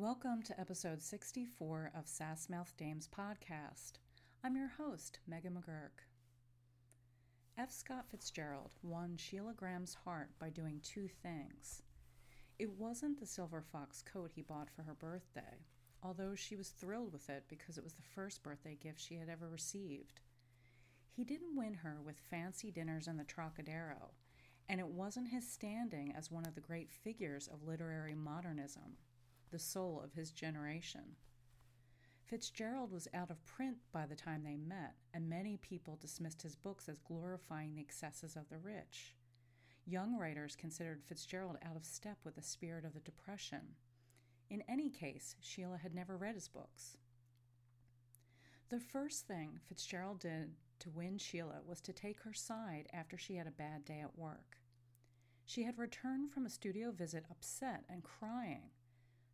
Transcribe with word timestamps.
Welcome 0.00 0.44
to 0.44 0.60
episode 0.60 1.02
64 1.02 1.90
of 1.92 2.04
Sassmouth 2.04 2.76
Dames 2.76 3.08
podcast. 3.08 3.94
I'm 4.44 4.54
your 4.54 4.70
host, 4.78 5.18
Megan 5.26 5.54
McGurk. 5.54 6.04
F. 7.58 7.72
Scott 7.72 8.04
Fitzgerald 8.08 8.76
won 8.84 9.16
Sheila 9.16 9.54
Graham's 9.54 9.96
heart 10.04 10.30
by 10.38 10.50
doing 10.50 10.78
two 10.84 11.08
things. 11.08 11.82
It 12.60 12.70
wasn't 12.78 13.18
the 13.18 13.26
silver 13.26 13.60
fox 13.60 14.00
coat 14.00 14.30
he 14.32 14.40
bought 14.40 14.70
for 14.70 14.82
her 14.84 14.94
birthday, 14.94 15.66
although 16.00 16.36
she 16.36 16.54
was 16.54 16.68
thrilled 16.68 17.12
with 17.12 17.28
it 17.28 17.46
because 17.48 17.76
it 17.76 17.82
was 17.82 17.94
the 17.94 18.02
first 18.14 18.44
birthday 18.44 18.78
gift 18.80 19.00
she 19.00 19.16
had 19.16 19.28
ever 19.28 19.48
received. 19.48 20.20
He 21.10 21.24
didn't 21.24 21.56
win 21.56 21.74
her 21.74 21.96
with 22.00 22.22
fancy 22.30 22.70
dinners 22.70 23.08
in 23.08 23.16
the 23.16 23.24
Trocadero, 23.24 24.12
and 24.68 24.78
it 24.78 24.86
wasn't 24.86 25.30
his 25.30 25.50
standing 25.50 26.14
as 26.16 26.30
one 26.30 26.46
of 26.46 26.54
the 26.54 26.60
great 26.60 26.92
figures 26.92 27.48
of 27.48 27.66
literary 27.66 28.14
modernism 28.14 28.96
the 29.50 29.58
soul 29.58 30.00
of 30.04 30.12
his 30.12 30.30
generation. 30.30 31.16
Fitzgerald 32.26 32.92
was 32.92 33.08
out 33.14 33.30
of 33.30 33.44
print 33.46 33.78
by 33.90 34.04
the 34.04 34.14
time 34.14 34.44
they 34.44 34.56
met, 34.56 34.94
and 35.14 35.30
many 35.30 35.56
people 35.56 35.96
dismissed 36.00 36.42
his 36.42 36.56
books 36.56 36.88
as 36.88 36.98
glorifying 36.98 37.74
the 37.74 37.80
excesses 37.80 38.36
of 38.36 38.48
the 38.50 38.58
rich. 38.58 39.14
Young 39.86 40.18
writers 40.18 40.54
considered 40.54 41.02
Fitzgerald 41.02 41.56
out 41.64 41.76
of 41.76 41.86
step 41.86 42.18
with 42.24 42.36
the 42.36 42.42
spirit 42.42 42.84
of 42.84 42.92
the 42.92 43.00
Depression. 43.00 43.76
In 44.50 44.62
any 44.68 44.90
case, 44.90 45.36
Sheila 45.40 45.78
had 45.78 45.94
never 45.94 46.18
read 46.18 46.34
his 46.34 46.48
books. 46.48 46.98
The 48.68 48.80
first 48.80 49.26
thing 49.26 49.58
Fitzgerald 49.66 50.20
did 50.20 50.50
to 50.80 50.90
win 50.90 51.16
Sheila 51.16 51.60
was 51.66 51.80
to 51.80 51.94
take 51.94 52.20
her 52.20 52.34
side 52.34 52.88
after 52.92 53.16
she 53.16 53.36
had 53.36 53.46
a 53.46 53.50
bad 53.50 53.86
day 53.86 54.00
at 54.00 54.18
work. 54.18 54.58
She 55.46 55.62
had 55.62 55.78
returned 55.78 56.30
from 56.30 56.44
a 56.44 56.50
studio 56.50 56.90
visit 56.90 57.24
upset 57.30 57.84
and 57.88 58.04
crying. 58.04 58.70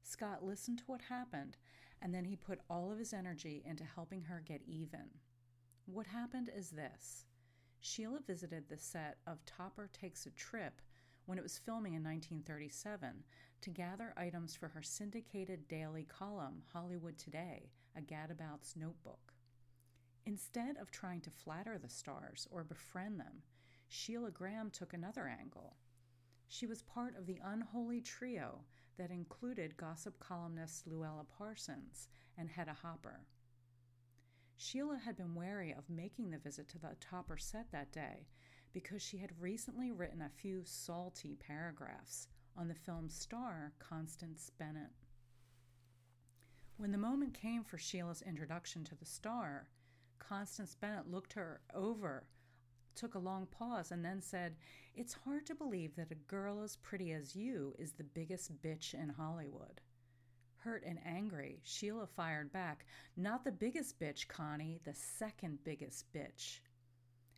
Scott 0.06 0.44
listened 0.44 0.78
to 0.78 0.84
what 0.84 1.00
happened, 1.00 1.56
and 2.02 2.14
then 2.14 2.27
he 2.27 2.36
put 2.36 2.60
all 2.69 2.92
of 2.92 2.98
his 2.98 3.14
energy 3.14 3.62
into 3.64 3.84
helping 3.84 4.22
her 4.22 4.42
get 4.44 4.60
even. 4.66 5.08
What 5.86 6.06
happened 6.06 6.50
is 6.55 6.70
this 6.70 7.24
Sheila 7.80 8.20
visited 8.27 8.69
the 8.69 8.77
set 8.77 9.16
of 9.27 9.44
Topper 9.47 9.88
Takes 9.92 10.27
a 10.27 10.30
Trip 10.30 10.82
when 11.25 11.38
it 11.38 11.42
was 11.42 11.58
filming 11.58 11.94
in 11.94 12.05
1937 12.05 13.25
to 13.62 13.70
gather 13.70 14.12
items 14.19 14.55
for 14.55 14.69
her 14.69 14.82
syndicated 14.82 15.66
daily 15.69 16.05
column, 16.05 16.62
Hollywood 16.72 17.16
Today, 17.16 17.70
a 17.97 18.02
gadabout's 18.02 18.77
notebook. 18.77 19.32
Instead 20.27 20.77
of 20.77 20.91
trying 20.91 21.22
to 21.22 21.30
flatter 21.30 21.78
the 21.78 21.88
stars 21.88 22.47
or 22.50 22.62
befriend 22.62 23.19
them, 23.19 23.42
Sheila 23.88 24.30
Graham 24.30 24.70
took 24.70 24.92
another 24.92 25.27
angle. 25.27 25.77
She 26.47 26.66
was 26.66 26.82
part 26.82 27.16
of 27.16 27.25
the 27.25 27.41
unholy 27.42 28.02
trio 28.02 28.64
that 28.97 29.11
included 29.11 29.77
gossip 29.77 30.19
columnists 30.19 30.84
Louella 30.89 31.27
Parsons 31.39 32.09
and 32.39 32.48
Hedda 32.48 32.77
Hopper. 32.83 33.20
Sheila 34.56 34.98
had 35.05 35.17
been 35.17 35.34
wary 35.34 35.73
of 35.73 35.91
making 35.91 36.31
the 36.31 36.39
visit 36.39 36.69
to 36.70 36.78
the 36.78 36.97
Topper 37.00 37.37
set 37.37 37.70
that 37.72 37.92
day 37.92 38.28
because 38.72 39.03
she 39.03 39.19
had 39.19 39.41
recently 39.41 39.92
written 39.92 40.22
a 40.22 40.28
few 40.28 40.62
salty 40.65 41.37
paragraphs 41.37 42.28
on 42.56 42.69
the 42.69 42.75
film's 42.75 43.15
star, 43.15 43.72
Constance 43.78 44.50
Bennett. 44.59 44.91
When 46.77 46.92
the 46.92 46.98
moment 46.98 47.34
came 47.34 47.62
for 47.62 47.78
Sheila's 47.78 48.22
introduction 48.22 48.84
to 48.84 48.95
the 48.95 49.05
star, 49.05 49.69
Constance 50.19 50.75
Bennett 50.75 51.11
looked 51.11 51.34
her 51.34 51.61
over 51.72 52.25
took 52.95 53.14
a 53.14 53.19
long 53.19 53.47
pause 53.47 53.91
and 53.91 54.05
then 54.05 54.20
said, 54.20 54.56
It's 54.95 55.12
hard 55.12 55.47
to 55.47 55.55
believe 55.55 55.97
that 55.97 56.11
a 56.11 56.14
girl 56.14 56.62
as 56.62 56.77
pretty 56.77 57.12
as 57.12 57.34
you 57.34 57.75
is 57.78 57.92
the 57.92 58.05
biggest 58.05 58.61
bitch 58.62 58.95
in 58.95 59.09
Hollywood. 59.09 59.81
Hurt 60.56 60.84
and 60.87 60.98
angry, 61.05 61.61
Sheila 61.62 62.06
fired 62.06 62.53
back, 62.53 62.87
Not 63.17 63.45
the 63.45 63.53
biggest 63.53 63.98
bitch, 63.98 64.28
Connie, 64.28 64.81
the 64.84 64.95
second 64.95 65.59
biggest 65.65 66.10
bitch. 66.12 66.60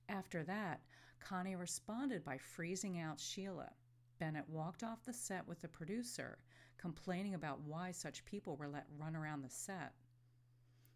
After 0.08 0.44
that, 0.44 0.80
Connie 1.18 1.56
responded 1.56 2.24
by 2.24 2.38
freezing 2.38 2.98
out 2.98 3.18
Sheila. 3.18 3.72
Bennett 4.18 4.48
walked 4.48 4.84
off 4.84 5.04
the 5.04 5.12
set 5.12 5.46
with 5.46 5.60
the 5.60 5.68
producer, 5.68 6.38
complaining 6.78 7.34
about 7.34 7.60
why 7.62 7.90
such 7.90 8.24
people 8.24 8.56
were 8.56 8.68
let 8.68 8.86
run 8.96 9.16
around 9.16 9.42
the 9.42 9.50
set. 9.50 9.92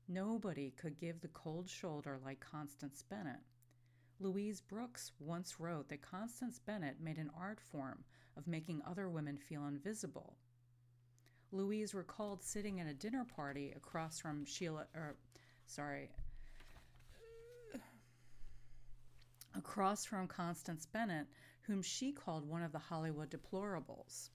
Nobody 0.06 0.70
could 0.70 0.98
give 0.98 1.20
the 1.20 1.28
cold 1.28 1.68
shoulder 1.68 2.18
like 2.24 2.40
Constance 2.40 3.02
Bennett. 3.08 3.42
Louise 4.22 4.60
Brooks 4.60 5.12
once 5.18 5.58
wrote 5.58 5.88
that 5.88 6.02
Constance 6.02 6.58
Bennett 6.58 7.00
made 7.00 7.16
an 7.16 7.30
art 7.38 7.58
form 7.72 8.04
of 8.36 8.46
making 8.46 8.82
other 8.86 9.08
women 9.08 9.38
feel 9.38 9.66
invisible. 9.66 10.36
Louise 11.52 11.94
recalled 11.94 12.42
sitting 12.42 12.80
at 12.80 12.86
a 12.86 12.92
dinner 12.92 13.24
party 13.24 13.72
across 13.74 14.20
from 14.20 14.44
Sheila, 14.44 14.86
or 14.94 15.16
sorry, 15.66 16.10
across 19.56 20.04
from 20.04 20.28
Constance 20.28 20.84
Bennett, 20.84 21.26
whom 21.62 21.80
she 21.80 22.12
called 22.12 22.46
one 22.46 22.62
of 22.62 22.72
the 22.72 22.78
Hollywood 22.78 23.30
deplorables. 23.30 24.28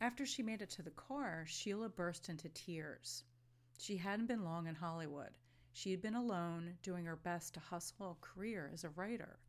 After 0.00 0.24
she 0.24 0.44
made 0.44 0.62
it 0.62 0.70
to 0.70 0.82
the 0.82 0.90
car, 0.90 1.44
Sheila 1.48 1.88
burst 1.88 2.28
into 2.28 2.48
tears. 2.50 3.24
She 3.78 3.96
hadn't 3.96 4.26
been 4.26 4.44
long 4.44 4.68
in 4.68 4.76
Hollywood. 4.76 5.36
She 5.76 5.90
had 5.90 6.00
been 6.00 6.14
alone, 6.14 6.78
doing 6.82 7.04
her 7.04 7.16
best 7.16 7.54
to 7.54 7.60
hustle 7.60 8.12
a 8.12 8.24
career 8.24 8.70
as 8.72 8.84
a 8.84 8.90
writer. 8.90 9.40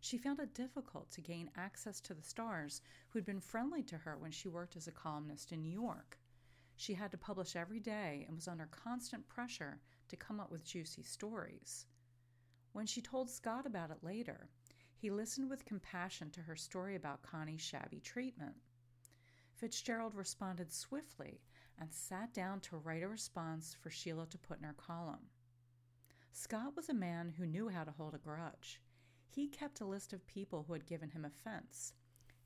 She 0.00 0.18
found 0.18 0.40
it 0.40 0.52
difficult 0.52 1.12
to 1.12 1.20
gain 1.20 1.48
access 1.54 2.00
to 2.00 2.12
the 2.12 2.24
stars 2.24 2.82
who 3.08 3.20
had 3.20 3.24
been 3.24 3.38
friendly 3.38 3.84
to 3.84 3.98
her 3.98 4.18
when 4.18 4.32
she 4.32 4.48
worked 4.48 4.74
as 4.74 4.88
a 4.88 4.92
columnist 4.92 5.52
in 5.52 5.62
New 5.62 5.70
York. 5.70 6.18
She 6.74 6.94
had 6.94 7.12
to 7.12 7.18
publish 7.18 7.54
every 7.54 7.78
day 7.78 8.24
and 8.26 8.34
was 8.34 8.48
under 8.48 8.66
constant 8.66 9.28
pressure 9.28 9.80
to 10.08 10.16
come 10.16 10.40
up 10.40 10.50
with 10.50 10.64
juicy 10.64 11.04
stories. 11.04 11.86
When 12.72 12.86
she 12.86 13.00
told 13.00 13.30
Scott 13.30 13.64
about 13.64 13.92
it 13.92 14.02
later, 14.02 14.48
he 14.96 15.08
listened 15.12 15.48
with 15.48 15.64
compassion 15.64 16.30
to 16.30 16.42
her 16.42 16.56
story 16.56 16.96
about 16.96 17.22
Connie's 17.22 17.60
shabby 17.60 18.00
treatment. 18.00 18.56
Fitzgerald 19.54 20.16
responded 20.16 20.72
swiftly 20.72 21.40
and 21.78 21.92
sat 21.92 22.34
down 22.34 22.58
to 22.62 22.76
write 22.76 23.04
a 23.04 23.08
response 23.08 23.76
for 23.80 23.88
Sheila 23.88 24.26
to 24.26 24.38
put 24.38 24.58
in 24.58 24.64
her 24.64 24.72
column. 24.72 25.30
Scott 26.32 26.74
was 26.76 26.88
a 26.88 26.94
man 26.94 27.34
who 27.36 27.46
knew 27.46 27.68
how 27.68 27.84
to 27.84 27.90
hold 27.90 28.14
a 28.14 28.18
grudge. 28.18 28.80
He 29.28 29.48
kept 29.48 29.80
a 29.80 29.86
list 29.86 30.12
of 30.12 30.26
people 30.26 30.64
who 30.66 30.72
had 30.72 30.86
given 30.86 31.10
him 31.10 31.24
offense. 31.24 31.92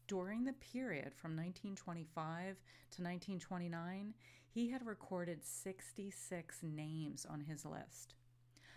During 0.07 0.45
the 0.45 0.53
period 0.53 1.15
from 1.15 1.37
1925 1.37 2.57
to 2.91 3.03
1929, 3.03 4.15
he 4.49 4.71
had 4.71 4.87
recorded 4.87 5.45
66 5.45 6.63
names 6.63 7.25
on 7.25 7.41
his 7.41 7.65
list. 7.65 8.17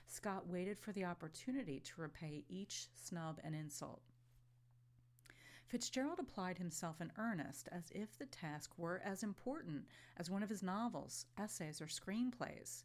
Scott 0.06 0.47
waited 0.47 0.79
for 0.79 0.94
the 0.94 1.06
opportunity 1.06 1.81
to 1.81 2.01
repay 2.01 2.45
each 2.47 2.88
snub 2.95 3.39
and 3.44 3.53
insult. 3.53 4.01
Fitzgerald 5.68 6.19
applied 6.19 6.57
himself 6.57 7.01
in 7.01 7.12
earnest 7.18 7.68
as 7.74 7.91
if 7.91 8.18
the 8.18 8.25
task 8.25 8.72
were 8.78 9.01
as 9.03 9.22
important 9.22 9.85
as 10.16 10.31
one 10.31 10.41
of 10.41 10.50
his 10.50 10.63
novels, 10.63 11.25
essays, 11.38 11.81
or 11.81 11.88
screenplays. 11.88 12.84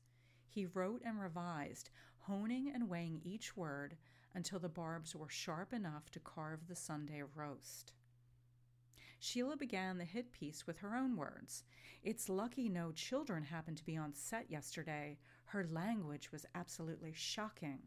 He 0.48 0.66
wrote 0.66 1.00
and 1.04 1.20
revised, 1.20 1.90
honing 2.22 2.70
and 2.72 2.88
weighing 2.88 3.20
each 3.24 3.56
word 3.56 3.96
until 4.34 4.58
the 4.58 4.68
barbs 4.68 5.14
were 5.14 5.28
sharp 5.28 5.72
enough 5.72 6.10
to 6.10 6.20
carve 6.20 6.68
the 6.68 6.76
Sunday 6.76 7.22
roast. 7.34 7.92
Sheila 9.18 9.56
began 9.56 9.98
the 9.98 10.04
hit 10.04 10.32
piece 10.32 10.66
with 10.66 10.78
her 10.78 10.96
own 10.96 11.16
words. 11.16 11.62
It's 12.02 12.28
lucky 12.28 12.68
no 12.68 12.90
children 12.90 13.44
happened 13.44 13.76
to 13.76 13.84
be 13.84 13.96
on 13.96 14.14
set 14.14 14.50
yesterday. 14.50 15.18
Her 15.44 15.64
language 15.70 16.32
was 16.32 16.46
absolutely 16.54 17.12
shocking. 17.14 17.80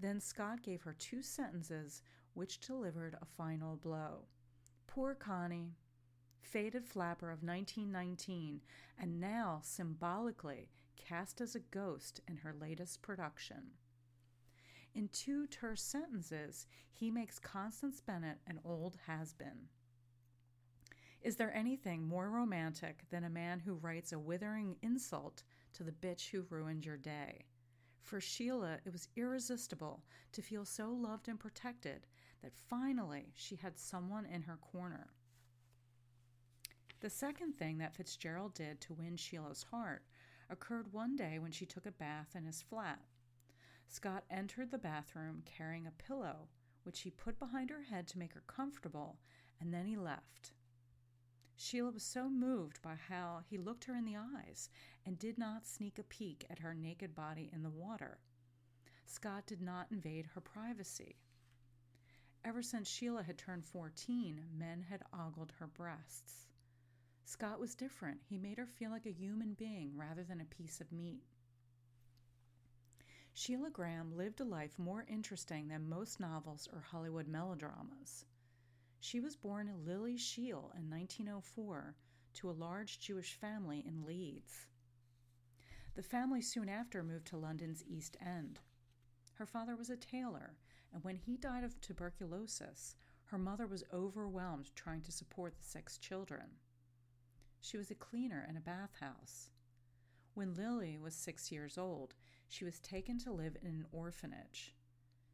Then 0.00 0.20
Scott 0.20 0.62
gave 0.62 0.82
her 0.82 0.94
two 0.98 1.22
sentences 1.22 2.02
which 2.34 2.60
delivered 2.60 3.16
a 3.20 3.24
final 3.24 3.76
blow. 3.76 4.26
Poor 4.86 5.14
Connie 5.14 5.76
faded 6.40 6.84
flapper 6.84 7.30
of 7.30 7.42
1919, 7.42 8.60
and 8.98 9.20
now 9.20 9.60
symbolically 9.62 10.70
cast 10.96 11.40
as 11.40 11.54
a 11.54 11.60
ghost 11.60 12.20
in 12.28 12.38
her 12.38 12.54
latest 12.58 13.02
production. 13.02 13.72
In 14.94 15.08
two 15.08 15.46
terse 15.46 15.82
sentences, 15.82 16.66
he 16.90 17.10
makes 17.10 17.38
Constance 17.38 18.00
Bennett 18.00 18.38
an 18.46 18.60
old 18.64 18.96
has 19.06 19.32
been. 19.34 19.68
Is 21.20 21.36
there 21.36 21.54
anything 21.54 22.06
more 22.06 22.30
romantic 22.30 23.02
than 23.10 23.24
a 23.24 23.30
man 23.30 23.60
who 23.60 23.74
writes 23.74 24.12
a 24.12 24.18
withering 24.18 24.76
insult 24.80 25.42
to 25.74 25.82
the 25.82 25.92
bitch 25.92 26.30
who 26.30 26.46
ruined 26.48 26.86
your 26.86 26.96
day? 26.96 27.44
For 28.02 28.20
Sheila, 28.20 28.78
it 28.84 28.92
was 28.92 29.08
irresistible 29.16 30.04
to 30.32 30.40
feel 30.40 30.64
so 30.64 30.90
loved 30.90 31.28
and 31.28 31.40
protected 31.40 32.06
that 32.42 32.54
finally 32.54 33.32
she 33.34 33.56
had 33.56 33.78
someone 33.78 34.24
in 34.24 34.42
her 34.42 34.58
corner. 34.58 35.08
The 37.00 37.10
second 37.10 37.58
thing 37.58 37.78
that 37.78 37.94
Fitzgerald 37.94 38.54
did 38.54 38.80
to 38.82 38.94
win 38.94 39.16
Sheila's 39.16 39.64
heart 39.64 40.04
occurred 40.50 40.92
one 40.92 41.16
day 41.16 41.38
when 41.38 41.52
she 41.52 41.66
took 41.66 41.86
a 41.86 41.92
bath 41.92 42.34
in 42.34 42.44
his 42.44 42.62
flat. 42.62 43.00
Scott 43.88 44.24
entered 44.30 44.70
the 44.70 44.78
bathroom 44.78 45.42
carrying 45.44 45.86
a 45.86 46.02
pillow, 46.02 46.48
which 46.82 47.00
he 47.00 47.10
put 47.10 47.38
behind 47.38 47.70
her 47.70 47.82
head 47.82 48.06
to 48.08 48.18
make 48.18 48.32
her 48.32 48.42
comfortable, 48.46 49.18
and 49.60 49.72
then 49.72 49.86
he 49.86 49.96
left. 49.96 50.52
Sheila 51.56 51.90
was 51.90 52.02
so 52.02 52.28
moved 52.28 52.82
by 52.82 52.96
how 52.96 53.40
he 53.48 53.56
looked 53.56 53.84
her 53.84 53.94
in 53.94 54.04
the 54.04 54.16
eyes 54.16 54.68
and 55.04 55.18
did 55.18 55.38
not 55.38 55.66
sneak 55.66 55.98
a 55.98 56.02
peek 56.02 56.44
at 56.50 56.58
her 56.58 56.74
naked 56.74 57.14
body 57.14 57.50
in 57.52 57.62
the 57.62 57.70
water. 57.70 58.18
Scott 59.06 59.46
did 59.46 59.62
not 59.62 59.86
invade 59.90 60.26
her 60.34 60.40
privacy. 60.40 61.16
Ever 62.44 62.62
since 62.62 62.88
Sheila 62.88 63.22
had 63.22 63.38
turned 63.38 63.64
14, 63.64 64.44
men 64.56 64.82
had 64.82 65.02
ogled 65.12 65.52
her 65.58 65.66
breasts. 65.66 66.46
Scott 67.28 67.58
was 67.58 67.74
different. 67.74 68.20
He 68.22 68.38
made 68.38 68.56
her 68.56 68.66
feel 68.66 68.92
like 68.92 69.04
a 69.04 69.10
human 69.10 69.54
being 69.54 69.96
rather 69.96 70.22
than 70.22 70.40
a 70.40 70.44
piece 70.44 70.80
of 70.80 70.92
meat. 70.92 71.24
Sheila 73.32 73.68
Graham 73.68 74.16
lived 74.16 74.40
a 74.40 74.44
life 74.44 74.78
more 74.78 75.04
interesting 75.08 75.66
than 75.66 75.88
most 75.88 76.20
novels 76.20 76.68
or 76.72 76.80
Hollywood 76.80 77.26
melodramas. 77.26 78.24
She 79.00 79.18
was 79.18 79.34
born 79.34 79.84
Lily 79.84 80.16
Shiel 80.16 80.72
in 80.78 80.88
1904 80.88 81.96
to 82.34 82.50
a 82.50 82.52
large 82.52 83.00
Jewish 83.00 83.34
family 83.34 83.84
in 83.84 84.06
Leeds. 84.06 84.68
The 85.96 86.04
family 86.04 86.42
soon 86.42 86.68
after 86.68 87.02
moved 87.02 87.26
to 87.26 87.36
London's 87.36 87.82
East 87.88 88.16
End. 88.24 88.60
Her 89.34 89.46
father 89.46 89.74
was 89.74 89.90
a 89.90 89.96
tailor, 89.96 90.54
and 90.94 91.02
when 91.02 91.16
he 91.16 91.36
died 91.36 91.64
of 91.64 91.80
tuberculosis, 91.80 92.94
her 93.24 93.38
mother 93.38 93.66
was 93.66 93.82
overwhelmed 93.92 94.70
trying 94.76 95.02
to 95.02 95.12
support 95.12 95.58
the 95.58 95.64
six 95.64 95.98
children. 95.98 96.60
She 97.66 97.76
was 97.76 97.90
a 97.90 97.96
cleaner 97.96 98.46
in 98.48 98.56
a 98.56 98.60
bathhouse. 98.60 99.50
When 100.34 100.54
Lily 100.54 100.98
was 100.98 101.16
six 101.16 101.50
years 101.50 101.76
old, 101.76 102.14
she 102.46 102.64
was 102.64 102.78
taken 102.78 103.18
to 103.18 103.32
live 103.32 103.56
in 103.60 103.66
an 103.66 103.86
orphanage. 103.90 104.72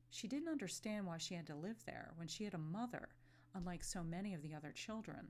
She 0.09 0.29
didn't 0.29 0.49
understand 0.49 1.05
why 1.07 1.19
she 1.19 1.35
had 1.35 1.47
to 1.49 1.55
live 1.55 1.85
there 1.85 2.15
when 2.17 2.29
she 2.29 2.45
had 2.45 2.55
a 2.55 2.59
mother, 2.59 3.11
unlike 3.53 3.85
so 3.85 4.03
many 4.03 4.33
of 4.33 4.41
the 4.41 4.55
other 4.55 4.73
children. 4.73 5.29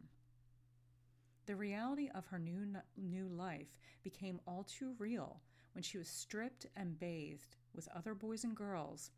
The 1.46 1.56
reality 1.56 2.08
of 2.14 2.26
her 2.26 2.38
new, 2.38 2.72
new 2.96 3.26
life 3.26 3.76
became 4.04 4.40
all 4.46 4.62
too 4.62 4.94
real 4.96 5.42
when 5.72 5.82
she 5.82 5.98
was 5.98 6.06
stripped 6.08 6.66
and 6.76 7.00
bathed 7.00 7.56
with 7.74 7.88
other 7.96 8.14
boys 8.14 8.44
and 8.44 8.54
girls, 8.54 9.10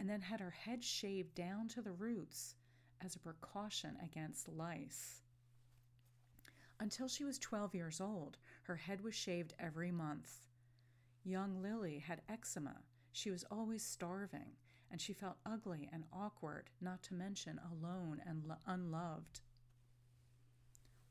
and 0.00 0.08
then 0.08 0.22
had 0.22 0.40
her 0.40 0.52
head 0.52 0.82
shaved 0.82 1.34
down 1.34 1.68
to 1.68 1.82
the 1.82 1.92
roots 1.92 2.54
as 3.04 3.14
a 3.14 3.20
precaution 3.20 3.98
against 4.02 4.48
lice. 4.48 5.20
Until 6.78 7.08
she 7.08 7.24
was 7.24 7.38
12 7.38 7.74
years 7.74 8.00
old, 8.00 8.36
her 8.64 8.76
head 8.76 9.00
was 9.00 9.14
shaved 9.14 9.54
every 9.58 9.90
month. 9.90 10.46
Young 11.24 11.62
Lily 11.62 11.98
had 11.98 12.22
eczema. 12.28 12.76
She 13.12 13.30
was 13.30 13.44
always 13.50 13.82
starving, 13.82 14.52
and 14.90 15.00
she 15.00 15.12
felt 15.14 15.38
ugly 15.46 15.88
and 15.92 16.04
awkward, 16.12 16.70
not 16.80 17.02
to 17.04 17.14
mention 17.14 17.58
alone 17.72 18.20
and 18.26 18.44
lo- 18.44 18.56
unloved. 18.66 19.40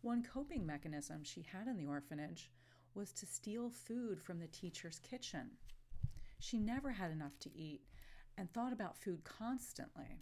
One 0.01 0.21
coping 0.21 0.65
mechanism 0.65 1.23
she 1.23 1.41
had 1.41 1.67
in 1.67 1.77
the 1.77 1.87
orphanage 1.87 2.51
was 2.93 3.11
to 3.13 3.25
steal 3.25 3.69
food 3.71 4.21
from 4.21 4.39
the 4.39 4.47
teacher's 4.47 4.99
kitchen. 4.99 5.51
She 6.39 6.59
never 6.59 6.91
had 6.91 7.11
enough 7.11 7.39
to 7.39 7.57
eat 7.57 7.81
and 8.37 8.51
thought 8.53 8.71
about 8.71 8.97
food 8.97 9.23
constantly. 9.23 10.21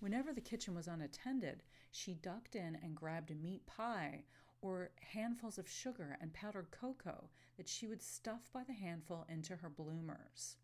Whenever 0.00 0.32
the 0.32 0.40
kitchen 0.40 0.74
was 0.74 0.88
unattended, 0.88 1.62
she 1.90 2.14
ducked 2.14 2.56
in 2.56 2.76
and 2.82 2.96
grabbed 2.96 3.30
a 3.30 3.34
meat 3.34 3.64
pie 3.66 4.24
or 4.62 4.90
handfuls 5.12 5.58
of 5.58 5.68
sugar 5.68 6.16
and 6.20 6.32
powdered 6.32 6.70
cocoa 6.70 7.28
that 7.56 7.68
she 7.68 7.86
would 7.86 8.02
stuff 8.02 8.50
by 8.52 8.64
the 8.64 8.72
handful 8.72 9.26
into 9.28 9.56
her 9.56 9.68
bloomers. 9.68 10.56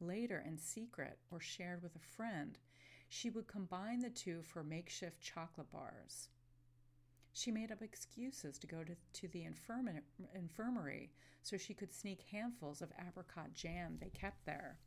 Later, 0.00 0.42
in 0.44 0.58
secret 0.58 1.18
or 1.30 1.40
shared 1.40 1.82
with 1.82 1.94
a 1.94 2.00
friend, 2.00 2.58
she 3.08 3.30
would 3.30 3.46
combine 3.46 4.00
the 4.00 4.10
two 4.10 4.42
for 4.42 4.64
makeshift 4.64 5.20
chocolate 5.20 5.70
bars. 5.70 6.28
She 7.32 7.52
made 7.52 7.70
up 7.70 7.82
excuses 7.82 8.58
to 8.58 8.66
go 8.66 8.82
to, 8.82 8.96
to 9.20 9.28
the 9.28 9.44
infirma- 9.44 10.02
infirmary 10.34 11.12
so 11.42 11.56
she 11.56 11.74
could 11.74 11.94
sneak 11.94 12.22
handfuls 12.30 12.82
of 12.82 12.92
apricot 12.98 13.54
jam 13.54 13.98
they 14.00 14.10
kept 14.10 14.44
there. 14.44 14.78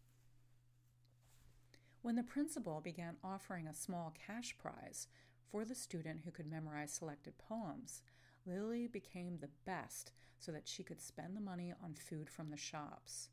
When 2.05 2.17
the 2.17 2.21
principal 2.21 2.81
began 2.81 3.15
offering 3.23 3.65
a 3.65 3.73
small 3.73 4.13
cash 4.27 4.55
prize 4.59 5.07
for 5.49 5.65
the 5.65 5.73
student 5.73 6.19
who 6.23 6.29
could 6.29 6.45
memorize 6.45 6.93
selected 6.93 7.33
poems, 7.39 8.03
Lily 8.45 8.85
became 8.85 9.39
the 9.39 9.49
best 9.65 10.11
so 10.37 10.51
that 10.51 10.67
she 10.67 10.83
could 10.83 11.01
spend 11.01 11.35
the 11.35 11.41
money 11.41 11.73
on 11.83 11.95
food 11.95 12.29
from 12.29 12.51
the 12.51 12.57
shops. 12.57 13.29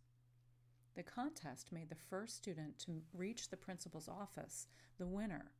The 0.94 1.02
contest 1.02 1.70
made 1.70 1.90
the 1.90 1.94
first 1.94 2.34
student 2.34 2.78
to 2.86 3.02
reach 3.12 3.50
the 3.50 3.58
principal's 3.58 4.08
office 4.08 4.68
the 4.96 5.06
winner. 5.06 5.52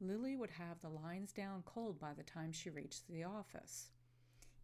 Lily 0.00 0.34
would 0.34 0.52
have 0.52 0.80
the 0.80 0.88
lines 0.88 1.32
down 1.32 1.62
cold 1.66 2.00
by 2.00 2.14
the 2.14 2.22
time 2.22 2.50
she 2.50 2.70
reached 2.70 3.08
the 3.08 3.24
office. 3.24 3.90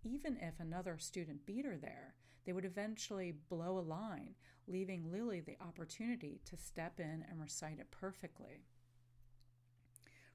Even 0.05 0.37
if 0.41 0.61
another 0.61 0.97
student 0.99 1.45
beat 1.45 1.65
her 1.65 1.77
there, 1.77 2.15
they 2.45 2.53
would 2.53 2.65
eventually 2.65 3.33
blow 3.49 3.79
a 3.79 3.81
line, 3.81 4.35
leaving 4.67 5.11
Lily 5.11 5.41
the 5.41 5.59
opportunity 5.61 6.41
to 6.45 6.57
step 6.57 6.99
in 7.01 7.25
and 7.29 7.41
recite 7.41 7.79
it 7.79 7.91
perfectly. 7.91 8.65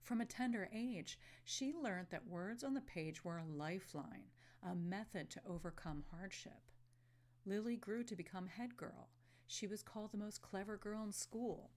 From 0.01 0.19
a 0.19 0.25
tender 0.25 0.69
age, 0.73 1.17
she 1.45 1.73
learned 1.73 2.07
that 2.11 2.27
words 2.27 2.63
on 2.63 2.73
the 2.73 2.81
page 2.81 3.23
were 3.23 3.37
a 3.37 3.45
lifeline, 3.45 4.25
a 4.61 4.75
method 4.75 5.29
to 5.31 5.41
overcome 5.47 6.03
hardship. 6.11 6.61
Lily 7.45 7.77
grew 7.77 8.03
to 8.03 8.15
become 8.15 8.47
head 8.47 8.75
girl. 8.75 9.09
She 9.47 9.65
was 9.65 9.81
called 9.81 10.11
the 10.11 10.17
most 10.17 10.41
clever 10.41 10.77
girl 10.77 11.03
in 11.03 11.11
school, 11.13 11.71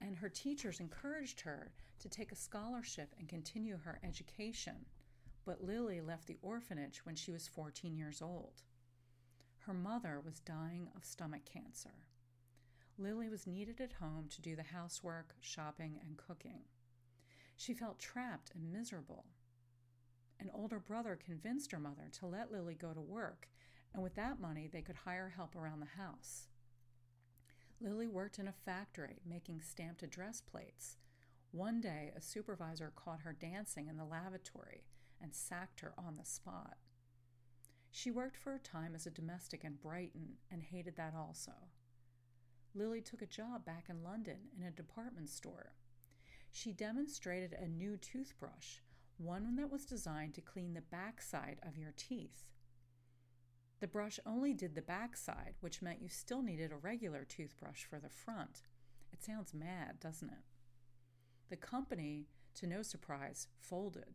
and 0.00 0.16
her 0.16 0.28
teachers 0.28 0.80
encouraged 0.80 1.40
her 1.40 1.72
to 2.00 2.08
take 2.08 2.30
a 2.30 2.36
scholarship 2.36 3.14
and 3.18 3.28
continue 3.28 3.78
her 3.78 3.98
education. 4.02 4.84
But 5.46 5.62
Lily 5.62 6.00
left 6.00 6.26
the 6.26 6.38
orphanage 6.42 7.06
when 7.06 7.14
she 7.14 7.30
was 7.30 7.46
14 7.46 7.96
years 7.96 8.20
old. 8.20 8.62
Her 9.60 9.72
mother 9.72 10.20
was 10.22 10.40
dying 10.40 10.88
of 10.96 11.04
stomach 11.04 11.42
cancer. 11.44 11.94
Lily 12.98 13.28
was 13.28 13.46
needed 13.46 13.80
at 13.80 13.94
home 13.94 14.26
to 14.30 14.42
do 14.42 14.56
the 14.56 14.64
housework, 14.64 15.34
shopping, 15.40 16.00
and 16.02 16.16
cooking. 16.16 16.62
She 17.56 17.74
felt 17.74 18.00
trapped 18.00 18.50
and 18.54 18.72
miserable. 18.72 19.26
An 20.40 20.50
older 20.52 20.80
brother 20.80 21.16
convinced 21.16 21.70
her 21.70 21.78
mother 21.78 22.08
to 22.18 22.26
let 22.26 22.50
Lily 22.50 22.74
go 22.74 22.92
to 22.92 23.00
work, 23.00 23.48
and 23.94 24.02
with 24.02 24.16
that 24.16 24.40
money, 24.40 24.68
they 24.70 24.82
could 24.82 24.96
hire 24.96 25.32
help 25.34 25.54
around 25.54 25.80
the 25.80 26.02
house. 26.02 26.48
Lily 27.80 28.08
worked 28.08 28.38
in 28.38 28.48
a 28.48 28.52
factory 28.52 29.20
making 29.24 29.60
stamped 29.60 30.02
address 30.02 30.40
plates. 30.40 30.96
One 31.52 31.80
day, 31.80 32.12
a 32.16 32.20
supervisor 32.20 32.92
caught 32.96 33.20
her 33.20 33.32
dancing 33.32 33.86
in 33.88 33.96
the 33.96 34.04
lavatory 34.04 34.84
and 35.22 35.34
sacked 35.34 35.80
her 35.80 35.92
on 35.98 36.16
the 36.16 36.24
spot. 36.24 36.76
She 37.90 38.10
worked 38.10 38.36
for 38.36 38.54
a 38.54 38.58
time 38.58 38.94
as 38.94 39.06
a 39.06 39.10
domestic 39.10 39.64
in 39.64 39.74
Brighton 39.74 40.36
and 40.50 40.62
hated 40.62 40.96
that 40.96 41.14
also. 41.16 41.52
Lily 42.74 43.00
took 43.00 43.22
a 43.22 43.26
job 43.26 43.64
back 43.64 43.86
in 43.88 44.02
London 44.02 44.48
in 44.58 44.66
a 44.66 44.70
department 44.70 45.30
store 45.30 45.72
she 46.56 46.72
demonstrated 46.72 47.52
a 47.52 47.68
new 47.68 47.98
toothbrush, 47.98 48.78
one 49.18 49.56
that 49.56 49.70
was 49.70 49.84
designed 49.84 50.32
to 50.34 50.40
clean 50.40 50.72
the 50.72 50.80
backside 50.80 51.58
of 51.62 51.76
your 51.76 51.92
teeth. 51.98 52.44
The 53.80 53.86
brush 53.86 54.18
only 54.24 54.54
did 54.54 54.74
the 54.74 54.80
backside, 54.80 55.56
which 55.60 55.82
meant 55.82 56.00
you 56.00 56.08
still 56.08 56.40
needed 56.40 56.72
a 56.72 56.76
regular 56.76 57.24
toothbrush 57.24 57.84
for 57.84 57.98
the 57.98 58.08
front. 58.08 58.62
It 59.12 59.22
sounds 59.22 59.52
mad, 59.52 60.00
doesn't 60.00 60.30
it? 60.30 60.44
The 61.50 61.56
company, 61.56 62.28
to 62.54 62.66
no 62.66 62.80
surprise, 62.80 63.48
folded. 63.60 64.14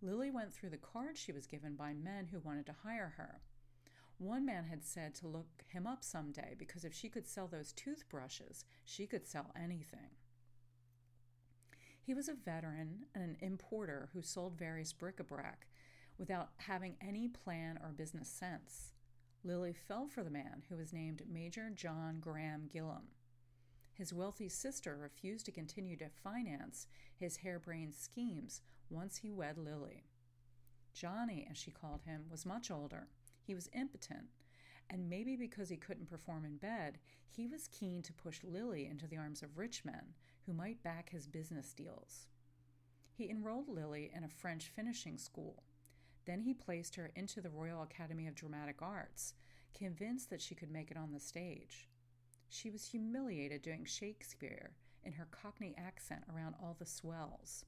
Lily 0.00 0.30
went 0.30 0.52
through 0.52 0.70
the 0.70 0.76
cards 0.76 1.18
she 1.18 1.32
was 1.32 1.46
given 1.46 1.74
by 1.74 1.92
men 1.92 2.28
who 2.30 2.38
wanted 2.40 2.66
to 2.66 2.74
hire 2.84 3.14
her. 3.16 3.40
One 4.18 4.44
man 4.44 4.64
had 4.64 4.84
said 4.84 5.14
to 5.16 5.28
look 5.28 5.64
him 5.68 5.86
up 5.86 6.02
someday 6.02 6.54
because 6.58 6.84
if 6.84 6.94
she 6.94 7.08
could 7.08 7.26
sell 7.26 7.46
those 7.46 7.72
toothbrushes, 7.72 8.64
she 8.84 9.06
could 9.06 9.26
sell 9.26 9.52
anything. 9.56 10.10
He 12.00 12.14
was 12.14 12.28
a 12.28 12.34
veteran 12.34 13.06
and 13.14 13.22
an 13.22 13.36
importer 13.40 14.08
who 14.12 14.22
sold 14.22 14.58
various 14.58 14.92
bric 14.92 15.20
a 15.20 15.24
brac 15.24 15.66
without 16.16 16.50
having 16.56 16.96
any 17.00 17.28
plan 17.28 17.78
or 17.82 17.90
business 17.90 18.28
sense. 18.28 18.92
Lily 19.44 19.72
fell 19.72 20.08
for 20.08 20.24
the 20.24 20.30
man 20.30 20.64
who 20.68 20.76
was 20.76 20.92
named 20.92 21.22
Major 21.30 21.70
John 21.74 22.18
Graham 22.20 22.68
Gillam. 22.74 23.04
His 23.98 24.14
wealthy 24.14 24.48
sister 24.48 24.96
refused 24.96 25.44
to 25.46 25.52
continue 25.52 25.96
to 25.96 26.08
finance 26.08 26.86
his 27.16 27.38
harebrained 27.38 27.96
schemes 27.96 28.60
once 28.88 29.16
he 29.16 29.32
wed 29.32 29.58
Lily. 29.58 30.04
Johnny, 30.94 31.48
as 31.50 31.58
she 31.58 31.72
called 31.72 32.02
him, 32.02 32.26
was 32.30 32.46
much 32.46 32.70
older. 32.70 33.08
He 33.42 33.56
was 33.56 33.68
impotent, 33.74 34.28
and 34.88 35.10
maybe 35.10 35.34
because 35.34 35.68
he 35.68 35.76
couldn't 35.76 36.08
perform 36.08 36.44
in 36.44 36.58
bed, 36.58 36.98
he 37.28 37.48
was 37.48 37.66
keen 37.66 38.00
to 38.02 38.12
push 38.12 38.38
Lily 38.44 38.86
into 38.86 39.08
the 39.08 39.16
arms 39.16 39.42
of 39.42 39.58
rich 39.58 39.84
men 39.84 40.14
who 40.46 40.52
might 40.52 40.80
back 40.84 41.10
his 41.10 41.26
business 41.26 41.74
deals. 41.74 42.28
He 43.12 43.28
enrolled 43.28 43.68
Lily 43.68 44.12
in 44.14 44.22
a 44.22 44.28
French 44.28 44.70
finishing 44.76 45.18
school. 45.18 45.64
Then 46.24 46.42
he 46.42 46.54
placed 46.54 46.94
her 46.94 47.10
into 47.16 47.40
the 47.40 47.50
Royal 47.50 47.82
Academy 47.82 48.28
of 48.28 48.36
Dramatic 48.36 48.80
Arts, 48.80 49.34
convinced 49.74 50.30
that 50.30 50.40
she 50.40 50.54
could 50.54 50.70
make 50.70 50.92
it 50.92 50.96
on 50.96 51.12
the 51.12 51.18
stage. 51.18 51.88
She 52.48 52.70
was 52.70 52.86
humiliated 52.86 53.62
doing 53.62 53.84
Shakespeare 53.84 54.72
in 55.04 55.12
her 55.12 55.28
Cockney 55.30 55.74
accent 55.76 56.24
around 56.32 56.54
all 56.60 56.76
the 56.78 56.86
swells. 56.86 57.64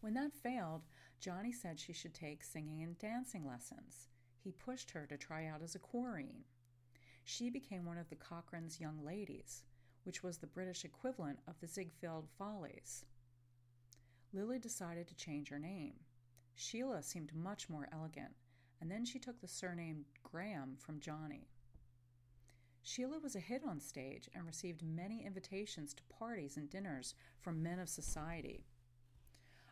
When 0.00 0.14
that 0.14 0.32
failed, 0.32 0.82
Johnny 1.20 1.52
said 1.52 1.78
she 1.78 1.92
should 1.92 2.14
take 2.14 2.42
singing 2.42 2.82
and 2.82 2.98
dancing 2.98 3.46
lessons. 3.46 4.08
He 4.42 4.50
pushed 4.50 4.90
her 4.90 5.06
to 5.06 5.16
try 5.16 5.46
out 5.46 5.62
as 5.62 5.74
a 5.74 5.78
chorine. 5.78 6.44
She 7.22 7.50
became 7.50 7.84
one 7.84 7.98
of 7.98 8.08
the 8.08 8.16
Cochran's 8.16 8.80
young 8.80 9.04
ladies, 9.04 9.62
which 10.02 10.22
was 10.22 10.38
the 10.38 10.46
British 10.48 10.84
equivalent 10.84 11.38
of 11.46 11.60
the 11.60 11.68
Ziegfeld 11.68 12.28
Follies. 12.36 13.04
Lily 14.32 14.58
decided 14.58 15.06
to 15.08 15.14
change 15.14 15.50
her 15.50 15.58
name. 15.58 15.94
Sheila 16.54 17.02
seemed 17.02 17.34
much 17.34 17.68
more 17.68 17.88
elegant, 17.92 18.34
and 18.80 18.90
then 18.90 19.04
she 19.04 19.20
took 19.20 19.40
the 19.40 19.46
surname 19.46 20.06
Graham 20.24 20.76
from 20.78 20.98
Johnny. 20.98 21.46
Sheila 22.82 23.20
was 23.20 23.36
a 23.36 23.40
hit 23.40 23.62
on 23.64 23.80
stage 23.80 24.28
and 24.34 24.44
received 24.44 24.82
many 24.82 25.24
invitations 25.24 25.94
to 25.94 26.02
parties 26.04 26.56
and 26.56 26.68
dinners 26.68 27.14
from 27.40 27.62
men 27.62 27.78
of 27.78 27.88
society. 27.88 28.66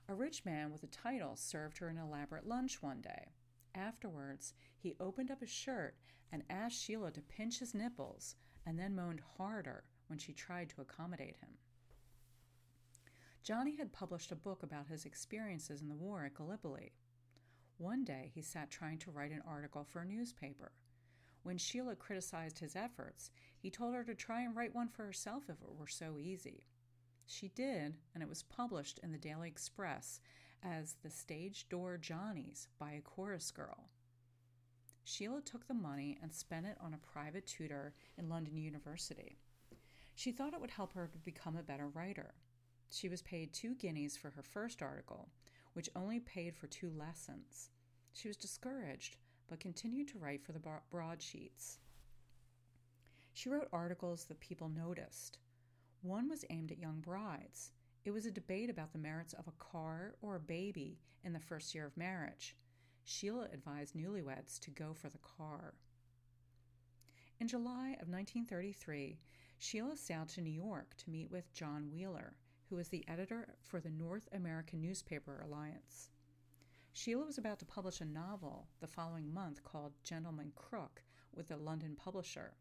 A 0.09 0.15
rich 0.15 0.45
man 0.45 0.73
with 0.73 0.83
a 0.85 0.89
title 0.89 1.37
served 1.37 1.79
her 1.79 1.89
an 1.89 1.99
elaborate 1.99 2.47
lunch 2.47 2.83
one 2.83 3.01
day. 3.01 3.33
Afterwards, 3.75 4.55
he 4.77 4.97
opened 5.01 5.31
up 5.31 5.41
his 5.41 5.51
shirt 5.51 5.97
and 6.33 6.45
asked 6.49 6.81
Sheila 6.81 7.11
to 7.13 7.21
pinch 7.21 7.59
his 7.59 7.75
nipples 7.75 8.37
and 8.65 8.79
then 8.79 8.95
moaned 8.95 9.23
harder 9.37 9.85
when 10.07 10.19
she 10.19 10.33
tried 10.33 10.69
to 10.71 10.81
accommodate 10.81 11.37
him. 11.41 11.59
Johnny 13.43 13.77
had 13.77 13.93
published 13.93 14.33
a 14.33 14.37
book 14.37 14.63
about 14.63 14.89
his 14.89 15.05
experiences 15.05 15.81
in 15.81 15.89
the 15.89 15.95
war 15.95 16.25
at 16.25 16.35
Gallipoli. 16.35 16.93
One 17.79 18.05
day 18.05 18.31
he 18.35 18.43
sat 18.43 18.71
trying 18.71 18.99
to 18.99 19.11
write 19.11 19.33
an 19.33 19.43
article 19.47 19.85
for 19.85 20.03
a 20.03 20.07
newspaper. 20.07 20.73
When 21.43 21.59
Sheila 21.59 21.97
criticized 21.97 22.59
his 22.59 22.77
efforts, 22.77 23.31
he 23.59 23.71
told 23.71 23.95
her 23.95 24.05
to 24.05 24.15
try 24.15 24.43
and 24.43 24.55
write 24.55 24.75
one 24.75 24.89
for 24.89 25.05
herself 25.05 25.45
if 25.49 25.63
it 25.63 25.75
were 25.75 25.87
so 25.87 26.19
easy. 26.19 26.65
She 27.27 27.49
did, 27.49 27.97
and 28.15 28.23
it 28.23 28.29
was 28.29 28.43
published 28.43 28.99
in 29.03 29.13
the 29.13 29.19
Daily 29.19 29.49
Express 29.49 30.21
as 30.63 30.97
The 31.03 31.11
Stage 31.11 31.69
Door 31.69 31.99
Johnnies 31.99 32.69
by 32.79 32.93
a 32.93 33.01
chorus 33.01 33.51
girl. 33.51 33.89
Sheila 35.05 35.41
took 35.41 35.67
the 35.67 35.75
money 35.75 36.19
and 36.23 36.33
spent 36.33 36.67
it 36.67 36.77
on 36.81 36.93
a 36.93 36.99
private 36.99 37.47
tutor 37.47 37.95
in 38.19 38.29
London 38.29 38.57
University. 38.57 39.39
She 40.15 40.33
thought 40.33 40.53
it 40.53 40.61
would 40.61 40.71
help 40.71 40.93
her 40.93 41.09
to 41.09 41.19
become 41.19 41.57
a 41.57 41.63
better 41.63 41.89
writer. 41.89 42.35
She 42.91 43.09
was 43.09 43.23
paid 43.23 43.53
two 43.53 43.75
guineas 43.75 44.17
for 44.17 44.31
her 44.31 44.43
first 44.43 44.83
article, 44.83 45.31
which 45.73 45.89
only 45.97 46.21
paid 46.21 46.55
for 46.55 46.67
two 46.67 46.91
lessons. 46.91 47.71
She 48.13 48.29
was 48.29 48.37
discouraged, 48.37 49.17
but 49.51 49.59
continued 49.61 50.07
to 50.07 50.19
write 50.19 50.43
for 50.43 50.53
the 50.53 50.63
broadsheets. 50.91 51.79
She 53.35 53.49
wrote 53.49 53.69
articles 53.73 54.25
that 54.27 54.39
people 54.39 54.69
noticed. 54.69 55.39
One 56.03 56.31
was 56.31 56.45
aimed 56.51 56.71
at 56.71 56.79
young 56.79 57.01
brides. 57.01 57.73
It 58.05 58.13
was 58.13 58.25
a 58.25 58.31
debate 58.31 58.71
about 58.71 58.93
the 58.93 58.99
merits 58.99 59.35
of 59.35 59.49
a 59.49 59.63
car 59.63 60.15
or 60.23 60.37
a 60.37 60.41
baby 60.41 61.01
in 61.25 61.33
the 61.33 61.41
first 61.41 61.75
year 61.75 61.85
of 61.85 61.97
marriage. 61.97 62.57
Sheila 63.03 63.49
advised 63.53 63.95
newlyweds 63.95 64.61
to 64.61 64.71
go 64.71 64.95
for 64.95 65.09
the 65.09 65.19
car. 65.19 65.75
In 67.41 67.49
July 67.49 67.97
of 68.01 68.09
1933, 68.09 69.19
Sheila 69.59 69.97
sailed 69.97 70.29
to 70.31 70.41
New 70.41 70.51
York 70.51 70.95
to 70.99 71.11
meet 71.11 71.31
with 71.31 71.53
John 71.53 71.91
Wheeler, 71.93 72.37
who 72.69 72.77
was 72.77 72.89
the 72.89 73.05
editor 73.09 73.57
for 73.61 73.81
the 73.81 73.91
North 73.91 74.29
American 74.33 74.81
Newspaper 74.81 75.43
Alliance. 75.45 76.11
Sheila 77.03 77.25
was 77.25 77.39
about 77.39 77.59
to 77.61 77.65
publish 77.65 78.03
a 78.03 78.05
novel 78.05 78.69
the 78.81 78.87
following 78.87 79.33
month 79.33 79.65
called 79.65 79.95
Gentleman 80.05 80.53
Crook 80.55 81.03
with 81.35 81.51
a 81.51 81.57
London 81.57 81.97
publisher. 81.97 82.53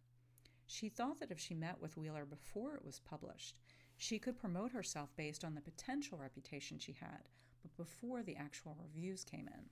She 0.65 0.87
thought 0.87 1.19
that 1.19 1.29
if 1.29 1.37
she 1.37 1.53
met 1.53 1.81
with 1.81 1.97
Wheeler 1.97 2.23
before 2.23 2.73
it 2.73 2.85
was 2.85 3.01
published, 3.01 3.57
she 3.97 4.17
could 4.17 4.39
promote 4.39 4.71
herself 4.71 5.09
based 5.17 5.43
on 5.43 5.55
the 5.55 5.61
potential 5.61 6.17
reputation 6.17 6.79
she 6.79 6.93
had, 6.93 7.27
but 7.61 7.75
before 7.75 8.23
the 8.23 8.37
actual 8.37 8.77
reviews 8.81 9.25
came 9.25 9.49
in. 9.49 9.65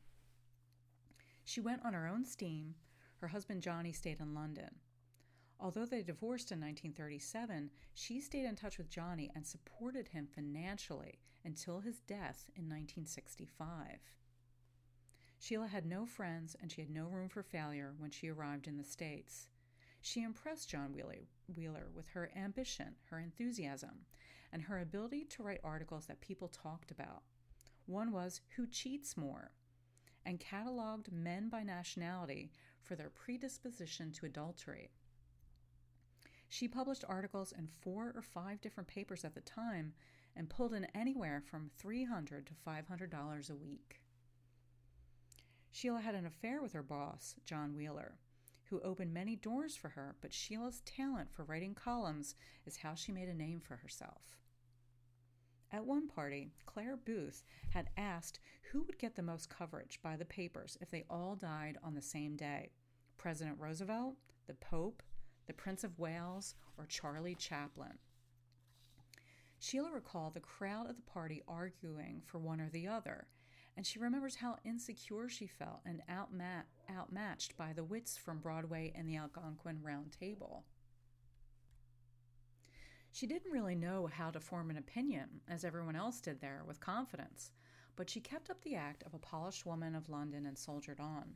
She 1.45 1.62
went 1.62 1.86
on 1.86 1.93
her 1.93 2.05
own 2.05 2.25
steam. 2.25 2.75
Her 3.21 3.29
husband 3.29 3.62
Johnny 3.62 3.93
stayed 3.93 4.19
in 4.19 4.33
London. 4.33 4.81
Although 5.62 5.86
they 5.86 6.03
divorced 6.03 6.51
in 6.51 6.59
1937, 6.59 7.71
she 7.93 8.19
stayed 8.19 8.43
in 8.43 8.57
touch 8.57 8.77
with 8.77 8.89
Johnny 8.89 9.31
and 9.33 9.47
supported 9.47 10.09
him 10.09 10.27
financially 10.27 11.19
until 11.45 11.79
his 11.79 12.01
death 12.01 12.51
in 12.53 12.63
1965. 12.63 14.16
Sheila 15.39 15.67
had 15.67 15.86
no 15.86 16.06
friends 16.06 16.56
and 16.60 16.72
she 16.72 16.82
had 16.82 16.89
no 16.89 17.06
room 17.06 17.29
for 17.29 17.44
failure 17.44 17.94
when 17.98 18.12
she 18.12 18.29
arrived 18.29 18.67
in 18.67 18.77
the 18.77 18.84
States. 18.84 19.50
She 20.01 20.24
impressed 20.24 20.70
John 20.70 20.94
Wheeler 20.94 21.88
with 21.94 22.08
her 22.10 22.32
ambition, 22.36 22.96
her 23.10 23.20
enthusiasm, 23.20 24.06
and 24.51 24.63
her 24.63 24.79
ability 24.79 25.25
to 25.25 25.44
write 25.44 25.62
articles 25.63 26.06
that 26.08 26.22
people 26.22 26.48
talked 26.48 26.91
about. 26.91 27.24
One 27.86 28.12
was 28.12 28.41
Who 28.56 28.67
Cheats 28.67 29.17
More? 29.17 29.51
and 30.25 30.41
cataloged 30.41 31.12
men 31.12 31.48
by 31.48 31.63
nationality 31.63 32.51
for 32.82 32.96
their 32.96 33.10
predisposition 33.10 34.12
to 34.12 34.25
adultery. 34.25 34.91
She 36.50 36.67
published 36.67 37.06
articles 37.08 37.53
in 37.53 37.67
four 37.67 38.12
or 38.13 38.22
five 38.22 38.60
different 38.60 38.89
papers 38.89 39.24
at 39.24 39.36
the 39.36 39.41
time 39.41 39.94
and 40.36 40.50
pulled 40.50 40.74
in 40.74 40.86
anywhere 40.94 41.41
from 41.41 41.72
300 41.77 42.48
to 42.48 42.53
$500 42.53 43.50
a 43.50 43.56
week. 43.56 44.01
Sheila 45.71 46.01
had 46.01 46.15
an 46.15 46.25
affair 46.25 46.62
with 46.62 46.74
her 46.74 46.83
boss, 46.83 47.36
John 47.45 47.75
Wheeler, 47.75 48.17
who 48.65 48.79
opened 48.81 49.13
many 49.13 49.36
doors 49.36 49.75
for 49.75 49.89
her, 49.89 50.15
but 50.21 50.33
Sheila's 50.33 50.81
talent 50.81 51.31
for 51.31 51.43
writing 51.43 51.75
columns 51.75 52.36
is 52.65 52.77
how 52.77 52.95
she 52.95 53.12
made 53.12 53.29
a 53.29 53.33
name 53.33 53.59
for 53.59 53.77
herself. 53.77 54.38
At 55.71 55.86
one 55.86 56.07
party, 56.07 56.51
Clare 56.65 56.97
Boothe 56.97 57.41
had 57.71 57.89
asked 57.97 58.39
who 58.71 58.83
would 58.83 58.97
get 58.97 59.15
the 59.15 59.21
most 59.21 59.50
coverage 59.50 60.00
by 60.01 60.15
the 60.15 60.25
papers 60.25 60.77
if 60.81 60.89
they 60.89 61.05
all 61.09 61.36
died 61.36 61.77
on 61.83 61.93
the 61.93 62.01
same 62.01 62.36
day 62.36 62.71
President 63.17 63.59
Roosevelt, 63.59 64.15
the 64.45 64.53
Pope, 64.53 65.03
the 65.47 65.53
Prince 65.53 65.83
of 65.83 66.00
Wales, 66.00 66.55
or 66.77 66.86
Charlie 66.86 67.36
Chaplin. 67.36 67.97
Sheila 69.59 69.91
recalled 69.91 70.36
the 70.36 70.39
crowd 70.39 70.88
at 70.88 70.95
the 70.95 71.01
party 71.01 71.41
arguing 71.47 72.21
for 72.25 72.38
one 72.38 72.62
or 72.62 72.69
the 72.69 72.88
other, 72.88 73.27
and 73.77 73.86
she 73.86 74.00
remembers 74.00 74.36
how 74.36 74.57
insecure 74.65 75.29
she 75.29 75.46
felt 75.46 75.81
and 75.86 76.01
outma- 76.10 76.63
outmatched 76.91 77.55
by 77.55 77.74
the 77.74 77.84
wits 77.84 78.17
from 78.17 78.39
Broadway 78.39 78.91
and 78.96 79.07
the 79.07 79.17
Algonquin 79.17 79.84
Round 79.84 80.12
Table. 80.12 80.65
She 83.12 83.27
didn't 83.27 83.51
really 83.51 83.75
know 83.75 84.10
how 84.12 84.31
to 84.31 84.39
form 84.39 84.72
an 84.72 84.77
opinion, 84.77 85.41
as 85.48 85.63
everyone 85.63 85.96
else 85.96 86.19
did 86.19 86.41
there, 86.41 86.63
with 86.65 86.79
confidence, 86.79 87.51
but 87.96 88.10
she 88.10 88.19
kept 88.19 88.50
up 88.50 88.63
the 88.63 88.75
act 88.75 89.03
of 89.03 89.13
a 89.13 89.19
polished 89.19 89.65
woman 89.65 89.93
of 89.93 90.10
London 90.10 90.48
and 90.48 90.57
soldiered 90.57 91.00
on. 91.00 91.36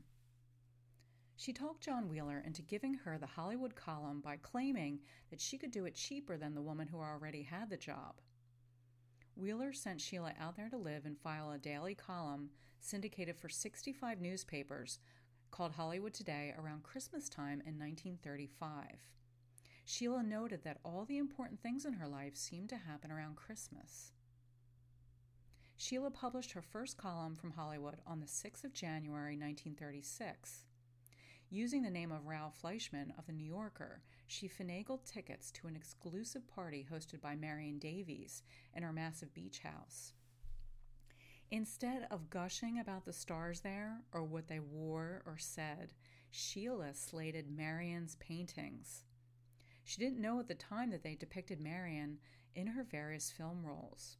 She 1.35 1.53
talked 1.53 1.83
John 1.83 2.09
Wheeler 2.09 2.43
into 2.45 2.61
giving 2.63 2.95
her 2.95 3.19
the 3.19 3.25
Hollywood 3.27 3.75
column 3.75 4.19
by 4.19 4.37
claiming 4.37 4.99
that 5.29 5.41
she 5.41 5.59
could 5.59 5.71
do 5.71 5.85
it 5.85 5.95
cheaper 5.95 6.37
than 6.37 6.55
the 6.55 6.61
woman 6.61 6.87
who 6.87 6.97
already 6.97 7.43
had 7.43 7.69
the 7.69 7.77
job. 7.77 8.15
Wheeler 9.35 9.73
sent 9.73 10.01
Sheila 10.01 10.33
out 10.39 10.55
there 10.55 10.69
to 10.69 10.77
live 10.77 11.05
and 11.05 11.17
file 11.17 11.51
a 11.51 11.57
daily 11.57 11.95
column 11.95 12.49
syndicated 12.79 13.37
for 13.37 13.49
65 13.49 14.19
newspapers 14.19 14.99
called 15.51 15.73
Hollywood 15.73 16.13
Today 16.13 16.53
around 16.57 16.83
Christmas 16.83 17.29
time 17.29 17.61
in 17.65 17.77
1935. 17.79 18.85
Sheila 19.85 20.23
noted 20.23 20.63
that 20.63 20.79
all 20.85 21.05
the 21.05 21.17
important 21.17 21.61
things 21.61 21.85
in 21.85 21.93
her 21.93 22.07
life 22.07 22.35
seemed 22.35 22.69
to 22.69 22.77
happen 22.77 23.11
around 23.11 23.35
Christmas. 23.35 24.11
Sheila 25.75 26.11
published 26.11 26.51
her 26.51 26.61
first 26.61 26.97
column 26.97 27.35
from 27.35 27.51
Hollywood 27.51 27.97
on 28.05 28.19
the 28.19 28.27
6th 28.27 28.63
of 28.63 28.73
January 28.73 29.35
1936. 29.35 30.65
Using 31.49 31.81
the 31.81 31.89
name 31.89 32.11
of 32.11 32.27
Ralph 32.27 32.55
Fleischmann 32.61 33.13
of 33.17 33.25
The 33.25 33.33
New 33.33 33.45
Yorker, 33.45 34.03
she 34.31 34.47
finagled 34.47 35.03
tickets 35.03 35.51
to 35.51 35.67
an 35.67 35.75
exclusive 35.75 36.47
party 36.47 36.87
hosted 36.89 37.19
by 37.19 37.35
Marion 37.35 37.77
Davies 37.77 38.43
in 38.73 38.81
her 38.81 38.93
massive 38.93 39.33
beach 39.33 39.59
house. 39.59 40.13
Instead 41.51 42.07
of 42.09 42.29
gushing 42.29 42.79
about 42.79 43.03
the 43.03 43.11
stars 43.11 43.59
there 43.59 43.99
or 44.13 44.23
what 44.23 44.47
they 44.47 44.61
wore 44.61 45.21
or 45.25 45.37
said, 45.37 45.91
Sheila 46.29 46.93
slated 46.93 47.51
Marion's 47.51 48.15
paintings. 48.15 49.03
She 49.83 49.99
didn't 49.99 50.21
know 50.21 50.39
at 50.39 50.47
the 50.47 50.55
time 50.55 50.91
that 50.91 51.03
they 51.03 51.15
depicted 51.15 51.59
Marion 51.59 52.19
in 52.55 52.67
her 52.67 52.85
various 52.85 53.29
film 53.29 53.65
roles. 53.65 54.15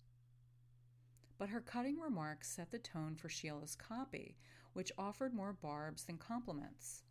But 1.37 1.49
her 1.49 1.61
cutting 1.61 1.97
remarks 1.97 2.49
set 2.49 2.69
the 2.71 2.79
tone 2.79 3.15
for 3.15 3.29
Sheila's 3.29 3.77
copy, 3.77 4.35
which 4.73 4.91
offered 4.97 5.33
more 5.33 5.53
barbs 5.53 6.03
than 6.03 6.17
compliments. 6.17 7.03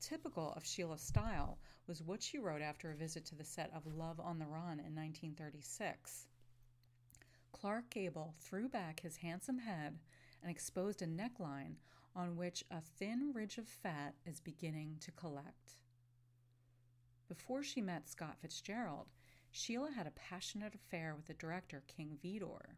Typical 0.00 0.52
of 0.52 0.64
Sheila's 0.64 1.00
style 1.00 1.58
was 1.86 2.02
what 2.02 2.22
she 2.22 2.38
wrote 2.38 2.62
after 2.62 2.90
a 2.90 2.96
visit 2.96 3.24
to 3.26 3.34
the 3.34 3.44
set 3.44 3.70
of 3.74 3.86
Love 3.86 4.20
on 4.20 4.38
the 4.38 4.46
Run 4.46 4.78
in 4.78 4.94
1936. 4.94 6.28
Clark 7.52 7.90
Gable 7.90 8.34
threw 8.40 8.68
back 8.68 9.00
his 9.00 9.16
handsome 9.16 9.58
head 9.58 9.98
and 10.42 10.50
exposed 10.50 11.02
a 11.02 11.06
neckline 11.06 11.76
on 12.14 12.36
which 12.36 12.64
a 12.70 12.80
thin 12.80 13.32
ridge 13.34 13.58
of 13.58 13.68
fat 13.68 14.14
is 14.24 14.40
beginning 14.40 14.96
to 15.00 15.10
collect. 15.12 15.76
Before 17.28 17.62
she 17.62 17.80
met 17.80 18.08
Scott 18.08 18.36
Fitzgerald, 18.40 19.06
Sheila 19.50 19.90
had 19.90 20.06
a 20.06 20.12
passionate 20.12 20.74
affair 20.74 21.14
with 21.16 21.26
the 21.26 21.34
director 21.34 21.82
King 21.86 22.18
Vidor. 22.22 22.76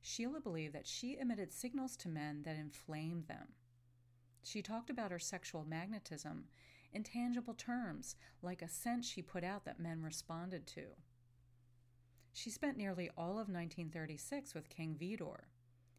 Sheila 0.00 0.40
believed 0.40 0.74
that 0.74 0.86
she 0.86 1.18
emitted 1.18 1.52
signals 1.52 1.96
to 1.98 2.08
men 2.08 2.42
that 2.42 2.56
inflamed 2.56 3.28
them. 3.28 3.48
She 4.42 4.62
talked 4.62 4.90
about 4.90 5.10
her 5.10 5.18
sexual 5.18 5.64
magnetism 5.64 6.44
in 6.92 7.04
tangible 7.04 7.54
terms, 7.54 8.16
like 8.42 8.60
a 8.62 8.68
scent 8.68 9.04
she 9.04 9.22
put 9.22 9.44
out 9.44 9.64
that 9.64 9.80
men 9.80 10.02
responded 10.02 10.66
to. 10.68 10.82
She 12.32 12.50
spent 12.50 12.76
nearly 12.76 13.10
all 13.16 13.32
of 13.32 13.48
1936 13.48 14.54
with 14.54 14.68
King 14.68 14.96
Vidor. 14.98 15.44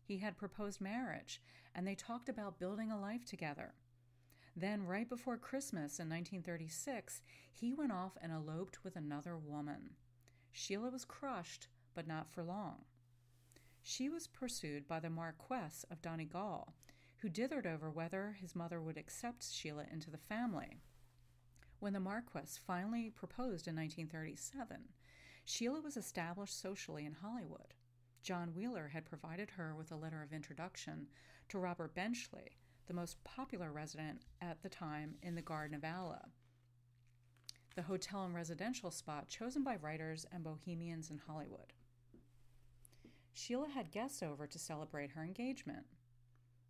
He 0.03 0.17
had 0.17 0.37
proposed 0.37 0.81
marriage, 0.81 1.41
and 1.73 1.87
they 1.87 1.95
talked 1.95 2.27
about 2.27 2.59
building 2.59 2.91
a 2.91 2.99
life 2.99 3.25
together. 3.25 3.73
Then, 4.55 4.83
right 4.83 5.09
before 5.09 5.37
Christmas 5.37 5.99
in 5.99 6.09
1936, 6.09 7.21
he 7.51 7.73
went 7.73 7.91
off 7.91 8.17
and 8.21 8.31
eloped 8.31 8.83
with 8.83 8.95
another 8.95 9.37
woman. 9.37 9.91
Sheila 10.51 10.89
was 10.91 11.05
crushed, 11.05 11.67
but 11.95 12.07
not 12.07 12.29
for 12.29 12.43
long. 12.43 12.85
She 13.81 14.09
was 14.09 14.27
pursued 14.27 14.87
by 14.87 14.99
the 14.99 15.09
Marquess 15.09 15.85
of 15.89 16.01
Donegall, 16.01 16.73
who 17.23 17.29
dithered 17.29 17.65
over 17.65 17.89
whether 17.89 18.35
his 18.41 18.53
mother 18.53 18.81
would 18.81 18.97
accept 18.97 19.49
Sheila 19.49 19.85
into 19.89 20.11
the 20.11 20.17
family. 20.17 20.81
When 21.79 21.93
the 21.93 22.01
Marquess 22.01 22.59
finally 22.67 23.11
proposed 23.11 23.65
in 23.65 23.77
1937, 23.77 24.89
Sheila 25.45 25.79
was 25.79 25.95
established 25.95 26.61
socially 26.61 27.05
in 27.05 27.13
Hollywood. 27.13 27.75
John 28.23 28.53
Wheeler 28.53 28.89
had 28.89 29.05
provided 29.05 29.51
her 29.51 29.73
with 29.73 29.89
a 29.89 29.95
letter 29.95 30.21
of 30.21 30.33
introduction 30.33 31.07
to 31.47 31.59
Robert 31.59 31.95
Benchley, 31.95 32.57
the 32.87 32.93
most 32.93 33.23
popular 33.23 33.71
resident 33.71 34.25
at 34.41 34.61
the 34.61 34.69
time 34.69 35.15
in 35.21 35.35
the 35.35 35.41
Garden 35.41 35.77
of 35.77 35.85
Allah, 35.85 36.25
the 37.73 37.83
hotel 37.83 38.25
and 38.25 38.35
residential 38.35 38.91
spot 38.91 39.29
chosen 39.29 39.63
by 39.63 39.77
writers 39.77 40.25
and 40.33 40.43
bohemians 40.43 41.09
in 41.09 41.21
Hollywood. 41.25 41.71
Sheila 43.33 43.69
had 43.69 43.91
guests 43.91 44.21
over 44.21 44.45
to 44.45 44.59
celebrate 44.59 45.11
her 45.11 45.23
engagement. 45.23 45.85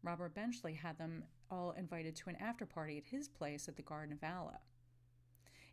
Robert 0.03 0.35
Benchley 0.35 0.73
had 0.73 0.97
them 0.97 1.23
all 1.49 1.71
invited 1.71 2.15
to 2.17 2.29
an 2.29 2.35
after 2.35 2.65
party 2.65 2.97
at 2.97 3.05
his 3.05 3.29
place 3.29 3.67
at 3.67 3.77
the 3.77 3.81
Garden 3.81 4.13
of 4.13 4.23
Allah. 4.23 4.59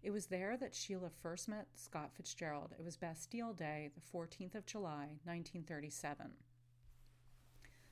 It 0.02 0.12
was 0.12 0.26
there 0.26 0.56
that 0.56 0.74
Sheila 0.74 1.10
first 1.20 1.48
met 1.48 1.66
Scott 1.74 2.12
Fitzgerald. 2.14 2.74
It 2.78 2.84
was 2.84 2.96
Bastille 2.96 3.52
Day, 3.52 3.90
the 3.94 4.18
14th 4.18 4.54
of 4.54 4.64
July, 4.64 5.18
1937. 5.24 6.30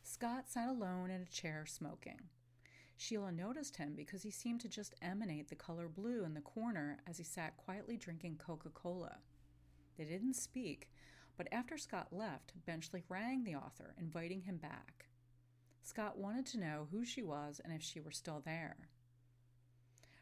Scott 0.03 0.49
sat 0.49 0.69
alone 0.69 1.11
in 1.11 1.21
a 1.21 1.27
chair 1.27 1.67
smoking. 1.67 2.21
Sheila 2.97 3.31
noticed 3.31 3.77
him 3.77 3.93
because 3.95 4.23
he 4.23 4.31
seemed 4.31 4.61
to 4.63 4.69
just 4.69 4.95
emanate 5.03 5.49
the 5.49 5.55
color 5.55 5.89
blue 5.89 6.25
in 6.25 6.35
the 6.35 6.41
corner 6.41 6.99
as 7.07 7.19
he 7.19 7.25
sat 7.25 7.57
quietly 7.57 7.97
drinking 7.97 8.37
Coca 8.39 8.71
Cola. 8.71 9.19
They 9.97 10.05
didn't 10.05 10.35
speak, 10.35 10.91
but 11.37 11.49
after 11.53 11.77
Scott 11.77 12.09
left, 12.11 12.53
Benchley 12.65 13.03
rang 13.09 13.45
the 13.45 13.55
author, 13.55 13.95
inviting 13.99 14.43
him 14.43 14.57
back. 14.57 15.07
Scott 15.89 16.19
wanted 16.19 16.45
to 16.45 16.61
know 16.61 16.87
who 16.91 17.03
she 17.03 17.23
was 17.23 17.63
and 17.65 17.73
if 17.73 17.83
she 17.83 17.99
were 17.99 18.11
still 18.11 18.43
there. 18.45 18.77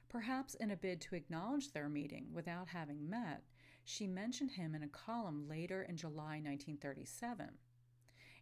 Perhaps 0.09 0.55
in 0.55 0.71
a 0.71 0.77
bid 0.77 1.01
to 1.01 1.17
acknowledge 1.17 1.73
their 1.73 1.89
meeting 1.89 2.29
without 2.33 2.69
having 2.69 3.11
met, 3.11 3.43
she 3.85 4.07
mentioned 4.07 4.53
him 4.53 4.77
in 4.77 4.85
a 4.85 4.89
column 4.89 5.49
later 5.49 5.83
in 5.83 5.97
July 5.97 6.41
1937. 6.41 7.49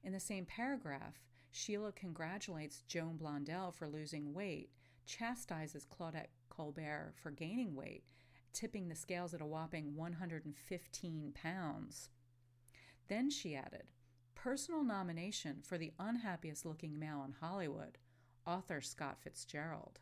In 0.03 0.13
the 0.13 0.21
same 0.21 0.45
paragraph, 0.45 1.19
Sheila 1.51 1.93
congratulates 1.93 2.83
Joan 2.83 3.17
Blondell 3.17 3.73
for 3.73 3.89
losing 3.89 4.35
weight, 4.35 4.69
chastises 5.07 5.87
Claudette 5.87 6.29
Colbert 6.51 7.15
for 7.17 7.31
gaining 7.31 7.75
weight, 7.75 8.05
tipping 8.53 8.89
the 8.89 8.95
scales 8.95 9.33
at 9.33 9.41
a 9.41 9.47
whopping 9.47 9.97
115 9.97 11.33
pounds. 11.33 12.11
Then 13.09 13.31
she 13.31 13.57
added, 13.57 13.85
personal 14.35 14.85
nomination 14.85 15.63
for 15.63 15.79
the 15.79 15.93
unhappiest 15.99 16.65
looking 16.65 16.99
male 16.99 17.25
in 17.25 17.35
Hollywood, 17.41 17.99
author 18.47 18.81
Scott 18.81 19.19
Fitzgerald. 19.23 20.01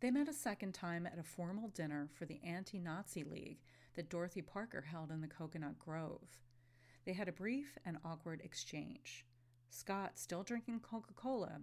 They 0.00 0.10
met 0.10 0.28
a 0.28 0.34
second 0.34 0.72
time 0.72 1.06
at 1.06 1.18
a 1.18 1.22
formal 1.22 1.68
dinner 1.68 2.08
for 2.12 2.26
the 2.26 2.40
Anti 2.44 2.78
Nazi 2.78 3.24
League 3.24 3.62
that 3.94 4.10
Dorothy 4.10 4.42
Parker 4.42 4.82
held 4.82 5.10
in 5.10 5.20
the 5.20 5.28
Cocoanut 5.28 5.78
Grove. 5.78 6.40
They 7.04 7.12
had 7.12 7.28
a 7.28 7.32
brief 7.32 7.78
and 7.84 7.98
awkward 8.04 8.40
exchange. 8.42 9.24
Scott, 9.70 10.18
still 10.18 10.42
drinking 10.42 10.80
Coca 10.80 11.14
Cola, 11.14 11.60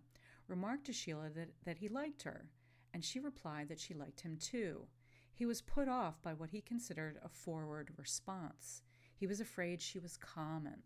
remarked 0.48 0.86
to 0.86 0.94
Sheila 0.94 1.30
that, 1.36 1.50
that 1.66 1.78
he 1.78 1.88
liked 1.88 2.24
her, 2.24 2.48
and 2.94 3.04
she 3.04 3.20
replied 3.20 3.70
that 3.70 3.80
she 3.80 3.94
liked 3.94 4.22
him 4.22 4.38
too. 4.38 4.88
He 5.34 5.46
was 5.46 5.62
put 5.62 5.88
off 5.88 6.22
by 6.22 6.34
what 6.34 6.50
he 6.50 6.62
considered 6.62 7.20
a 7.24 7.30
forward 7.30 7.92
response. 7.98 8.82
He 9.22 9.28
was 9.28 9.40
afraid 9.40 9.84
she 9.84 10.00
was 10.00 10.18
common. 10.18 10.82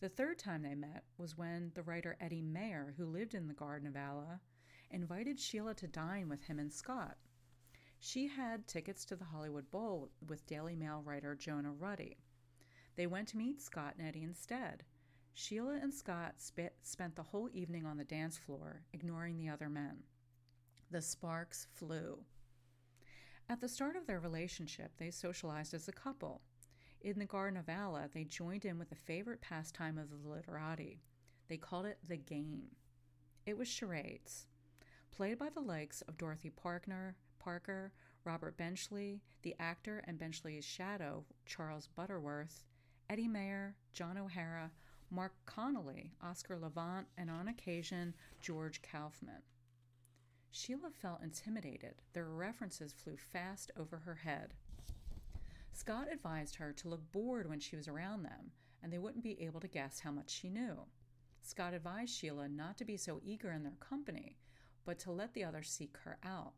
The 0.00 0.10
third 0.10 0.38
time 0.38 0.60
they 0.60 0.74
met 0.74 1.04
was 1.16 1.34
when 1.34 1.72
the 1.74 1.82
writer 1.82 2.14
Eddie 2.20 2.42
Mayer, 2.42 2.92
who 2.98 3.06
lived 3.06 3.32
in 3.32 3.48
the 3.48 3.54
Garden 3.54 3.88
of 3.88 3.96
Allah, 3.96 4.42
invited 4.90 5.40
Sheila 5.40 5.72
to 5.76 5.86
dine 5.88 6.28
with 6.28 6.44
him 6.44 6.58
and 6.58 6.70
Scott. 6.70 7.16
She 8.00 8.28
had 8.28 8.68
tickets 8.68 9.06
to 9.06 9.16
the 9.16 9.24
Hollywood 9.24 9.70
Bowl 9.70 10.10
with 10.28 10.46
Daily 10.46 10.76
Mail 10.76 11.00
writer 11.02 11.34
Jonah 11.34 11.72
Ruddy. 11.72 12.18
They 12.96 13.06
went 13.06 13.28
to 13.28 13.38
meet 13.38 13.62
Scott 13.62 13.94
and 13.98 14.06
Eddie 14.06 14.22
instead. 14.22 14.84
Sheila 15.32 15.78
and 15.80 15.94
Scott 15.94 16.34
sp- 16.36 16.76
spent 16.82 17.16
the 17.16 17.22
whole 17.22 17.48
evening 17.54 17.86
on 17.86 17.96
the 17.96 18.04
dance 18.04 18.36
floor, 18.36 18.82
ignoring 18.92 19.38
the 19.38 19.48
other 19.48 19.70
men. 19.70 20.02
The 20.90 21.00
sparks 21.00 21.66
flew. 21.72 22.18
At 23.48 23.62
the 23.62 23.70
start 23.70 23.96
of 23.96 24.06
their 24.06 24.20
relationship, 24.20 24.98
they 24.98 25.10
socialized 25.10 25.72
as 25.72 25.88
a 25.88 25.92
couple. 25.92 26.42
In 27.04 27.18
the 27.18 27.26
Garden 27.26 27.58
of 27.58 27.68
Allah, 27.68 28.08
they 28.14 28.24
joined 28.24 28.64
in 28.64 28.78
with 28.78 28.90
a 28.90 28.94
favorite 28.94 29.42
pastime 29.42 29.98
of 29.98 30.08
the 30.08 30.26
literati. 30.26 31.02
They 31.48 31.58
called 31.58 31.84
it 31.84 31.98
the 32.08 32.16
game. 32.16 32.68
It 33.44 33.58
was 33.58 33.68
charades, 33.68 34.46
played 35.14 35.38
by 35.38 35.50
the 35.50 35.60
likes 35.60 36.00
of 36.08 36.16
Dorothy 36.16 36.48
Parker, 36.48 37.14
Parker, 37.38 37.92
Robert 38.24 38.56
Benchley, 38.56 39.20
the 39.42 39.54
actor 39.60 40.02
and 40.06 40.18
Benchley's 40.18 40.64
shadow, 40.64 41.26
Charles 41.44 41.88
Butterworth, 41.94 42.64
Eddie 43.10 43.28
Mayer, 43.28 43.76
John 43.92 44.16
O'Hara, 44.16 44.70
Marc 45.10 45.34
Connelly, 45.44 46.14
Oscar 46.22 46.56
Levant, 46.56 47.06
and 47.18 47.30
on 47.30 47.48
occasion, 47.48 48.14
George 48.40 48.80
Kaufman. 48.80 49.42
Sheila 50.50 50.88
felt 50.90 51.22
intimidated. 51.22 51.96
Their 52.14 52.30
references 52.30 52.94
flew 52.94 53.18
fast 53.18 53.70
over 53.76 53.98
her 53.98 54.14
head. 54.14 54.54
Scott 55.76 56.06
advised 56.10 56.54
her 56.54 56.72
to 56.72 56.88
look 56.88 57.10
bored 57.10 57.48
when 57.48 57.58
she 57.58 57.74
was 57.74 57.88
around 57.88 58.22
them, 58.22 58.52
and 58.80 58.92
they 58.92 58.98
wouldn't 58.98 59.24
be 59.24 59.42
able 59.42 59.58
to 59.58 59.66
guess 59.66 59.98
how 59.98 60.12
much 60.12 60.30
she 60.30 60.48
knew. 60.48 60.86
Scott 61.42 61.74
advised 61.74 62.14
Sheila 62.14 62.48
not 62.48 62.78
to 62.78 62.84
be 62.84 62.96
so 62.96 63.20
eager 63.24 63.50
in 63.50 63.64
their 63.64 63.76
company, 63.80 64.36
but 64.84 65.00
to 65.00 65.10
let 65.10 65.34
the 65.34 65.42
others 65.42 65.68
seek 65.68 65.96
her 66.04 66.16
out. 66.22 66.52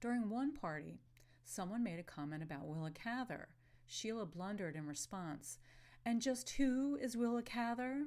During 0.00 0.30
one 0.30 0.54
party, 0.54 1.02
someone 1.44 1.82
made 1.82 1.98
a 1.98 2.02
comment 2.02 2.42
about 2.42 2.66
Willa 2.66 2.90
Cather. 2.92 3.50
Sheila 3.86 4.24
blundered 4.24 4.74
in 4.74 4.86
response, 4.86 5.58
and 6.04 6.22
just 6.22 6.48
who 6.50 6.96
is 6.96 7.14
Willa 7.14 7.42
Cather? 7.42 8.06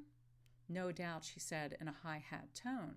No 0.67 0.91
doubt, 0.91 1.25
she 1.25 1.39
said 1.39 1.77
in 1.79 1.87
a 1.87 1.95
high 2.03 2.23
hat 2.27 2.55
tone. 2.55 2.95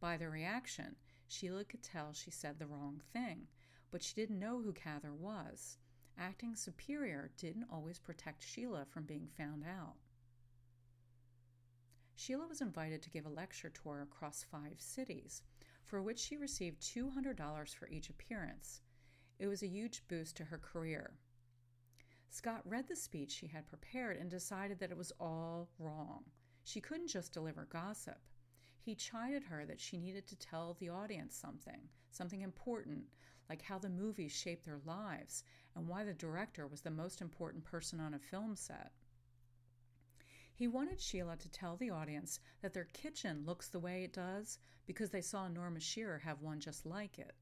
By 0.00 0.16
the 0.16 0.28
reaction, 0.28 0.96
Sheila 1.28 1.64
could 1.64 1.84
tell 1.84 2.12
she 2.12 2.32
said 2.32 2.58
the 2.58 2.66
wrong 2.66 3.00
thing, 3.12 3.46
but 3.92 4.02
she 4.02 4.14
didn't 4.14 4.40
know 4.40 4.60
who 4.60 4.72
Cather 4.72 5.14
was. 5.14 5.78
Acting 6.18 6.54
superior 6.54 7.30
didn't 7.36 7.66
always 7.72 7.98
protect 7.98 8.46
Sheila 8.46 8.84
from 8.84 9.04
being 9.04 9.28
found 9.36 9.64
out. 9.64 9.96
Sheila 12.14 12.46
was 12.46 12.60
invited 12.60 13.02
to 13.02 13.10
give 13.10 13.26
a 13.26 13.30
lecture 13.30 13.70
tour 13.70 14.00
across 14.00 14.44
five 14.44 14.80
cities, 14.80 15.42
for 15.82 16.00
which 16.00 16.18
she 16.20 16.36
received 16.36 16.80
$200 16.80 17.74
for 17.74 17.88
each 17.88 18.08
appearance. 18.08 18.80
It 19.38 19.48
was 19.48 19.62
a 19.62 19.68
huge 19.68 20.06
boost 20.08 20.36
to 20.36 20.44
her 20.44 20.58
career. 20.58 21.18
Scott 22.30 22.62
read 22.64 22.88
the 22.88 22.96
speech 22.96 23.32
she 23.32 23.48
had 23.48 23.66
prepared 23.66 24.16
and 24.16 24.30
decided 24.30 24.78
that 24.78 24.90
it 24.90 24.96
was 24.96 25.12
all 25.20 25.68
wrong. 25.78 26.24
She 26.62 26.80
couldn't 26.80 27.08
just 27.08 27.32
deliver 27.32 27.66
gossip. 27.66 28.18
He 28.80 28.94
chided 28.94 29.42
her 29.44 29.66
that 29.66 29.80
she 29.80 29.98
needed 29.98 30.26
to 30.28 30.36
tell 30.36 30.74
the 30.74 30.88
audience 30.88 31.34
something, 31.34 31.88
something 32.10 32.42
important, 32.42 33.04
like 33.48 33.62
how 33.62 33.78
the 33.78 33.88
movies 33.88 34.32
shaped 34.32 34.64
their 34.64 34.80
lives 34.84 35.44
and 35.74 35.86
why 35.88 36.04
the 36.04 36.14
director 36.14 36.66
was 36.66 36.80
the 36.80 36.90
most 36.90 37.20
important 37.20 37.64
person 37.64 38.00
on 38.00 38.14
a 38.14 38.18
film 38.18 38.56
set. 38.56 38.92
He 40.54 40.68
wanted 40.68 41.00
Sheila 41.00 41.36
to 41.38 41.48
tell 41.48 41.76
the 41.76 41.90
audience 41.90 42.38
that 42.62 42.72
their 42.72 42.84
kitchen 42.84 43.44
looks 43.44 43.68
the 43.68 43.80
way 43.80 44.04
it 44.04 44.12
does 44.12 44.58
because 44.86 45.10
they 45.10 45.20
saw 45.20 45.48
Norma 45.48 45.80
Shearer 45.80 46.18
have 46.18 46.42
one 46.42 46.60
just 46.60 46.86
like 46.86 47.18
it, 47.18 47.34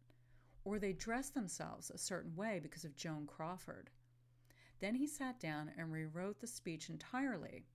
or 0.65 0.79
they 0.79 0.95
dress 0.95 1.29
themselves 1.29 1.91
a 1.91 1.99
certain 1.99 2.35
way 2.35 2.59
because 2.59 2.85
of 2.85 2.97
Joan 2.97 3.27
Crawford. 3.27 3.91
Then 4.81 4.95
he 4.95 5.07
sat 5.07 5.39
down 5.39 5.71
and 5.77 5.93
rewrote 5.93 6.41
the 6.41 6.47
speech 6.47 6.89
entirely, 6.89 7.67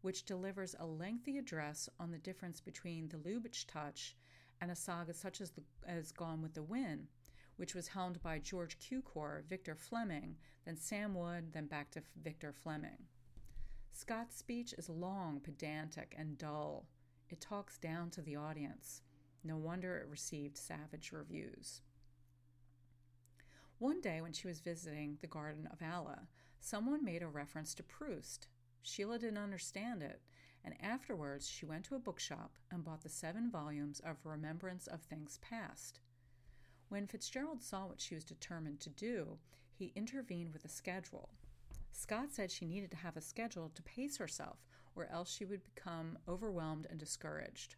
which 0.00 0.24
delivers 0.24 0.74
a 0.78 0.86
lengthy 0.86 1.36
address 1.36 1.88
on 2.00 2.10
the 2.10 2.18
difference 2.18 2.60
between 2.60 3.08
the 3.08 3.18
Lubitsch 3.18 3.66
touch 3.66 4.16
and 4.60 4.70
a 4.70 4.74
saga 4.74 5.12
such 5.12 5.40
as, 5.40 5.50
the, 5.50 5.62
as 5.86 6.10
Gone 6.10 6.40
with 6.40 6.54
the 6.54 6.62
Wind, 6.62 7.08
which 7.56 7.74
was 7.74 7.88
helmed 7.88 8.22
by 8.22 8.38
George 8.38 8.78
Cukor, 8.78 9.44
Victor 9.48 9.74
Fleming, 9.74 10.36
then 10.64 10.76
Sam 10.76 11.14
Wood, 11.14 11.52
then 11.52 11.66
back 11.66 11.90
to 11.92 12.02
Victor 12.22 12.52
Fleming. 12.52 13.06
Scott's 13.92 14.36
speech 14.36 14.74
is 14.76 14.88
long, 14.88 15.40
pedantic, 15.40 16.14
and 16.18 16.36
dull. 16.36 16.86
It 17.30 17.40
talks 17.40 17.78
down 17.78 18.10
to 18.10 18.22
the 18.22 18.36
audience. 18.36 19.00
No 19.42 19.56
wonder 19.56 19.96
it 19.96 20.08
received 20.08 20.58
savage 20.58 21.12
reviews. 21.12 21.80
One 23.78 24.00
day, 24.00 24.20
when 24.20 24.32
she 24.32 24.48
was 24.48 24.60
visiting 24.60 25.18
the 25.20 25.26
Garden 25.26 25.68
of 25.72 25.82
Allah, 25.82 26.28
someone 26.60 27.04
made 27.04 27.22
a 27.22 27.28
reference 27.28 27.74
to 27.74 27.82
Proust. 27.82 28.48
Sheila 28.82 29.18
didn't 29.18 29.38
understand 29.38 30.02
it, 30.02 30.20
and 30.64 30.74
afterwards 30.82 31.48
she 31.48 31.66
went 31.66 31.84
to 31.86 31.94
a 31.94 32.00
bookshop 32.00 32.56
and 32.70 32.84
bought 32.84 33.02
the 33.02 33.08
seven 33.08 33.50
volumes 33.50 34.00
of 34.00 34.16
Remembrance 34.24 34.86
of 34.86 35.02
Things 35.02 35.38
Past. 35.42 36.00
When 36.88 37.06
Fitzgerald 37.06 37.62
saw 37.62 37.86
what 37.86 38.00
she 38.00 38.14
was 38.14 38.24
determined 38.24 38.80
to 38.80 38.90
do, 38.90 39.38
he 39.72 39.92
intervened 39.96 40.52
with 40.52 40.64
a 40.64 40.68
schedule. 40.68 41.30
Scott 41.90 42.32
said 42.32 42.50
she 42.50 42.64
needed 42.64 42.90
to 42.92 42.96
have 42.98 43.16
a 43.16 43.20
schedule 43.20 43.70
to 43.74 43.82
pace 43.82 44.18
herself, 44.18 44.58
or 44.94 45.06
else 45.06 45.30
she 45.30 45.44
would 45.44 45.62
become 45.64 46.18
overwhelmed 46.28 46.86
and 46.88 46.98
discouraged. 46.98 47.74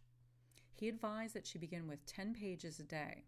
He 0.75 0.87
advised 0.87 1.33
that 1.33 1.47
she 1.47 1.57
begin 1.57 1.87
with 1.87 2.05
10 2.05 2.33
pages 2.33 2.79
a 2.79 2.83
day. 2.83 3.25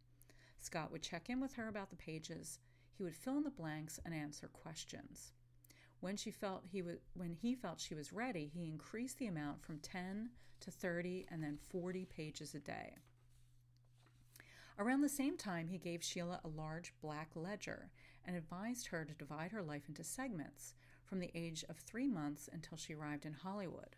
Scott 0.59 0.91
would 0.91 1.01
check 1.01 1.29
in 1.29 1.39
with 1.41 1.53
her 1.53 1.67
about 1.67 1.89
the 1.89 1.95
pages. 1.95 2.59
He 2.93 3.03
would 3.03 3.15
fill 3.15 3.37
in 3.37 3.43
the 3.43 3.49
blanks 3.49 3.99
and 4.05 4.13
answer 4.13 4.47
questions. 4.47 5.33
When 5.99 6.15
she 6.15 6.31
felt 6.31 6.63
he 6.65 6.81
was 6.81 6.97
when 7.13 7.33
he 7.33 7.55
felt 7.55 7.79
she 7.79 7.95
was 7.95 8.13
ready, 8.13 8.47
he 8.53 8.65
increased 8.65 9.17
the 9.17 9.27
amount 9.27 9.63
from 9.63 9.79
10 9.79 10.29
to 10.61 10.71
30 10.71 11.25
and 11.29 11.43
then 11.43 11.57
40 11.57 12.05
pages 12.05 12.53
a 12.55 12.59
day. 12.59 12.95
Around 14.79 15.01
the 15.01 15.10
same 15.10 15.38
time, 15.38 15.67
he 15.67 15.77
gave 15.77 16.03
Sheila 16.03 16.39
a 16.43 16.47
large 16.47 16.93
black 17.01 17.29
ledger 17.36 17.91
and 18.25 18.36
advised 18.36 18.88
her 18.88 19.05
to 19.05 19.13
divide 19.13 19.51
her 19.51 19.62
life 19.62 19.84
into 19.88 20.03
segments 20.03 20.73
from 21.03 21.19
the 21.19 21.31
age 21.36 21.63
of 21.69 21.77
three 21.77 22.07
months 22.07 22.49
until 22.51 22.77
she 22.77 22.93
arrived 22.93 23.25
in 23.25 23.34
Hollywood. 23.34 23.95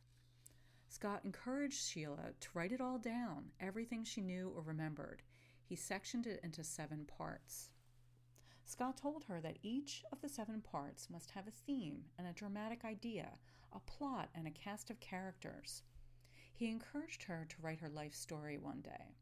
Scott 0.87 1.21
encouraged 1.23 1.81
Sheila 1.81 2.33
to 2.39 2.49
write 2.53 2.71
it 2.71 2.81
all 2.81 2.97
down, 2.97 3.51
everything 3.59 4.03
she 4.03 4.21
knew 4.21 4.51
or 4.55 4.61
remembered. 4.61 5.23
He 5.63 5.75
sectioned 5.75 6.27
it 6.27 6.39
into 6.43 6.63
seven 6.63 7.05
parts. 7.05 7.69
Scott 8.65 8.97
told 8.97 9.25
her 9.25 9.41
that 9.41 9.59
each 9.61 10.03
of 10.11 10.21
the 10.21 10.29
seven 10.29 10.61
parts 10.61 11.09
must 11.09 11.31
have 11.31 11.47
a 11.47 11.51
theme 11.51 12.05
and 12.17 12.27
a 12.27 12.33
dramatic 12.33 12.85
idea, 12.85 13.29
a 13.73 13.79
plot, 13.79 14.29
and 14.35 14.47
a 14.47 14.51
cast 14.51 14.89
of 14.89 14.99
characters. 14.99 15.83
He 16.53 16.69
encouraged 16.69 17.23
her 17.23 17.45
to 17.49 17.61
write 17.61 17.79
her 17.79 17.89
life 17.89 18.13
story 18.13 18.57
one 18.57 18.81
day. 18.81 19.15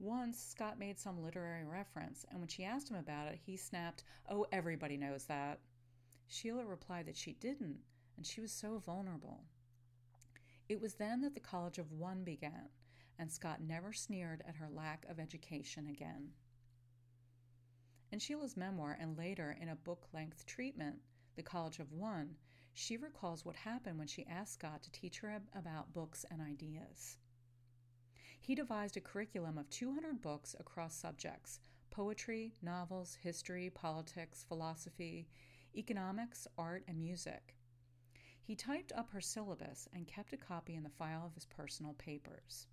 Once, 0.00 0.42
Scott 0.42 0.78
made 0.78 0.98
some 0.98 1.22
literary 1.22 1.66
reference, 1.66 2.24
and 2.30 2.40
when 2.40 2.48
she 2.48 2.64
asked 2.64 2.88
him 2.88 2.96
about 2.96 3.28
it, 3.28 3.38
he 3.44 3.54
snapped, 3.54 4.02
Oh, 4.30 4.46
everybody 4.50 4.96
knows 4.96 5.26
that. 5.26 5.60
Sheila 6.26 6.64
replied 6.64 7.04
that 7.06 7.18
she 7.18 7.34
didn't, 7.34 7.80
and 8.16 8.24
she 8.24 8.40
was 8.40 8.50
so 8.50 8.78
vulnerable. 8.78 9.44
It 10.70 10.80
was 10.80 10.94
then 10.94 11.20
that 11.20 11.34
the 11.34 11.40
College 11.40 11.76
of 11.76 11.92
One 11.92 12.24
began, 12.24 12.70
and 13.18 13.30
Scott 13.30 13.60
never 13.60 13.92
sneered 13.92 14.42
at 14.48 14.56
her 14.56 14.70
lack 14.70 15.04
of 15.06 15.20
education 15.20 15.86
again. 15.86 16.30
In 18.10 18.18
Sheila's 18.18 18.56
memoir 18.56 18.96
and 18.98 19.18
later 19.18 19.54
in 19.60 19.68
a 19.68 19.76
book 19.76 20.08
length 20.14 20.46
treatment, 20.46 20.96
The 21.36 21.42
College 21.42 21.78
of 21.78 21.92
One, 21.92 22.36
she 22.72 22.96
recalls 22.96 23.44
what 23.44 23.56
happened 23.56 23.98
when 23.98 24.08
she 24.08 24.26
asked 24.26 24.54
Scott 24.54 24.82
to 24.84 24.90
teach 24.92 25.18
her 25.18 25.42
about 25.54 25.92
books 25.92 26.24
and 26.30 26.40
ideas. 26.40 27.18
He 28.40 28.54
devised 28.54 28.96
a 28.96 29.00
curriculum 29.00 29.58
of 29.58 29.70
200 29.70 30.20
books 30.20 30.56
across 30.58 30.94
subjects 30.94 31.60
poetry, 31.90 32.54
novels, 32.62 33.18
history, 33.22 33.68
politics, 33.68 34.44
philosophy, 34.48 35.28
economics, 35.76 36.46
art, 36.56 36.82
and 36.88 36.98
music. 36.98 37.54
He 38.42 38.56
typed 38.56 38.92
up 38.92 39.10
her 39.10 39.20
syllabus 39.20 39.88
and 39.92 40.08
kept 40.08 40.32
a 40.32 40.36
copy 40.36 40.74
in 40.74 40.82
the 40.82 40.88
file 40.88 41.24
of 41.26 41.34
his 41.34 41.46
personal 41.46 41.92
papers. 41.94 42.66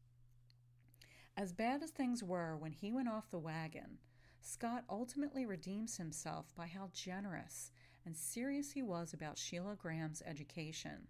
As 1.36 1.53
bad 1.53 1.84
as 1.84 1.91
things 1.91 2.23
were 2.23 2.56
when 2.58 2.71
he 2.71 2.91
went 2.91 3.10
off 3.10 3.30
the 3.30 3.38
wagon, 3.38 3.99
Scott 4.41 4.86
ultimately 4.89 5.45
redeems 5.45 5.97
himself 5.97 6.56
by 6.56 6.67
how 6.67 6.89
generous 6.93 7.71
and 8.06 8.15
serious 8.15 8.71
he 8.71 8.82
was 8.82 9.13
about 9.13 9.38
Sheila 9.38 9.75
Graham's 9.75 10.23
education. 10.25 11.08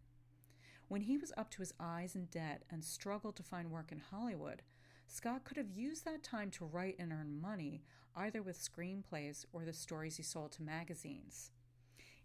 When 0.87 1.01
he 1.01 1.17
was 1.17 1.33
up 1.35 1.49
to 1.51 1.61
his 1.61 1.73
eyes 1.79 2.15
in 2.15 2.25
debt 2.25 2.63
and 2.69 2.83
struggled 2.83 3.35
to 3.37 3.43
find 3.43 3.71
work 3.71 3.91
in 3.91 3.99
Hollywood, 3.99 4.61
Scott 5.05 5.43
could 5.43 5.57
have 5.57 5.69
used 5.69 6.05
that 6.05 6.23
time 6.23 6.49
to 6.51 6.65
write 6.65 6.95
and 6.97 7.11
earn 7.11 7.41
money, 7.41 7.83
either 8.15 8.41
with 8.41 8.57
screenplays 8.57 9.45
or 9.51 9.65
the 9.65 9.73
stories 9.73 10.17
he 10.17 10.23
sold 10.23 10.53
to 10.53 10.63
magazines. 10.63 11.51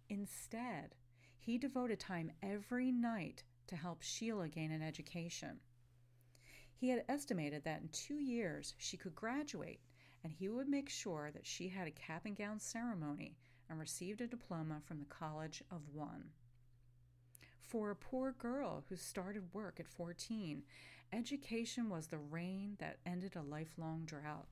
Instead, 0.08 0.94
he 1.38 1.58
devoted 1.58 1.98
time 1.98 2.30
every 2.42 2.92
night 2.92 3.42
to 3.66 3.76
help 3.76 4.02
Sheila 4.02 4.48
gain 4.48 4.70
an 4.70 4.82
education. 4.82 5.58
He 6.74 6.88
had 6.88 7.04
estimated 7.08 7.64
that 7.64 7.82
in 7.82 7.88
two 7.88 8.18
years 8.18 8.74
she 8.78 8.96
could 8.96 9.14
graduate, 9.14 9.80
and 10.22 10.32
he 10.32 10.48
would 10.48 10.68
make 10.68 10.88
sure 10.88 11.30
that 11.32 11.46
she 11.46 11.68
had 11.68 11.88
a 11.88 11.92
cap 11.92 12.26
and 12.26 12.36
gown 12.36 12.60
ceremony 12.60 13.36
and 13.68 13.78
received 13.78 14.20
a 14.20 14.26
diploma 14.26 14.80
from 14.86 15.00
the 15.00 15.06
College 15.06 15.62
of 15.70 15.80
One. 15.92 16.30
For 17.62 17.90
a 17.90 17.96
poor 17.96 18.32
girl 18.32 18.84
who 18.88 18.96
started 18.96 19.54
work 19.54 19.80
at 19.80 19.88
14, 19.88 20.62
education 21.12 21.88
was 21.88 22.08
the 22.08 22.18
rain 22.18 22.76
that 22.78 22.98
ended 23.06 23.36
a 23.36 23.42
lifelong 23.42 24.04
drought. 24.04 24.48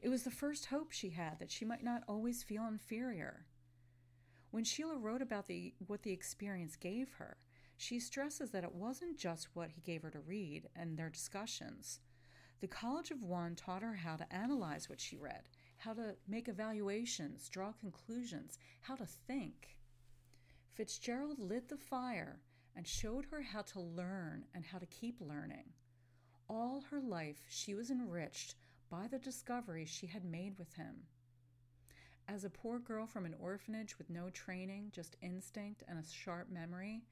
It 0.00 0.08
was 0.08 0.24
the 0.24 0.30
first 0.30 0.66
hope 0.66 0.90
she 0.90 1.10
had 1.10 1.38
that 1.38 1.50
she 1.50 1.64
might 1.64 1.84
not 1.84 2.02
always 2.08 2.42
feel 2.42 2.66
inferior. 2.66 3.46
When 4.50 4.64
Sheila 4.64 4.96
wrote 4.96 5.22
about 5.22 5.46
the, 5.46 5.74
what 5.86 6.02
the 6.02 6.12
experience 6.12 6.76
gave 6.76 7.12
her, 7.14 7.36
she 7.76 8.00
stresses 8.00 8.50
that 8.50 8.64
it 8.64 8.74
wasn't 8.74 9.18
just 9.18 9.48
what 9.54 9.70
he 9.72 9.80
gave 9.80 10.02
her 10.02 10.10
to 10.10 10.20
read 10.20 10.68
and 10.74 10.96
their 10.96 11.10
discussions. 11.10 12.00
The 12.60 12.66
College 12.66 13.10
of 13.10 13.22
One 13.22 13.54
taught 13.54 13.82
her 13.82 13.94
how 13.94 14.16
to 14.16 14.32
analyze 14.32 14.88
what 14.88 15.00
she 15.00 15.16
read, 15.16 15.42
how 15.76 15.92
to 15.92 16.16
make 16.26 16.48
evaluations, 16.48 17.48
draw 17.48 17.72
conclusions, 17.72 18.58
how 18.80 18.96
to 18.96 19.04
think. 19.04 19.76
Fitzgerald 20.76 21.38
lit 21.38 21.70
the 21.70 21.78
fire 21.78 22.42
and 22.76 22.86
showed 22.86 23.24
her 23.30 23.40
how 23.40 23.62
to 23.62 23.80
learn 23.80 24.44
and 24.54 24.62
how 24.62 24.76
to 24.76 24.84
keep 24.84 25.22
learning. 25.22 25.72
All 26.50 26.84
her 26.90 27.00
life, 27.00 27.40
she 27.48 27.74
was 27.74 27.90
enriched 27.90 28.54
by 28.90 29.08
the 29.08 29.18
discoveries 29.18 29.88
she 29.88 30.06
had 30.06 30.22
made 30.22 30.58
with 30.58 30.74
him. 30.74 31.06
As 32.28 32.44
a 32.44 32.50
poor 32.50 32.78
girl 32.78 33.06
from 33.06 33.24
an 33.24 33.34
orphanage 33.40 33.96
with 33.96 34.10
no 34.10 34.28
training, 34.28 34.90
just 34.92 35.16
instinct 35.22 35.82
and 35.88 35.98
a 35.98 36.06
sharp 36.06 36.50
memory, 36.50 37.04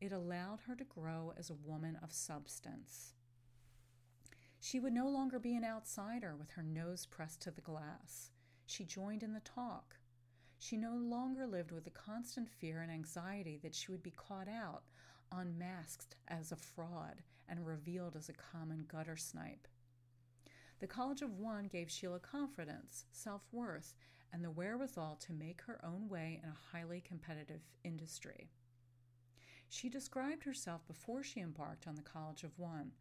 it 0.00 0.10
allowed 0.10 0.58
her 0.66 0.74
to 0.74 0.84
grow 0.84 1.32
as 1.38 1.48
a 1.48 1.54
woman 1.54 1.96
of 2.02 2.12
substance. 2.12 3.14
She 4.58 4.80
would 4.80 4.92
no 4.92 5.08
longer 5.08 5.38
be 5.38 5.54
an 5.54 5.64
outsider 5.64 6.34
with 6.34 6.50
her 6.50 6.62
nose 6.62 7.06
pressed 7.06 7.40
to 7.42 7.52
the 7.52 7.60
glass. 7.60 8.32
She 8.66 8.84
joined 8.84 9.22
in 9.22 9.32
the 9.32 9.40
talk. 9.40 9.96
She 10.62 10.76
no 10.76 10.94
longer 10.94 11.44
lived 11.44 11.72
with 11.72 11.82
the 11.82 11.90
constant 11.90 12.48
fear 12.48 12.82
and 12.82 12.92
anxiety 12.92 13.58
that 13.64 13.74
she 13.74 13.90
would 13.90 14.00
be 14.00 14.12
caught 14.12 14.46
out, 14.46 14.84
unmasked 15.32 16.14
as 16.28 16.52
a 16.52 16.56
fraud, 16.56 17.24
and 17.48 17.66
revealed 17.66 18.14
as 18.14 18.28
a 18.28 18.32
common 18.32 18.84
gutter 18.86 19.16
snipe. 19.16 19.66
The 20.78 20.86
College 20.86 21.20
of 21.20 21.36
One 21.36 21.64
gave 21.64 21.90
Sheila 21.90 22.20
confidence, 22.20 23.06
self 23.10 23.42
worth, 23.50 23.96
and 24.32 24.44
the 24.44 24.52
wherewithal 24.52 25.16
to 25.26 25.32
make 25.32 25.62
her 25.62 25.84
own 25.84 26.08
way 26.08 26.40
in 26.40 26.48
a 26.48 26.70
highly 26.70 27.00
competitive 27.00 27.62
industry. 27.82 28.52
She 29.68 29.88
described 29.88 30.44
herself 30.44 30.86
before 30.86 31.24
she 31.24 31.40
embarked 31.40 31.88
on 31.88 31.96
the 31.96 32.02
College 32.02 32.44
of 32.44 32.56
One. 32.56 32.92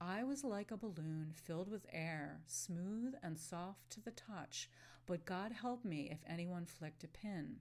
I 0.00 0.24
was 0.24 0.42
like 0.42 0.72
a 0.72 0.76
balloon 0.76 1.32
filled 1.32 1.70
with 1.70 1.86
air, 1.92 2.40
smooth 2.48 3.14
and 3.22 3.38
soft 3.38 3.88
to 3.90 4.00
the 4.00 4.10
touch, 4.10 4.68
but 5.06 5.24
God 5.24 5.52
help 5.52 5.84
me 5.84 6.08
if 6.10 6.18
anyone 6.26 6.66
flicked 6.66 7.04
a 7.04 7.08
pin. 7.08 7.56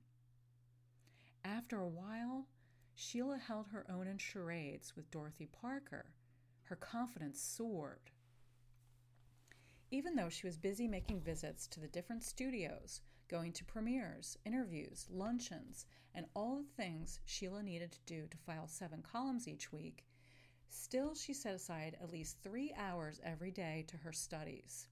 After 1.44 1.80
a 1.80 1.88
while, 1.88 2.48
Sheila 2.96 3.38
held 3.38 3.68
her 3.68 3.86
own 3.90 4.08
in 4.08 4.18
charades 4.18 4.96
with 4.96 5.12
Dorothy 5.12 5.48
Parker. 5.48 6.14
Her 6.64 6.76
confidence 6.76 7.42
soared. 7.42 8.12
Even 9.92 10.16
though 10.16 10.30
she 10.30 10.48
was 10.48 10.58
busy 10.58 10.88
making 10.88 11.22
visits 11.22 11.68
to 11.68 11.80
the 11.80 11.88
different 11.88 12.24
studios, 12.24 13.02
going 13.28 13.52
to 13.54 13.66
premieres, 13.66 14.38
interviews, 14.46 15.08
luncheons, 15.10 15.86
and 16.16 16.26
all 16.36 16.58
the 16.58 16.84
things 16.84 17.20
Sheila 17.26 17.64
needed 17.64 17.92
to 17.92 18.00
do 18.06 18.28
to 18.28 18.38
file 18.38 18.68
seven 18.68 19.02
columns 19.02 19.48
each 19.48 19.72
week, 19.72 20.06
still 20.70 21.16
she 21.16 21.34
set 21.34 21.56
aside 21.56 21.98
at 22.02 22.12
least 22.12 22.38
three 22.42 22.74
hours 22.78 23.20
every 23.24 23.52
day 23.52 23.86
to 23.88 23.98
her 23.98 24.14
studies. 24.14 24.88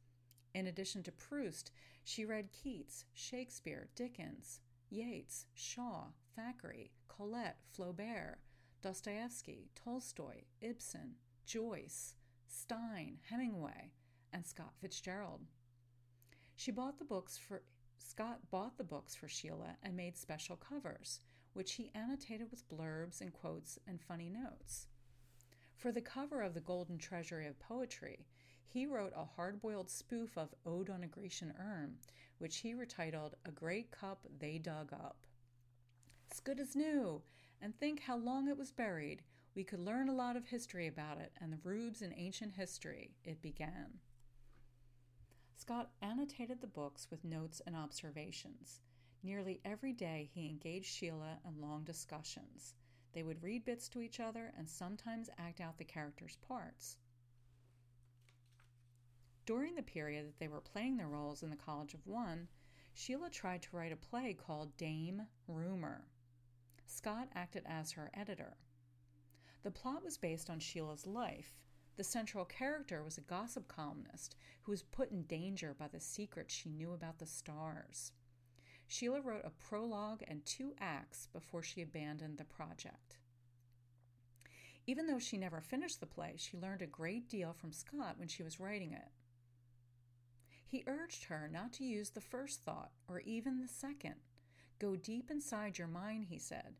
In 0.53 0.67
addition 0.67 1.03
to 1.03 1.11
Proust, 1.11 1.71
she 2.03 2.25
read 2.25 2.51
Keats, 2.51 3.05
Shakespeare, 3.13 3.89
Dickens, 3.95 4.59
Yeats, 4.89 5.45
Shaw, 5.53 6.07
Thackeray, 6.35 6.91
Colette, 7.07 7.59
Flaubert, 7.71 8.37
Dostoevsky, 8.81 9.69
Tolstoy, 9.75 10.41
Ibsen, 10.59 11.15
Joyce, 11.45 12.15
Stein, 12.47 13.19
Hemingway, 13.29 13.91
and 14.33 14.45
Scott 14.45 14.73
Fitzgerald. 14.79 15.41
She 16.55 16.71
bought 16.71 16.99
the 16.99 17.05
books 17.05 17.37
for 17.37 17.63
Scott 17.97 18.39
bought 18.49 18.77
the 18.77 18.83
books 18.83 19.15
for 19.15 19.27
Sheila 19.27 19.77
and 19.83 19.95
made 19.95 20.17
special 20.17 20.57
covers, 20.57 21.19
which 21.53 21.73
he 21.73 21.91
annotated 21.93 22.49
with 22.49 22.67
blurbs 22.67 23.21
and 23.21 23.31
quotes 23.31 23.79
and 23.87 24.01
funny 24.01 24.29
notes. 24.29 24.87
For 25.75 25.91
the 25.91 26.01
cover 26.01 26.41
of 26.41 26.53
the 26.53 26.59
Golden 26.59 26.97
Treasury 26.97 27.47
of 27.47 27.59
Poetry, 27.59 28.25
he 28.67 28.85
wrote 28.85 29.13
a 29.15 29.25
hard 29.25 29.61
boiled 29.61 29.89
spoof 29.89 30.37
of 30.37 30.53
Ode 30.65 30.89
on 30.89 31.03
a 31.03 31.07
Grecian 31.07 31.53
Urn, 31.59 31.97
which 32.37 32.57
he 32.57 32.73
retitled 32.73 33.33
A 33.45 33.51
Great 33.51 33.91
Cup 33.91 34.25
They 34.39 34.57
Dug 34.57 34.93
Up. 34.93 35.17
It's 36.29 36.39
good 36.39 36.59
as 36.59 36.75
new, 36.75 37.21
and 37.61 37.77
think 37.77 38.01
how 38.01 38.17
long 38.17 38.47
it 38.47 38.57
was 38.57 38.71
buried. 38.71 39.23
We 39.53 39.63
could 39.63 39.79
learn 39.79 40.07
a 40.07 40.15
lot 40.15 40.35
of 40.37 40.45
history 40.45 40.87
about 40.87 41.19
it 41.19 41.33
and 41.41 41.51
the 41.51 41.59
rubes 41.63 42.01
in 42.01 42.13
ancient 42.15 42.53
history, 42.53 43.15
it 43.23 43.41
began. 43.41 43.99
Scott 45.55 45.91
annotated 46.01 46.61
the 46.61 46.67
books 46.67 47.07
with 47.11 47.23
notes 47.23 47.61
and 47.67 47.75
observations. 47.75 48.81
Nearly 49.23 49.61
every 49.63 49.93
day 49.93 50.29
he 50.33 50.47
engaged 50.47 50.87
Sheila 50.87 51.37
in 51.45 51.61
long 51.61 51.83
discussions. 51.83 52.73
They 53.13 53.23
would 53.23 53.43
read 53.43 53.65
bits 53.65 53.87
to 53.89 54.01
each 54.01 54.19
other 54.19 54.53
and 54.57 54.67
sometimes 54.67 55.29
act 55.37 55.61
out 55.61 55.77
the 55.77 55.83
characters' 55.83 56.37
parts. 56.47 56.97
During 59.51 59.75
the 59.75 59.83
period 59.83 60.25
that 60.25 60.39
they 60.39 60.47
were 60.47 60.61
playing 60.61 60.95
their 60.95 61.09
roles 61.09 61.43
in 61.43 61.49
the 61.49 61.57
College 61.57 61.93
of 61.93 62.07
One, 62.07 62.47
Sheila 62.93 63.29
tried 63.29 63.61
to 63.63 63.75
write 63.75 63.91
a 63.91 63.97
play 63.97 64.33
called 64.33 64.77
Dame 64.77 65.23
Rumor. 65.45 66.05
Scott 66.85 67.27
acted 67.35 67.63
as 67.65 67.91
her 67.91 68.09
editor. 68.13 68.55
The 69.63 69.71
plot 69.71 70.05
was 70.05 70.17
based 70.17 70.49
on 70.49 70.61
Sheila's 70.61 71.05
life. 71.05 71.59
The 71.97 72.03
central 72.05 72.45
character 72.45 73.03
was 73.03 73.17
a 73.17 73.27
gossip 73.27 73.67
columnist 73.67 74.37
who 74.61 74.71
was 74.71 74.83
put 74.83 75.11
in 75.11 75.23
danger 75.23 75.75
by 75.77 75.89
the 75.89 75.99
secrets 75.99 76.53
she 76.53 76.69
knew 76.69 76.93
about 76.93 77.19
the 77.19 77.25
stars. 77.25 78.13
Sheila 78.87 79.19
wrote 79.19 79.43
a 79.43 79.49
prologue 79.49 80.23
and 80.29 80.45
two 80.45 80.75
acts 80.79 81.27
before 81.33 81.61
she 81.61 81.81
abandoned 81.81 82.37
the 82.37 82.45
project. 82.45 83.17
Even 84.87 85.07
though 85.07 85.19
she 85.19 85.37
never 85.37 85.59
finished 85.59 85.99
the 85.99 86.05
play, 86.05 86.35
she 86.37 86.55
learned 86.55 86.81
a 86.81 86.87
great 86.87 87.27
deal 87.27 87.51
from 87.51 87.73
Scott 87.73 88.17
when 88.17 88.29
she 88.29 88.43
was 88.43 88.57
writing 88.57 88.93
it. 88.93 89.09
He 90.71 90.85
urged 90.87 91.25
her 91.25 91.49
not 91.51 91.73
to 91.73 91.83
use 91.83 92.11
the 92.11 92.21
first 92.21 92.63
thought 92.63 92.91
or 93.09 93.19
even 93.19 93.59
the 93.59 93.67
second. 93.67 94.15
Go 94.79 94.95
deep 94.95 95.29
inside 95.29 95.77
your 95.77 95.89
mind, 95.89 96.27
he 96.29 96.39
said, 96.39 96.75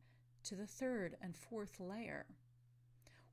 to 0.45 0.55
the 0.55 0.65
third 0.65 1.17
and 1.21 1.35
fourth 1.35 1.77
layer. 1.77 2.25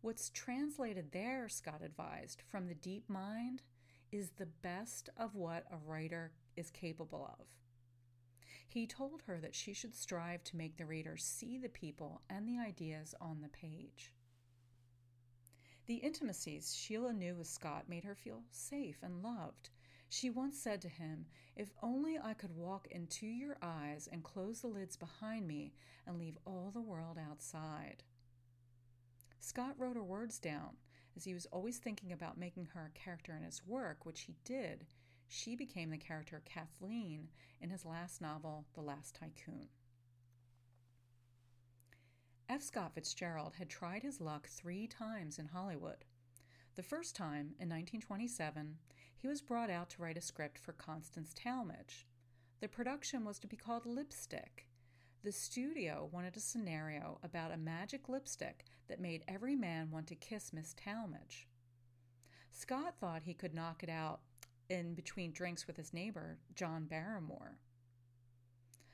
What's 0.00 0.30
translated 0.30 1.12
there, 1.12 1.48
Scott 1.48 1.80
advised, 1.84 2.42
from 2.42 2.66
the 2.66 2.74
deep 2.74 3.08
mind 3.08 3.62
is 4.10 4.30
the 4.30 4.46
best 4.46 5.08
of 5.16 5.36
what 5.36 5.64
a 5.70 5.76
writer 5.76 6.32
is 6.56 6.72
capable 6.72 7.30
of. 7.38 7.46
He 8.66 8.88
told 8.88 9.22
her 9.28 9.38
that 9.40 9.54
she 9.54 9.72
should 9.72 9.94
strive 9.94 10.42
to 10.42 10.56
make 10.56 10.76
the 10.76 10.86
reader 10.86 11.16
see 11.16 11.56
the 11.56 11.68
people 11.68 12.22
and 12.28 12.48
the 12.48 12.58
ideas 12.58 13.14
on 13.20 13.42
the 13.42 13.48
page. 13.48 14.12
The 15.86 15.98
intimacies 15.98 16.74
Sheila 16.74 17.12
knew 17.12 17.36
with 17.36 17.46
Scott 17.46 17.88
made 17.88 18.02
her 18.02 18.16
feel 18.16 18.42
safe 18.50 18.98
and 19.04 19.22
loved, 19.22 19.70
she 20.08 20.30
once 20.30 20.58
said 20.58 20.80
to 20.82 20.88
him, 20.88 21.26
If 21.56 21.72
only 21.82 22.18
I 22.18 22.34
could 22.34 22.56
walk 22.56 22.88
into 22.90 23.26
your 23.26 23.56
eyes 23.60 24.08
and 24.10 24.22
close 24.22 24.60
the 24.60 24.68
lids 24.68 24.96
behind 24.96 25.46
me 25.46 25.72
and 26.06 26.18
leave 26.18 26.38
all 26.44 26.70
the 26.72 26.80
world 26.80 27.18
outside. 27.18 28.02
Scott 29.40 29.74
wrote 29.78 29.96
her 29.96 30.04
words 30.04 30.38
down. 30.38 30.76
As 31.16 31.24
he 31.24 31.34
was 31.34 31.46
always 31.46 31.78
thinking 31.78 32.12
about 32.12 32.38
making 32.38 32.66
her 32.66 32.92
a 32.94 32.98
character 32.98 33.34
in 33.36 33.42
his 33.42 33.66
work, 33.66 34.06
which 34.06 34.20
he 34.22 34.36
did, 34.44 34.86
she 35.26 35.56
became 35.56 35.90
the 35.90 35.98
character 35.98 36.42
Kathleen 36.44 37.28
in 37.60 37.70
his 37.70 37.84
last 37.84 38.20
novel, 38.20 38.66
The 38.74 38.82
Last 38.82 39.16
Tycoon. 39.16 39.68
F. 42.48 42.62
Scott 42.62 42.94
Fitzgerald 42.94 43.54
had 43.58 43.68
tried 43.68 44.02
his 44.02 44.20
luck 44.20 44.48
three 44.48 44.86
times 44.86 45.38
in 45.38 45.46
Hollywood. 45.46 46.04
The 46.76 46.82
first 46.82 47.14
time, 47.14 47.54
in 47.58 47.68
1927, 47.68 48.78
he 49.18 49.28
was 49.28 49.40
brought 49.40 49.70
out 49.70 49.90
to 49.90 50.02
write 50.02 50.16
a 50.16 50.22
script 50.22 50.58
for 50.58 50.72
Constance 50.72 51.34
Talmadge. 51.34 52.06
The 52.60 52.68
production 52.68 53.24
was 53.24 53.38
to 53.40 53.48
be 53.48 53.56
called 53.56 53.84
Lipstick. 53.84 54.68
The 55.24 55.32
studio 55.32 56.08
wanted 56.12 56.36
a 56.36 56.40
scenario 56.40 57.18
about 57.24 57.52
a 57.52 57.56
magic 57.56 58.08
lipstick 58.08 58.64
that 58.86 59.00
made 59.00 59.24
every 59.26 59.56
man 59.56 59.90
want 59.90 60.06
to 60.08 60.14
kiss 60.14 60.52
Miss 60.52 60.74
Talmadge. 60.74 61.48
Scott 62.52 62.94
thought 63.00 63.22
he 63.24 63.34
could 63.34 63.54
knock 63.54 63.82
it 63.82 63.90
out 63.90 64.20
in 64.68 64.94
between 64.94 65.32
drinks 65.32 65.66
with 65.66 65.76
his 65.76 65.92
neighbor, 65.92 66.38
John 66.54 66.84
Barrymore. 66.84 67.58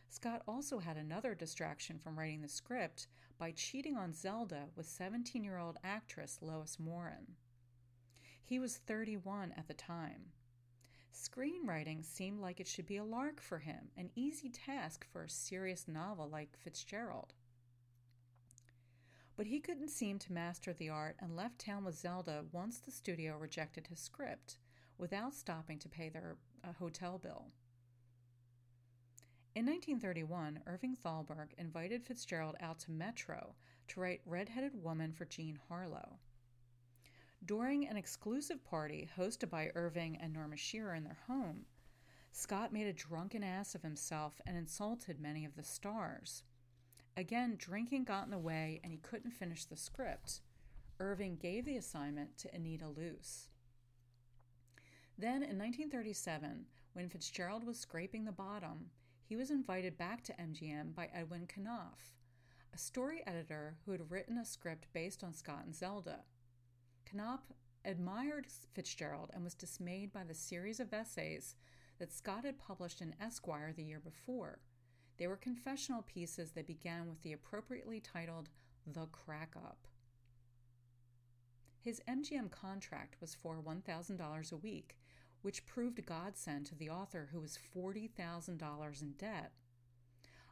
Scott 0.09 0.43
also 0.49 0.79
had 0.79 0.97
another 0.97 1.35
distraction 1.35 1.99
from 1.99 2.19
writing 2.19 2.41
the 2.41 2.49
script 2.49 3.09
by 3.39 3.51
cheating 3.51 3.97
on 3.97 4.15
Zelda 4.15 4.67
with 4.77 4.87
17 4.87 5.45
year 5.45 5.59
old 5.59 5.79
actress 5.85 6.39
Lois 6.41 6.79
Moran. 6.79 7.35
He 8.47 8.59
was 8.59 8.77
31 8.77 9.55
at 9.57 9.69
the 9.69 9.75
time. 9.75 10.33
Screenwriting 11.15 12.05
seemed 12.05 12.41
like 12.41 12.61
it 12.61 12.69
should 12.69 12.87
be 12.87 12.99
a 12.99 13.05
lark 13.05 13.41
for 13.41 13.59
him, 13.59 13.89
an 13.97 14.11
easy 14.15 14.51
task 14.51 15.07
for 15.11 15.25
a 15.25 15.31
serious 15.31 15.89
novel 15.89 16.29
like 16.29 16.59
Fitzgerald. 16.59 17.33
But 19.37 19.47
he 19.47 19.61
couldn't 19.61 19.89
seem 19.89 20.19
to 20.21 20.33
master 20.33 20.73
the 20.73 20.91
art 20.91 21.17
and 21.21 21.35
left 21.35 21.59
town 21.59 21.85
with 21.85 21.99
Zelda 21.99 22.45
once 22.53 22.79
the 22.79 22.91
studio 22.91 23.39
rejected 23.39 23.87
his 23.87 24.01
script, 24.01 24.59
without 24.99 25.35
stopping 25.35 25.79
to 25.79 25.89
pay 25.89 26.09
their 26.09 26.37
uh, 26.63 26.73
hotel 26.79 27.19
bill. 27.19 27.47
In 29.55 29.67
1931, 29.67 30.61
Irving 30.67 30.97
Thalberg 30.97 31.55
invited 31.57 32.05
Fitzgerald 32.05 32.57
out 32.61 32.81
to 32.81 32.91
Metro 32.91 33.55
to 33.89 34.01
write 34.01 34.21
Red-Headed 34.27 34.83
Woman 34.83 35.13
for 35.13 35.25
Jean 35.25 35.59
Harlow. 35.69 36.19
During 37.47 37.87
an 37.87 37.99
exclusive 37.99 38.65
party 38.65 39.11
hosted 39.19 39.51
by 39.51 39.71
Irving 39.75 40.17
and 40.17 40.33
Norma 40.33 40.57
Shearer 40.57 40.95
in 40.95 41.05
their 41.05 41.19
home, 41.27 41.67
Scott 42.33 42.73
made 42.73 42.87
a 42.87 42.93
drunken 42.93 43.45
ass 43.45 43.75
of 43.75 43.83
himself 43.83 44.41
and 44.47 44.57
insulted 44.57 45.21
many 45.21 45.45
of 45.45 45.55
the 45.55 45.63
stars. 45.63 46.43
Again, 47.19 47.57
drinking 47.59 48.05
got 48.05 48.25
in 48.25 48.31
the 48.31 48.39
way 48.39 48.81
and 48.83 48.91
he 48.91 48.99
couldn't 48.99 49.33
finish 49.33 49.67
the 49.67 49.77
script. 49.77 50.41
Irving 50.99 51.37
gave 51.37 51.67
the 51.67 51.77
assignment 51.77 52.39
to 52.39 52.55
Anita 52.55 52.89
Loos. 52.89 53.49
Then, 55.19 55.43
in 55.43 55.59
1937, 55.59 56.65
when 56.95 57.11
Fitzgerald 57.11 57.65
was 57.65 57.79
scraping 57.79 58.25
the 58.25 58.33
bottom, 58.33 58.91
he 59.23 59.37
was 59.37 59.51
invited 59.51 59.99
back 59.99 60.25
to 60.25 60.33
MGM 60.35 60.95
by 60.95 61.11
Edwin 61.13 61.47
Knopf, 61.47 62.15
a 62.73 62.79
story 62.79 63.23
editor 63.27 63.77
who 63.85 63.93
had 63.93 64.11
written 64.11 64.39
a 64.39 64.45
script 64.47 64.87
based 64.95 65.23
on 65.23 65.35
Scott 65.35 65.65
and 65.67 65.75
Zelda. 65.75 66.21
Knopf 67.15 67.53
admired 67.85 68.47
Fitzgerald 68.73 69.31
and 69.33 69.45
was 69.45 69.55
dismayed 69.55 70.13
by 70.13 70.25
the 70.25 70.35
series 70.35 70.81
of 70.81 70.93
essays 70.93 71.55
that 71.99 72.13
Scott 72.13 72.45
had 72.45 72.59
published 72.59 73.01
in 73.01 73.15
Esquire 73.21 73.73
the 73.73 73.85
year 73.85 74.01
before. 74.01 74.59
They 75.17 75.29
were 75.29 75.37
confessional 75.37 76.03
pieces 76.03 76.53
that 76.53 76.67
began 76.67 77.09
with 77.09 77.23
the 77.23 77.33
appropriately 77.33 78.01
titled 78.01 78.49
The 78.85 79.07
Crack 79.07 79.55
Up. 79.57 79.87
His 81.81 82.03
MGM 82.09 82.51
contract 82.51 83.17
was 83.21 83.35
for 83.35 83.63
$1,000 83.63 84.53
a 84.53 84.57
week, 84.57 84.99
which 85.43 85.67
proved 85.67 85.99
a 85.99 86.03
godsend 86.03 86.67
to 86.67 86.75
the 86.75 86.91
author 86.91 87.29
who 87.31 87.41
was 87.41 87.59
$40,000 87.77 89.03
in 89.03 89.13
debt. 89.13 89.53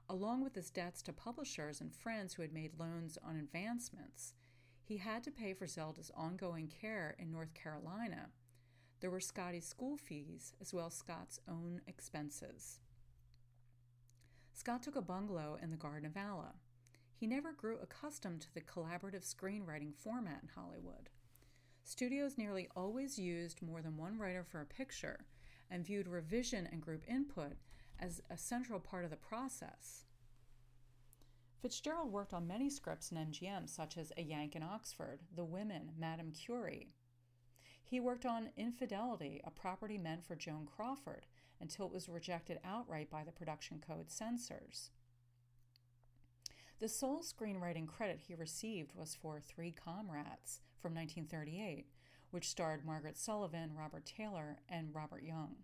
Along 0.08 0.44
with 0.44 0.54
his 0.54 0.70
debts 0.70 1.02
to 1.02 1.12
publishers 1.12 1.80
and 1.80 1.92
friends 1.92 2.34
who 2.34 2.42
had 2.42 2.52
made 2.52 2.78
loans 2.78 3.18
on 3.26 3.36
advancements, 3.36 4.34
he 4.92 4.98
had 4.98 5.24
to 5.24 5.30
pay 5.30 5.54
for 5.54 5.66
Zelda's 5.66 6.10
ongoing 6.14 6.68
care 6.68 7.16
in 7.18 7.32
North 7.32 7.54
Carolina. 7.54 8.28
There 9.00 9.10
were 9.10 9.20
Scotty's 9.20 9.66
school 9.66 9.96
fees 9.96 10.52
as 10.60 10.74
well 10.74 10.88
as 10.88 10.92
Scott's 10.92 11.40
own 11.48 11.80
expenses. 11.86 12.78
Scott 14.52 14.82
took 14.82 14.94
a 14.94 15.00
bungalow 15.00 15.56
in 15.62 15.70
the 15.70 15.78
Garden 15.78 16.04
of 16.04 16.14
Allah. 16.14 16.56
He 17.14 17.26
never 17.26 17.54
grew 17.54 17.78
accustomed 17.82 18.42
to 18.42 18.52
the 18.52 18.60
collaborative 18.60 19.24
screenwriting 19.24 19.94
format 19.94 20.42
in 20.42 20.50
Hollywood. 20.54 21.08
Studios 21.84 22.36
nearly 22.36 22.68
always 22.76 23.18
used 23.18 23.62
more 23.62 23.80
than 23.80 23.96
one 23.96 24.18
writer 24.18 24.44
for 24.44 24.60
a 24.60 24.66
picture 24.66 25.24
and 25.70 25.86
viewed 25.86 26.06
revision 26.06 26.68
and 26.70 26.82
group 26.82 27.02
input 27.08 27.54
as 27.98 28.20
a 28.28 28.36
central 28.36 28.78
part 28.78 29.04
of 29.06 29.10
the 29.10 29.16
process. 29.16 30.04
Fitzgerald 31.62 32.10
worked 32.10 32.34
on 32.34 32.48
many 32.48 32.68
scripts 32.68 33.12
in 33.12 33.18
MGM, 33.18 33.68
such 33.70 33.96
as 33.96 34.10
A 34.16 34.22
Yank 34.22 34.56
in 34.56 34.64
Oxford, 34.64 35.20
The 35.36 35.44
Women, 35.44 35.92
Madame 35.96 36.32
Curie. 36.32 36.88
He 37.84 38.00
worked 38.00 38.26
on 38.26 38.50
Infidelity, 38.56 39.40
a 39.44 39.50
property 39.52 39.96
meant 39.96 40.24
for 40.24 40.34
Joan 40.34 40.66
Crawford, 40.66 41.26
until 41.60 41.86
it 41.86 41.92
was 41.92 42.08
rejected 42.08 42.58
outright 42.64 43.10
by 43.10 43.22
the 43.22 43.30
production 43.30 43.80
code 43.86 44.10
censors. 44.10 44.90
The 46.80 46.88
sole 46.88 47.22
screenwriting 47.22 47.86
credit 47.86 48.18
he 48.26 48.34
received 48.34 48.96
was 48.96 49.14
for 49.14 49.38
Three 49.38 49.70
Comrades 49.70 50.62
from 50.80 50.96
1938, 50.96 51.86
which 52.32 52.48
starred 52.48 52.84
Margaret 52.84 53.14
Sullavan, 53.14 53.76
Robert 53.78 54.04
Taylor, 54.04 54.58
and 54.68 54.92
Robert 54.92 55.22
Young. 55.22 55.58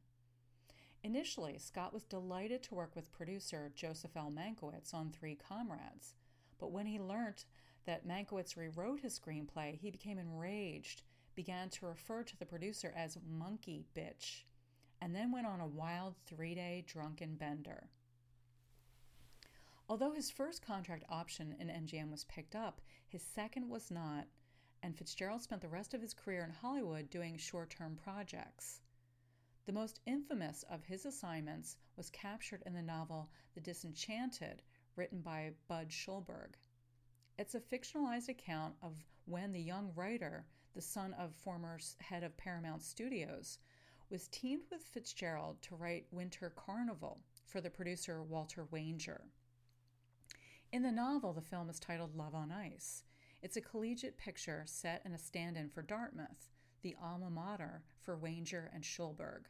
Initially, 1.05 1.59
Scott 1.59 1.95
was 1.95 2.05
delighted 2.05 2.63
to 2.65 2.75
work 2.75 2.97
with 2.97 3.13
producer 3.13 3.71
Joseph 3.75 4.17
L. 4.17 4.33
Mankiewicz 4.35 4.93
on 4.93 5.11
Three 5.11 5.37
Comrades, 5.37 6.15
but 6.59 6.73
when 6.73 6.87
he 6.87 6.99
learned 6.99 7.45
that 7.87 8.07
Mankiewicz 8.07 8.57
rewrote 8.57 9.01
his 9.01 9.19
screenplay, 9.19 9.79
he 9.79 9.91
became 9.91 10.19
enraged, 10.19 11.03
began 11.37 11.71
to 11.71 11.87
refer 11.87 12.25
to 12.25 12.37
the 12.37 12.45
producer 12.45 12.93
as 12.97 13.17
Monkey 13.27 13.87
Bitch, 13.97 14.43
and 15.01 15.15
then 15.15 15.31
went 15.31 15.47
on 15.47 15.61
a 15.61 15.67
wild 15.67 16.17
three 16.27 16.55
day 16.55 16.85
drunken 16.87 17.37
bender. 17.37 17.89
Although 19.89 20.13
his 20.13 20.31
first 20.31 20.67
contract 20.67 21.05
option 21.09 21.55
in 21.59 21.69
MGM 21.69 22.11
was 22.11 22.25
picked 22.25 22.55
up, 22.55 22.81
his 23.07 23.23
second 23.23 23.69
was 23.69 23.91
not, 23.91 24.27
and 24.83 24.97
Fitzgerald 24.99 25.43
spent 25.43 25.63
the 25.63 25.69
rest 25.69 25.95
of 25.95 26.03
his 26.03 26.13
career 26.13 26.43
in 26.45 26.51
Hollywood 26.51 27.09
doing 27.09 27.39
short 27.39 27.71
term 27.71 27.97
projects. 27.97 28.81
The 29.69 29.75
most 29.75 30.01
infamous 30.07 30.65
of 30.71 30.83
his 30.83 31.05
assignments 31.05 31.77
was 31.95 32.09
captured 32.09 32.63
in 32.65 32.73
the 32.73 32.81
novel 32.81 33.29
The 33.55 33.61
Disenchanted, 33.61 34.63
written 34.97 35.21
by 35.21 35.53
Budd 35.69 35.91
Schulberg. 35.91 36.55
It's 37.39 37.55
a 37.55 37.61
fictionalized 37.61 38.31
account 38.31 38.77
of 38.83 39.05
when 39.27 39.53
the 39.53 39.61
young 39.61 39.93
writer, 39.95 40.47
the 40.75 40.81
son 40.81 41.13
of 41.19 41.35
former 41.35 41.79
head 42.01 42.23
of 42.23 42.35
Paramount 42.39 42.83
Studios, 42.83 43.59
was 44.09 44.29
teamed 44.29 44.65
with 44.71 44.85
Fitzgerald 44.85 45.61
to 45.61 45.77
write 45.77 46.07
Winter 46.11 46.51
Carnival 46.57 47.21
for 47.45 47.61
the 47.61 47.69
producer 47.69 48.23
Walter 48.23 48.65
Wanger. 48.73 49.21
In 50.73 50.83
the 50.83 50.91
novel, 50.91 51.35
the 51.35 51.43
film 51.43 51.69
is 51.69 51.79
titled 51.79 52.17
Love 52.17 52.35
on 52.35 52.51
Ice. 52.51 53.03
It's 53.43 53.59
a 53.59 53.61
collegiate 53.61 54.17
picture 54.17 54.63
set 54.65 55.03
in 55.05 55.13
a 55.13 55.19
stand 55.19 55.59
in 55.59 55.69
for 55.69 55.83
Dartmouth, 55.83 56.49
the 56.81 56.97
alma 57.03 57.29
mater 57.29 57.83
for 58.01 58.17
Wanger 58.17 58.71
and 58.75 58.83
Schulberg. 58.83 59.45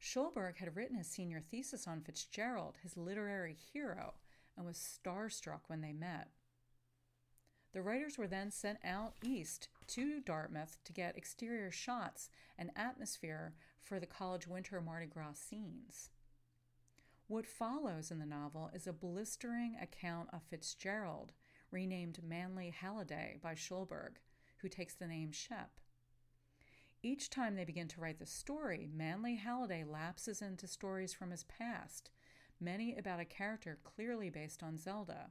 Schulberg 0.00 0.58
had 0.58 0.76
written 0.76 0.96
his 0.96 1.06
senior 1.06 1.40
thesis 1.40 1.86
on 1.86 2.00
Fitzgerald, 2.00 2.78
his 2.82 2.96
literary 2.96 3.54
hero, 3.54 4.14
and 4.56 4.66
was 4.66 4.76
starstruck 4.76 5.60
when 5.66 5.80
they 5.80 5.92
met. 5.92 6.28
The 7.72 7.82
writers 7.82 8.16
were 8.16 8.28
then 8.28 8.50
sent 8.52 8.78
out 8.84 9.14
east 9.22 9.68
to 9.88 10.20
Dartmouth 10.20 10.78
to 10.84 10.92
get 10.92 11.16
exterior 11.16 11.72
shots 11.72 12.30
and 12.56 12.70
atmosphere 12.76 13.54
for 13.82 13.98
the 13.98 14.06
college 14.06 14.46
winter 14.46 14.80
Mardi 14.80 15.06
Gras 15.06 15.34
scenes. 15.34 16.10
What 17.26 17.46
follows 17.46 18.10
in 18.10 18.18
the 18.18 18.26
novel 18.26 18.70
is 18.72 18.86
a 18.86 18.92
blistering 18.92 19.76
account 19.80 20.28
of 20.32 20.42
Fitzgerald, 20.42 21.32
renamed 21.70 22.20
Manly 22.22 22.70
Halliday 22.70 23.38
by 23.42 23.54
Schulberg, 23.54 24.18
who 24.58 24.68
takes 24.68 24.94
the 24.94 25.08
name 25.08 25.32
Shep. 25.32 25.70
Each 27.04 27.28
time 27.28 27.54
they 27.54 27.66
begin 27.66 27.86
to 27.88 28.00
write 28.00 28.18
the 28.18 28.24
story, 28.24 28.88
Manly 28.90 29.34
Halliday 29.34 29.84
lapses 29.84 30.40
into 30.40 30.66
stories 30.66 31.12
from 31.12 31.32
his 31.32 31.44
past, 31.44 32.08
many 32.58 32.96
about 32.96 33.20
a 33.20 33.26
character 33.26 33.78
clearly 33.84 34.30
based 34.30 34.62
on 34.62 34.78
Zelda. 34.78 35.26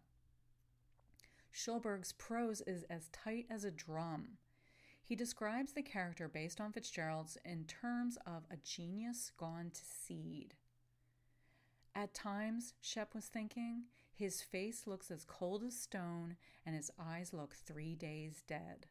Schulberg's 1.52 2.12
prose 2.14 2.62
is 2.68 2.84
as 2.92 3.08
tight 3.08 3.48
as 3.50 3.64
a 3.64 3.72
drum. 3.72 4.38
He 5.04 5.16
describes 5.16 5.74
the 5.74 5.82
character 5.82 6.28
based 6.28 6.62
on 6.62 6.72
Fitzgerald's 6.72 7.40
in 7.44 7.66
terms 7.66 8.20
of 8.28 8.44
a 8.52 8.58
genius 8.58 9.32
gone 9.36 9.72
to 9.74 9.82
seed. 9.84 10.54
At 11.96 12.14
times, 12.14 12.76
Shep 12.82 13.16
was 13.16 13.26
thinking, 13.26 13.86
his 14.14 14.44
face 14.44 14.86
looks 14.86 15.10
as 15.10 15.26
cold 15.26 15.64
as 15.64 15.80
stone 15.80 16.36
and 16.68 16.76
his 16.76 16.92
eyes 17.00 17.34
look 17.34 17.56
three 17.56 17.96
days 17.96 18.44
dead. 18.48 18.86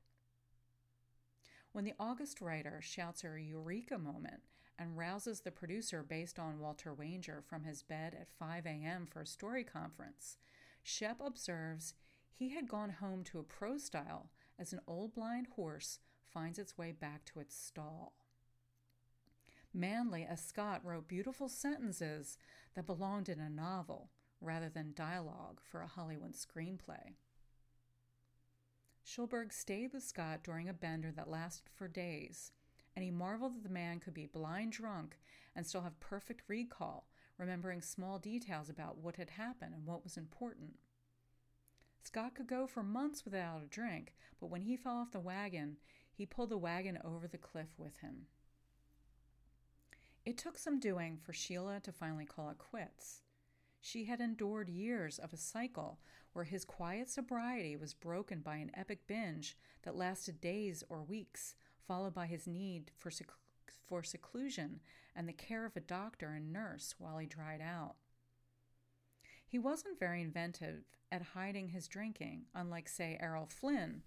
When 1.72 1.84
the 1.84 1.94
August 1.98 2.40
writer 2.42 2.80
shouts 2.82 3.24
a 3.24 3.40
eureka 3.40 3.98
moment 3.98 4.42
and 4.78 4.96
rouses 4.96 5.40
the 5.40 5.50
producer 5.50 6.02
based 6.02 6.38
on 6.38 6.58
Walter 6.58 6.94
Wanger 6.94 7.42
from 7.42 7.64
his 7.64 7.82
bed 7.82 8.14
at 8.18 8.28
5 8.38 8.66
a.m. 8.66 9.06
for 9.10 9.22
a 9.22 9.26
story 9.26 9.64
conference, 9.64 10.36
Shep 10.82 11.20
observes 11.24 11.94
he 12.34 12.50
had 12.50 12.68
gone 12.68 12.90
home 12.90 13.24
to 13.24 13.38
a 13.38 13.44
prose 13.44 13.84
style 13.84 14.30
as 14.58 14.72
an 14.72 14.80
old 14.86 15.14
blind 15.14 15.46
horse 15.56 15.98
finds 16.26 16.58
its 16.58 16.76
way 16.76 16.92
back 16.92 17.24
to 17.26 17.40
its 17.40 17.56
stall. 17.56 18.12
Manly 19.72 20.26
as 20.28 20.44
Scott 20.44 20.84
wrote 20.84 21.08
beautiful 21.08 21.48
sentences 21.48 22.36
that 22.74 22.86
belonged 22.86 23.30
in 23.30 23.40
a 23.40 23.48
novel 23.48 24.10
rather 24.42 24.68
than 24.68 24.92
dialogue 24.94 25.60
for 25.62 25.80
a 25.80 25.86
Hollywood 25.86 26.34
screenplay. 26.34 27.14
Schulberg 29.04 29.52
stayed 29.52 29.92
with 29.92 30.02
Scott 30.02 30.42
during 30.42 30.68
a 30.68 30.74
bender 30.74 31.12
that 31.12 31.28
lasted 31.28 31.68
for 31.74 31.88
days, 31.88 32.52
and 32.94 33.04
he 33.04 33.10
marveled 33.10 33.56
that 33.56 33.62
the 33.62 33.68
man 33.68 33.98
could 34.00 34.14
be 34.14 34.26
blind 34.26 34.72
drunk 34.72 35.18
and 35.56 35.66
still 35.66 35.82
have 35.82 35.98
perfect 36.00 36.42
recall, 36.48 37.08
remembering 37.36 37.82
small 37.82 38.18
details 38.18 38.68
about 38.68 38.98
what 38.98 39.16
had 39.16 39.30
happened 39.30 39.74
and 39.74 39.86
what 39.86 40.04
was 40.04 40.16
important. 40.16 40.78
Scott 42.04 42.34
could 42.34 42.46
go 42.46 42.66
for 42.66 42.82
months 42.82 43.24
without 43.24 43.62
a 43.62 43.66
drink, 43.66 44.14
but 44.40 44.50
when 44.50 44.62
he 44.62 44.76
fell 44.76 44.96
off 44.96 45.12
the 45.12 45.20
wagon, 45.20 45.78
he 46.12 46.26
pulled 46.26 46.50
the 46.50 46.58
wagon 46.58 46.98
over 47.04 47.26
the 47.26 47.38
cliff 47.38 47.78
with 47.78 47.98
him. 47.98 48.26
It 50.24 50.38
took 50.38 50.58
some 50.58 50.78
doing 50.78 51.18
for 51.20 51.32
Sheila 51.32 51.80
to 51.80 51.92
finally 51.92 52.26
call 52.26 52.50
it 52.50 52.58
quits. 52.58 53.22
She 53.80 54.04
had 54.04 54.20
endured 54.20 54.68
years 54.68 55.18
of 55.18 55.32
a 55.32 55.36
cycle 55.36 55.98
where 56.32 56.44
his 56.44 56.64
quiet 56.64 57.08
sobriety 57.10 57.76
was 57.76 57.94
broken 57.94 58.40
by 58.40 58.56
an 58.56 58.70
epic 58.74 59.06
binge 59.06 59.56
that 59.82 59.96
lasted 59.96 60.40
days 60.40 60.82
or 60.88 61.02
weeks, 61.02 61.54
followed 61.86 62.14
by 62.14 62.26
his 62.26 62.46
need 62.46 62.90
for, 62.96 63.10
sec- 63.10 63.32
for 63.88 64.02
seclusion 64.02 64.80
and 65.14 65.28
the 65.28 65.32
care 65.32 65.66
of 65.66 65.76
a 65.76 65.80
doctor 65.80 66.30
and 66.30 66.52
nurse 66.52 66.94
while 66.98 67.18
he 67.18 67.26
dried 67.26 67.60
out. 67.60 67.94
He 69.46 69.58
wasn't 69.58 69.98
very 69.98 70.22
inventive 70.22 70.84
at 71.10 71.22
hiding 71.34 71.68
his 71.68 71.86
drinking, 71.86 72.46
unlike, 72.54 72.88
say, 72.88 73.18
Errol 73.20 73.46
Flynn, 73.46 74.02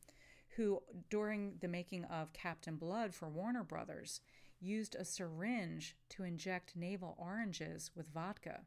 who, 0.55 0.81
during 1.09 1.57
the 1.59 1.67
making 1.67 2.05
of 2.05 2.33
Captain 2.33 2.77
Blood 2.77 3.13
for 3.13 3.29
Warner 3.29 3.63
Brothers, 3.63 4.21
used 4.59 4.95
a 4.95 5.05
syringe 5.05 5.95
to 6.09 6.23
inject 6.23 6.75
navel 6.75 7.15
oranges 7.19 7.91
with 7.95 8.07
vodka. 8.07 8.61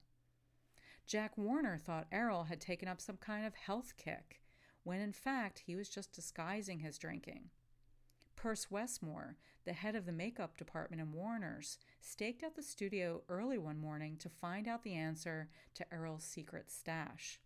Jack 1.09 1.39
Warner 1.39 1.79
thought 1.79 2.07
Errol 2.13 2.45
had 2.45 2.61
taken 2.61 2.87
up 2.87 3.01
some 3.01 3.17
kind 3.17 3.47
of 3.47 3.55
health 3.55 3.95
kick, 3.97 4.43
when 4.85 5.01
in 5.01 5.13
fact 5.13 5.63
he 5.65 5.75
was 5.75 5.89
just 5.89 6.13
disguising 6.13 6.81
his 6.81 6.99
drinking. 6.99 7.49
Perce 8.37 8.71
Westmore, 8.71 9.39
the 9.65 9.73
head 9.73 9.97
of 9.97 10.05
the 10.05 10.13
makeup 10.13 10.59
department 10.59 11.01
in 11.01 11.13
Warner's, 11.13 11.79
staked 12.03 12.45
out 12.45 12.57
the 12.57 12.63
studio 12.63 13.23
early 13.31 13.57
one 13.57 13.81
morning 13.81 14.19
to 14.19 14.29
find 14.29 14.69
out 14.69 14.85
the 14.85 14.93
answer 14.93 15.49
to 15.75 15.87
Errol's 15.93 16.25
secret 16.25 16.71
stash. 16.71 17.41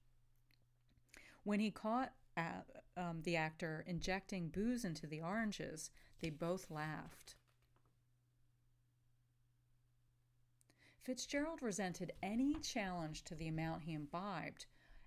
When 1.44 1.60
he 1.60 1.70
caught 1.70 2.12
uh, 2.36 2.62
um, 2.96 3.20
the 3.22 3.36
actor 3.36 3.84
injecting 3.86 4.48
booze 4.48 4.84
into 4.84 5.06
the 5.06 5.22
oranges, 5.22 5.90
they 6.20 6.30
both 6.30 6.68
laughed. 6.68 7.36
Fitzgerald 11.02 11.62
resented 11.62 12.12
any 12.22 12.54
challenge 12.60 13.24
to 13.24 13.34
the 13.34 13.48
amount 13.48 13.82
he 13.82 13.92
imbibed, 13.92 14.66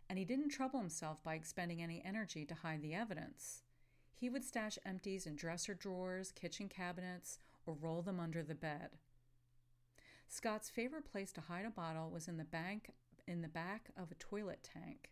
and 0.09 0.19
he 0.19 0.25
didn't 0.25 0.49
trouble 0.49 0.79
himself 0.79 1.23
by 1.23 1.35
expending 1.35 1.81
any 1.81 2.01
energy 2.03 2.45
to 2.45 2.53
hide 2.53 2.81
the 2.81 2.93
evidence. 2.93 3.63
He 4.13 4.29
would 4.29 4.43
stash 4.43 4.77
empties 4.85 5.25
in 5.25 5.37
dresser 5.37 5.73
drawers, 5.73 6.33
kitchen 6.33 6.67
cabinets, 6.67 7.39
or 7.65 7.73
roll 7.73 8.01
them 8.01 8.19
under 8.19 8.43
the 8.43 8.55
bed. 8.55 8.97
Scott's 10.27 10.69
favorite 10.69 11.09
place 11.09 11.31
to 11.31 11.41
hide 11.41 11.65
a 11.65 11.69
bottle 11.69 12.09
was 12.09 12.27
in 12.27 12.37
the 12.37 12.43
bank 12.43 12.91
in 13.25 13.41
the 13.41 13.47
back 13.47 13.89
of 13.97 14.11
a 14.11 14.15
toilet 14.15 14.67
tank. 14.73 15.11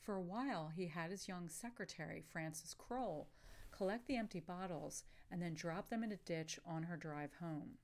For 0.00 0.14
a 0.14 0.22
while, 0.22 0.72
he 0.74 0.86
had 0.86 1.10
his 1.10 1.28
young 1.28 1.50
secretary, 1.50 2.22
Frances 2.32 2.74
Kroll, 2.74 3.28
collect 3.70 4.06
the 4.06 4.16
empty 4.16 4.40
bottles 4.40 5.04
and 5.30 5.42
then 5.42 5.54
drop 5.54 5.90
them 5.90 6.02
in 6.02 6.12
a 6.12 6.16
ditch 6.16 6.58
on 6.66 6.84
her 6.84 6.96
drive 6.96 7.32
home. 7.40 7.78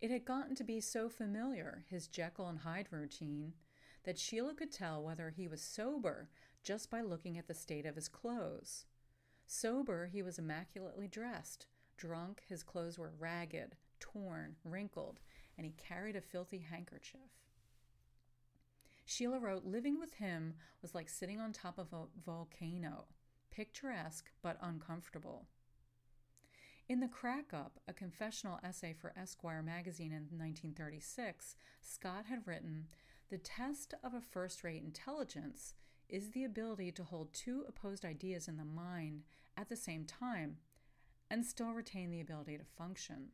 It 0.00 0.10
had 0.10 0.24
gotten 0.24 0.54
to 0.56 0.64
be 0.64 0.80
so 0.80 1.08
familiar, 1.08 1.84
his 1.88 2.06
Jekyll 2.06 2.48
and 2.48 2.58
Hyde 2.58 2.88
routine, 2.90 3.54
that 4.04 4.18
Sheila 4.18 4.54
could 4.54 4.70
tell 4.70 5.02
whether 5.02 5.30
he 5.30 5.48
was 5.48 5.62
sober 5.62 6.28
just 6.62 6.90
by 6.90 7.00
looking 7.00 7.38
at 7.38 7.48
the 7.48 7.54
state 7.54 7.86
of 7.86 7.96
his 7.96 8.08
clothes. 8.08 8.84
Sober, 9.46 10.06
he 10.06 10.22
was 10.22 10.38
immaculately 10.38 11.08
dressed. 11.08 11.66
Drunk, 11.96 12.42
his 12.48 12.62
clothes 12.62 12.98
were 12.98 13.12
ragged, 13.18 13.76
torn, 14.00 14.56
wrinkled, 14.64 15.20
and 15.56 15.64
he 15.64 15.72
carried 15.72 16.16
a 16.16 16.20
filthy 16.20 16.58
handkerchief. 16.58 17.30
Sheila 19.06 19.38
wrote, 19.38 19.64
Living 19.64 19.98
with 19.98 20.14
him 20.14 20.54
was 20.82 20.94
like 20.94 21.08
sitting 21.08 21.40
on 21.40 21.52
top 21.52 21.78
of 21.78 21.92
a 21.92 22.06
volcano, 22.24 23.06
picturesque 23.50 24.30
but 24.42 24.58
uncomfortable. 24.60 25.46
In 26.88 27.00
The 27.00 27.08
Crack 27.08 27.52
Up, 27.52 27.80
a 27.88 27.92
confessional 27.92 28.60
essay 28.62 28.92
for 28.92 29.12
Esquire 29.16 29.60
magazine 29.60 30.12
in 30.12 30.28
1936, 30.38 31.56
Scott 31.80 32.26
had 32.26 32.46
written 32.46 32.86
The 33.28 33.38
test 33.38 33.94
of 34.04 34.14
a 34.14 34.20
first 34.20 34.62
rate 34.62 34.84
intelligence 34.84 35.74
is 36.08 36.30
the 36.30 36.44
ability 36.44 36.92
to 36.92 37.02
hold 37.02 37.32
two 37.32 37.64
opposed 37.66 38.04
ideas 38.04 38.46
in 38.46 38.56
the 38.56 38.64
mind 38.64 39.24
at 39.56 39.68
the 39.68 39.74
same 39.74 40.04
time 40.04 40.58
and 41.28 41.44
still 41.44 41.72
retain 41.72 42.12
the 42.12 42.20
ability 42.20 42.56
to 42.56 42.64
function. 42.64 43.30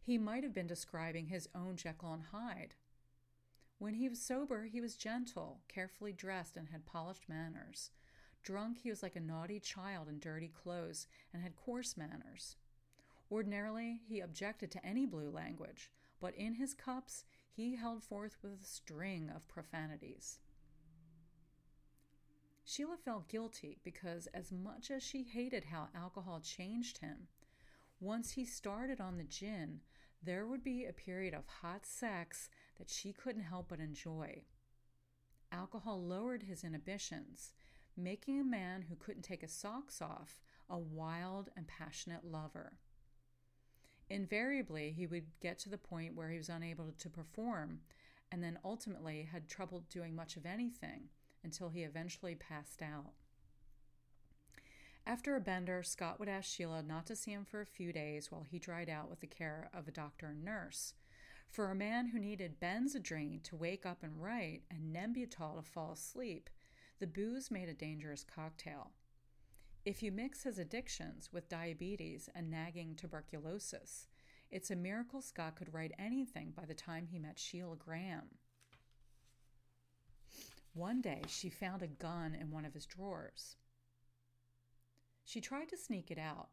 He 0.00 0.18
might 0.18 0.44
have 0.44 0.54
been 0.54 0.68
describing 0.68 1.26
his 1.26 1.48
own 1.52 1.74
Jekyll 1.74 2.12
and 2.12 2.26
Hyde. 2.30 2.74
When 3.78 3.94
he 3.94 4.08
was 4.08 4.22
sober, 4.22 4.66
he 4.66 4.80
was 4.80 4.94
gentle, 4.94 5.62
carefully 5.66 6.12
dressed, 6.12 6.56
and 6.56 6.68
had 6.68 6.86
polished 6.86 7.28
manners. 7.28 7.90
Drunk, 8.48 8.78
he 8.82 8.88
was 8.88 9.02
like 9.02 9.14
a 9.14 9.20
naughty 9.20 9.60
child 9.60 10.08
in 10.08 10.20
dirty 10.20 10.48
clothes 10.48 11.06
and 11.34 11.42
had 11.42 11.54
coarse 11.54 11.98
manners. 11.98 12.56
Ordinarily, 13.30 14.00
he 14.08 14.20
objected 14.20 14.70
to 14.70 14.86
any 14.86 15.04
blue 15.04 15.28
language, 15.28 15.90
but 16.18 16.34
in 16.34 16.54
his 16.54 16.72
cups 16.72 17.24
he 17.50 17.76
held 17.76 18.02
forth 18.02 18.38
with 18.42 18.62
a 18.62 18.64
string 18.64 19.28
of 19.28 19.46
profanities. 19.48 20.38
Sheila 22.64 22.96
felt 22.96 23.28
guilty 23.28 23.80
because, 23.84 24.28
as 24.28 24.50
much 24.50 24.90
as 24.90 25.02
she 25.02 25.24
hated 25.24 25.64
how 25.64 25.88
alcohol 25.94 26.40
changed 26.40 26.96
him, 26.98 27.28
once 28.00 28.30
he 28.30 28.46
started 28.46 28.98
on 28.98 29.18
the 29.18 29.24
gin, 29.24 29.80
there 30.22 30.46
would 30.46 30.64
be 30.64 30.86
a 30.86 30.92
period 30.94 31.34
of 31.34 31.46
hot 31.60 31.84
sex 31.84 32.48
that 32.78 32.88
she 32.88 33.12
couldn't 33.12 33.42
help 33.42 33.68
but 33.68 33.78
enjoy. 33.78 34.44
Alcohol 35.52 36.02
lowered 36.02 36.44
his 36.44 36.64
inhibitions, 36.64 37.52
making 37.98 38.40
a 38.40 38.44
man 38.44 38.82
who 38.88 38.96
couldn't 38.96 39.22
take 39.22 39.42
his 39.42 39.52
socks 39.52 40.00
off 40.00 40.40
a 40.70 40.78
wild 40.78 41.50
and 41.56 41.66
passionate 41.66 42.24
lover. 42.24 42.78
Invariably, 44.10 44.92
he 44.92 45.06
would 45.06 45.26
get 45.40 45.58
to 45.60 45.68
the 45.68 45.78
point 45.78 46.14
where 46.14 46.30
he 46.30 46.38
was 46.38 46.48
unable 46.48 46.92
to 46.98 47.10
perform 47.10 47.80
and 48.30 48.42
then 48.42 48.58
ultimately 48.64 49.28
had 49.30 49.48
trouble 49.48 49.84
doing 49.90 50.14
much 50.14 50.36
of 50.36 50.46
anything 50.46 51.08
until 51.42 51.68
he 51.68 51.82
eventually 51.82 52.34
passed 52.34 52.82
out. 52.82 53.12
After 55.06 55.36
a 55.36 55.40
bender, 55.40 55.82
Scott 55.82 56.20
would 56.20 56.28
ask 56.28 56.50
Sheila 56.50 56.82
not 56.82 57.06
to 57.06 57.16
see 57.16 57.32
him 57.32 57.46
for 57.46 57.62
a 57.62 57.66
few 57.66 57.92
days 57.92 58.30
while 58.30 58.42
he 58.42 58.58
dried 58.58 58.90
out 58.90 59.08
with 59.08 59.20
the 59.20 59.26
care 59.26 59.70
of 59.72 59.88
a 59.88 59.92
doctor 59.92 60.26
and 60.26 60.44
nurse. 60.44 60.92
For 61.48 61.70
a 61.70 61.74
man 61.74 62.08
who 62.08 62.18
needed 62.18 62.60
Benzedrine 62.60 63.42
to 63.44 63.56
wake 63.56 63.86
up 63.86 64.02
and 64.02 64.22
write 64.22 64.64
and 64.70 64.94
Nembutal 64.94 65.56
to 65.56 65.62
fall 65.62 65.92
asleep, 65.92 66.50
the 66.98 67.06
booze 67.06 67.50
made 67.50 67.68
a 67.68 67.74
dangerous 67.74 68.24
cocktail. 68.24 68.90
If 69.84 70.02
you 70.02 70.10
mix 70.10 70.42
his 70.42 70.58
addictions 70.58 71.30
with 71.32 71.48
diabetes 71.48 72.28
and 72.34 72.50
nagging 72.50 72.94
tuberculosis, 72.96 74.08
it's 74.50 74.70
a 74.70 74.76
miracle 74.76 75.20
Scott 75.20 75.56
could 75.56 75.72
write 75.72 75.92
anything 75.98 76.52
by 76.56 76.64
the 76.64 76.74
time 76.74 77.06
he 77.06 77.18
met 77.18 77.38
Sheila 77.38 77.76
Graham. 77.76 78.28
One 80.74 81.00
day, 81.00 81.22
she 81.28 81.48
found 81.48 81.82
a 81.82 81.86
gun 81.86 82.34
in 82.34 82.50
one 82.50 82.64
of 82.64 82.74
his 82.74 82.86
drawers. 82.86 83.56
She 85.24 85.40
tried 85.40 85.68
to 85.68 85.76
sneak 85.76 86.10
it 86.10 86.18
out 86.18 86.48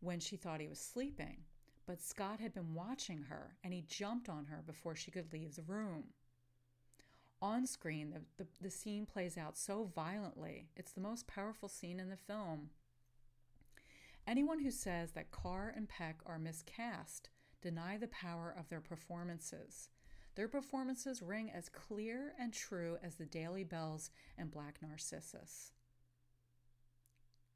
when 0.00 0.20
she 0.20 0.36
thought 0.36 0.60
he 0.60 0.68
was 0.68 0.80
sleeping, 0.80 1.38
but 1.86 2.00
Scott 2.00 2.40
had 2.40 2.54
been 2.54 2.74
watching 2.74 3.22
her 3.22 3.56
and 3.62 3.72
he 3.72 3.82
jumped 3.82 4.28
on 4.28 4.46
her 4.46 4.62
before 4.66 4.94
she 4.96 5.10
could 5.10 5.32
leave 5.32 5.54
the 5.54 5.62
room. 5.62 6.04
On 7.42 7.66
screen, 7.66 8.12
the, 8.12 8.44
the, 8.44 8.48
the, 8.60 8.70
scene 8.70 9.04
plays 9.04 9.36
out 9.36 9.58
so 9.58 9.90
violently. 9.96 10.68
It's 10.76 10.92
the 10.92 11.00
most 11.00 11.26
powerful 11.26 11.68
scene 11.68 11.98
in 11.98 12.08
the 12.08 12.16
film. 12.16 12.70
Anyone 14.28 14.60
who 14.60 14.70
says 14.70 15.10
that 15.12 15.32
Kerr 15.32 15.72
and 15.74 15.88
Peck 15.88 16.20
are 16.24 16.38
miscast 16.38 17.30
deny 17.60 17.98
the 17.98 18.06
power 18.06 18.54
of 18.56 18.68
their 18.68 18.80
performances. 18.80 19.88
Their 20.36 20.46
performances 20.46 21.20
ring 21.20 21.50
as 21.50 21.68
clear 21.68 22.32
and 22.38 22.52
true 22.52 22.96
as 23.02 23.16
the 23.16 23.26
Daily 23.26 23.64
Bells 23.64 24.10
and 24.38 24.48
Black 24.48 24.78
Narcissus. 24.80 25.72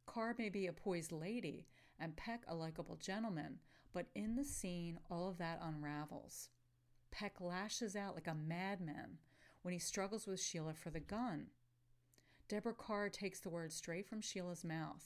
Kerr 0.05 0.34
may 0.37 0.49
be 0.49 0.66
a 0.66 0.72
poised 0.72 1.12
lady 1.12 1.68
and 2.01 2.16
Peck 2.16 2.43
a 2.49 2.57
likable 2.57 2.97
gentleman, 2.97 3.61
but 3.93 4.07
in 4.16 4.34
the 4.34 4.45
scene, 4.45 4.99
all 5.09 5.28
of 5.28 5.39
that 5.39 5.61
unravels. 5.62 6.49
Peck 7.12 7.41
lashes 7.41 7.95
out 7.95 8.16
like 8.16 8.26
a 8.26 8.34
madman 8.34 9.18
when 9.67 9.73
he 9.73 9.81
struggles 9.81 10.29
with 10.29 10.41
Sheila 10.41 10.75
for 10.75 10.91
the 10.91 11.01
gun. 11.01 11.49
Deborah 12.49 12.73
Kerr 12.73 13.09
takes 13.09 13.41
the 13.41 13.49
words 13.49 13.75
straight 13.75 14.07
from 14.07 14.21
Sheila's 14.21 14.62
mouth. 14.62 15.05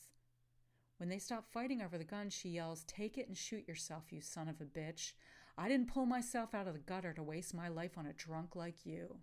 When 0.99 1.09
they 1.09 1.19
stop 1.19 1.51
fighting 1.51 1.81
over 1.81 1.97
the 1.97 2.05
gun, 2.05 2.29
she 2.29 2.51
yells, 2.51 2.85
Take 2.87 3.17
it 3.17 3.27
and 3.27 3.35
shoot 3.35 3.67
yourself, 3.67 4.13
you 4.13 4.21
son 4.21 4.49
of 4.49 4.61
a 4.61 4.67
bitch. 4.67 5.15
I 5.57 5.67
didn't 5.67 5.91
pull 5.91 6.05
myself 6.05 6.55
out 6.55 6.67
of 6.67 6.75
the 6.75 6.81
gutter 6.81 7.15
to 7.15 7.23
waste 7.23 7.55
my 7.55 7.69
life 7.69 7.97
on 7.97 8.05
a 8.05 8.13
drunk 8.13 8.55
like 8.55 8.85
you. 8.85 9.21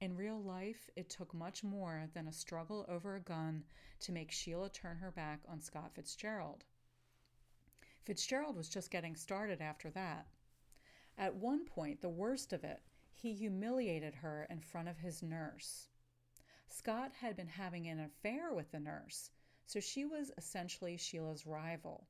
In 0.00 0.16
real 0.16 0.42
life, 0.42 0.88
it 0.96 1.10
took 1.10 1.34
much 1.34 1.62
more 1.62 2.08
than 2.14 2.26
a 2.26 2.32
struggle 2.32 2.86
over 2.88 3.14
a 3.14 3.20
gun 3.20 3.64
to 4.00 4.12
make 4.12 4.32
Sheila 4.32 4.70
turn 4.70 4.96
her 4.96 5.10
back 5.10 5.40
on 5.46 5.60
Scott 5.60 5.90
Fitzgerald. 5.94 6.64
Fitzgerald 8.06 8.56
was 8.56 8.70
just 8.70 8.90
getting 8.90 9.16
started 9.16 9.60
after 9.60 9.90
that. 9.90 10.28
At 11.18 11.34
one 11.34 11.64
point, 11.64 12.00
the 12.00 12.08
worst 12.08 12.52
of 12.52 12.62
it, 12.64 12.82
he 13.12 13.32
humiliated 13.32 14.16
her 14.16 14.46
in 14.50 14.60
front 14.60 14.88
of 14.88 14.98
his 14.98 15.22
nurse. 15.22 15.88
Scott 16.68 17.12
had 17.20 17.36
been 17.36 17.48
having 17.48 17.86
an 17.86 18.00
affair 18.00 18.52
with 18.52 18.70
the 18.70 18.80
nurse, 18.80 19.30
so 19.66 19.80
she 19.80 20.04
was 20.04 20.30
essentially 20.36 20.96
Sheila's 20.96 21.46
rival. 21.46 22.06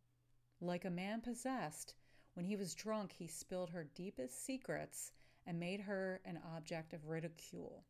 Like 0.61 0.85
a 0.85 0.91
man 0.91 1.21
possessed, 1.21 1.95
when 2.35 2.45
he 2.45 2.57
was 2.57 2.75
drunk, 2.75 3.13
he 3.13 3.27
spilled 3.27 3.71
her 3.71 3.85
deepest 3.85 4.45
secrets 4.45 5.13
and 5.47 5.61
made 5.61 5.81
her 5.81 6.21
an 6.25 6.41
object 6.55 6.93
of 6.93 7.07
ridicule. 7.07 7.85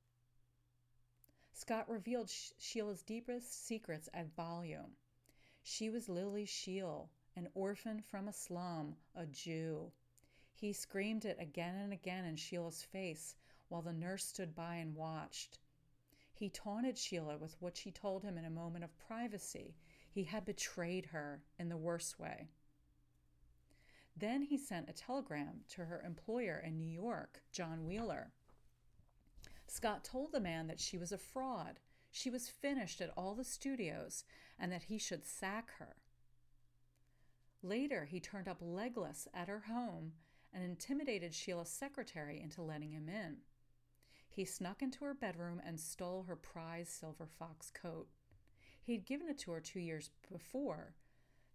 Scott 1.52 1.88
revealed 1.88 2.30
Sheila's 2.58 3.02
deepest 3.02 3.66
secrets 3.66 4.08
at 4.12 4.34
volume. 4.36 4.96
She 5.62 5.88
was 5.88 6.08
Lily 6.08 6.44
Sheil, 6.44 7.10
an 7.34 7.48
orphan 7.54 8.02
from 8.02 8.28
a 8.28 8.32
slum, 8.32 8.96
a 9.14 9.24
Jew. 9.24 9.90
He 10.58 10.72
screamed 10.72 11.26
it 11.26 11.36
again 11.38 11.74
and 11.74 11.92
again 11.92 12.24
in 12.24 12.36
Sheila's 12.36 12.82
face 12.82 13.36
while 13.68 13.82
the 13.82 13.92
nurse 13.92 14.24
stood 14.24 14.54
by 14.54 14.76
and 14.76 14.94
watched. 14.94 15.58
He 16.32 16.48
taunted 16.48 16.96
Sheila 16.96 17.36
with 17.36 17.60
what 17.60 17.76
she 17.76 17.90
told 17.90 18.22
him 18.22 18.38
in 18.38 18.46
a 18.46 18.50
moment 18.50 18.82
of 18.82 18.98
privacy. 18.98 19.76
He 20.10 20.24
had 20.24 20.46
betrayed 20.46 21.06
her 21.06 21.42
in 21.58 21.68
the 21.68 21.76
worst 21.76 22.18
way. 22.18 22.48
Then 24.16 24.40
he 24.40 24.56
sent 24.56 24.88
a 24.88 24.94
telegram 24.94 25.60
to 25.74 25.84
her 25.84 26.00
employer 26.00 26.58
in 26.58 26.78
New 26.78 26.88
York, 26.88 27.42
John 27.52 27.84
Wheeler. 27.84 28.32
Scott 29.66 30.04
told 30.04 30.32
the 30.32 30.40
man 30.40 30.68
that 30.68 30.80
she 30.80 30.96
was 30.96 31.12
a 31.12 31.18
fraud, 31.18 31.80
she 32.10 32.30
was 32.30 32.48
finished 32.48 33.02
at 33.02 33.12
all 33.14 33.34
the 33.34 33.44
studios, 33.44 34.24
and 34.58 34.72
that 34.72 34.84
he 34.84 34.96
should 34.96 35.26
sack 35.26 35.72
her. 35.78 35.96
Later, 37.62 38.06
he 38.06 38.20
turned 38.20 38.48
up 38.48 38.58
legless 38.62 39.28
at 39.34 39.48
her 39.48 39.64
home 39.68 40.12
and 40.56 40.64
intimidated 40.64 41.34
Sheila's 41.34 41.68
secretary 41.68 42.40
into 42.40 42.62
letting 42.62 42.92
him 42.92 43.10
in. 43.10 43.36
He 44.30 44.46
snuck 44.46 44.80
into 44.80 45.04
her 45.04 45.12
bedroom 45.12 45.60
and 45.64 45.78
stole 45.78 46.22
her 46.22 46.34
prized 46.34 46.92
silver 46.92 47.28
fox 47.38 47.70
coat. 47.70 48.08
He 48.82 48.94
had 48.94 49.04
given 49.04 49.28
it 49.28 49.38
to 49.40 49.52
her 49.52 49.60
two 49.60 49.80
years 49.80 50.10
before, 50.32 50.94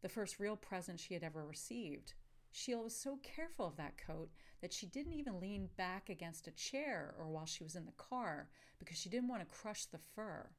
the 0.03 0.09
first 0.09 0.39
real 0.39 0.55
present 0.55 0.99
she 0.99 1.15
had 1.15 1.23
ever 1.23 1.43
received. 1.43 2.13
Sheila 2.51 2.83
was 2.83 2.95
so 2.95 3.17
careful 3.23 3.65
of 3.65 3.77
that 3.77 3.97
coat 3.97 4.29
that 4.61 4.73
she 4.73 4.85
didn't 4.85 5.13
even 5.13 5.39
lean 5.39 5.69
back 5.77 6.09
against 6.09 6.47
a 6.47 6.51
chair 6.51 7.15
or 7.17 7.27
while 7.27 7.45
she 7.45 7.63
was 7.63 7.75
in 7.75 7.85
the 7.85 7.91
car 7.93 8.49
because 8.77 8.97
she 8.97 9.09
didn't 9.09 9.29
want 9.29 9.41
to 9.41 9.55
crush 9.55 9.85
the 9.85 9.99
fur. 10.15 10.49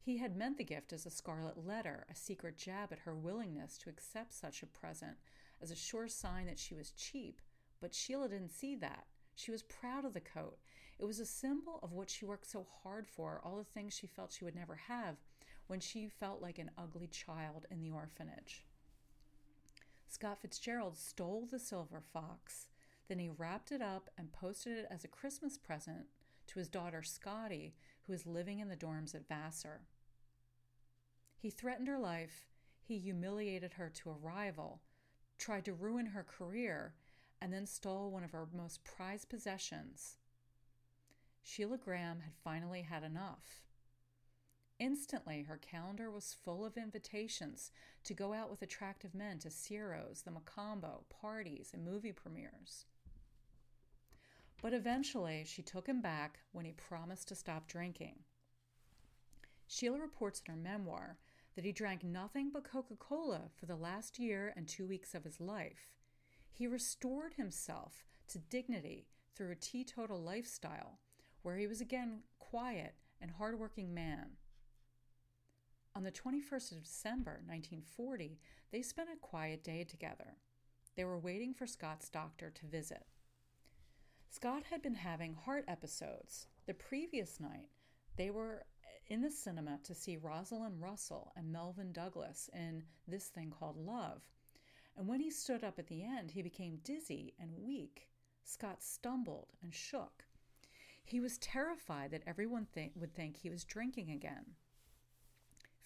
He 0.00 0.18
had 0.18 0.36
meant 0.36 0.58
the 0.58 0.64
gift 0.64 0.92
as 0.92 1.06
a 1.06 1.10
scarlet 1.10 1.66
letter, 1.66 2.04
a 2.10 2.14
secret 2.14 2.58
jab 2.58 2.92
at 2.92 3.00
her 3.00 3.14
willingness 3.14 3.78
to 3.78 3.90
accept 3.90 4.34
such 4.34 4.62
a 4.62 4.66
present 4.66 5.16
as 5.62 5.70
a 5.70 5.76
sure 5.76 6.08
sign 6.08 6.46
that 6.46 6.58
she 6.58 6.74
was 6.74 6.90
cheap, 6.92 7.40
but 7.80 7.94
Sheila 7.94 8.28
didn't 8.28 8.50
see 8.52 8.74
that. 8.76 9.06
She 9.34 9.50
was 9.50 9.62
proud 9.62 10.04
of 10.04 10.14
the 10.14 10.20
coat. 10.20 10.58
It 10.98 11.04
was 11.04 11.20
a 11.20 11.26
symbol 11.26 11.78
of 11.82 11.92
what 11.92 12.10
she 12.10 12.24
worked 12.24 12.50
so 12.50 12.66
hard 12.82 13.06
for, 13.06 13.40
all 13.44 13.56
the 13.56 13.64
things 13.64 13.94
she 13.94 14.06
felt 14.06 14.32
she 14.32 14.44
would 14.44 14.56
never 14.56 14.74
have 14.74 15.16
when 15.68 15.80
she 15.80 16.08
felt 16.08 16.42
like 16.42 16.58
an 16.58 16.70
ugly 16.76 17.06
child 17.06 17.66
in 17.70 17.80
the 17.80 17.90
orphanage. 17.90 18.64
Scott 20.08 20.40
Fitzgerald 20.40 20.96
stole 20.96 21.46
the 21.48 21.58
silver 21.58 22.00
fox. 22.00 22.66
Then 23.08 23.18
he 23.18 23.28
wrapped 23.28 23.70
it 23.70 23.82
up 23.82 24.10
and 24.18 24.32
posted 24.32 24.78
it 24.78 24.86
as 24.90 25.04
a 25.04 25.08
Christmas 25.08 25.56
present 25.56 26.06
to 26.48 26.58
his 26.58 26.68
daughter 26.68 27.02
Scotty, 27.02 27.74
who 28.02 28.12
was 28.12 28.26
living 28.26 28.58
in 28.58 28.68
the 28.68 28.76
dorms 28.76 29.14
at 29.14 29.28
Vassar. 29.28 29.82
He 31.38 31.50
threatened 31.50 31.88
her 31.88 31.98
life, 31.98 32.48
he 32.80 32.98
humiliated 32.98 33.74
her 33.74 33.90
to 33.90 34.10
a 34.10 34.14
rival, 34.14 34.80
tried 35.38 35.64
to 35.64 35.72
ruin 35.72 36.06
her 36.06 36.24
career, 36.24 36.94
and 37.40 37.52
then 37.52 37.66
stole 37.66 38.10
one 38.10 38.24
of 38.24 38.32
her 38.32 38.48
most 38.52 38.84
prized 38.84 39.28
possessions. 39.28 40.16
Sheila 41.42 41.78
Graham 41.78 42.20
had 42.20 42.34
finally 42.44 42.82
had 42.82 43.04
enough. 43.04 43.62
Instantly, 44.78 45.42
her 45.42 45.56
calendar 45.56 46.10
was 46.10 46.36
full 46.44 46.64
of 46.64 46.76
invitations 46.76 47.72
to 48.04 48.14
go 48.14 48.32
out 48.32 48.50
with 48.50 48.62
attractive 48.62 49.14
men 49.14 49.38
to 49.40 49.50
Ciro's, 49.50 50.22
the 50.22 50.30
Mocambo, 50.30 51.04
parties, 51.08 51.70
and 51.72 51.84
movie 51.84 52.12
premieres. 52.12 52.84
But 54.62 54.74
eventually, 54.74 55.44
she 55.46 55.62
took 55.62 55.86
him 55.86 56.00
back 56.00 56.40
when 56.52 56.64
he 56.64 56.72
promised 56.72 57.28
to 57.28 57.34
stop 57.34 57.66
drinking. 57.66 58.20
Sheila 59.66 60.00
reports 60.00 60.42
in 60.46 60.54
her 60.54 60.60
memoir 60.60 61.18
that 61.58 61.64
he 61.64 61.72
drank 61.72 62.04
nothing 62.04 62.50
but 62.52 62.62
Coca 62.62 62.94
Cola 62.94 63.50
for 63.58 63.66
the 63.66 63.74
last 63.74 64.16
year 64.16 64.52
and 64.56 64.68
two 64.68 64.86
weeks 64.86 65.12
of 65.12 65.24
his 65.24 65.40
life. 65.40 65.96
He 66.52 66.68
restored 66.68 67.34
himself 67.34 68.04
to 68.28 68.38
dignity 68.38 69.08
through 69.34 69.50
a 69.50 69.56
teetotal 69.56 70.22
lifestyle 70.22 71.00
where 71.42 71.56
he 71.56 71.66
was 71.66 71.80
again 71.80 72.20
quiet 72.38 72.94
and 73.20 73.32
hardworking 73.32 73.92
man. 73.92 74.36
On 75.96 76.04
the 76.04 76.12
21st 76.12 76.70
of 76.70 76.84
December, 76.84 77.40
1940, 77.44 78.38
they 78.70 78.80
spent 78.80 79.08
a 79.12 79.18
quiet 79.20 79.64
day 79.64 79.82
together. 79.82 80.36
They 80.94 81.04
were 81.04 81.18
waiting 81.18 81.54
for 81.54 81.66
Scott's 81.66 82.08
doctor 82.08 82.52
to 82.54 82.66
visit. 82.66 83.02
Scott 84.30 84.62
had 84.70 84.80
been 84.80 84.94
having 84.94 85.34
heart 85.34 85.64
episodes. 85.66 86.46
The 86.68 86.74
previous 86.74 87.40
night, 87.40 87.70
they 88.16 88.30
were 88.30 88.64
in 89.08 89.22
the 89.22 89.30
cinema 89.30 89.78
to 89.84 89.94
see 89.94 90.16
Rosalind 90.16 90.82
Russell 90.82 91.32
and 91.36 91.52
Melvyn 91.52 91.92
Douglas 91.92 92.50
in 92.52 92.82
This 93.06 93.28
Thing 93.28 93.50
Called 93.50 93.76
Love. 93.76 94.22
And 94.96 95.06
when 95.06 95.20
he 95.20 95.30
stood 95.30 95.64
up 95.64 95.78
at 95.78 95.86
the 95.86 96.04
end, 96.04 96.32
he 96.32 96.42
became 96.42 96.80
dizzy 96.84 97.34
and 97.40 97.50
weak. 97.56 98.08
Scott 98.44 98.82
stumbled 98.82 99.52
and 99.62 99.74
shook. 99.74 100.24
He 101.04 101.20
was 101.20 101.38
terrified 101.38 102.10
that 102.10 102.24
everyone 102.26 102.66
th- 102.74 102.92
would 102.94 103.14
think 103.14 103.36
he 103.36 103.48
was 103.48 103.64
drinking 103.64 104.10
again. 104.10 104.44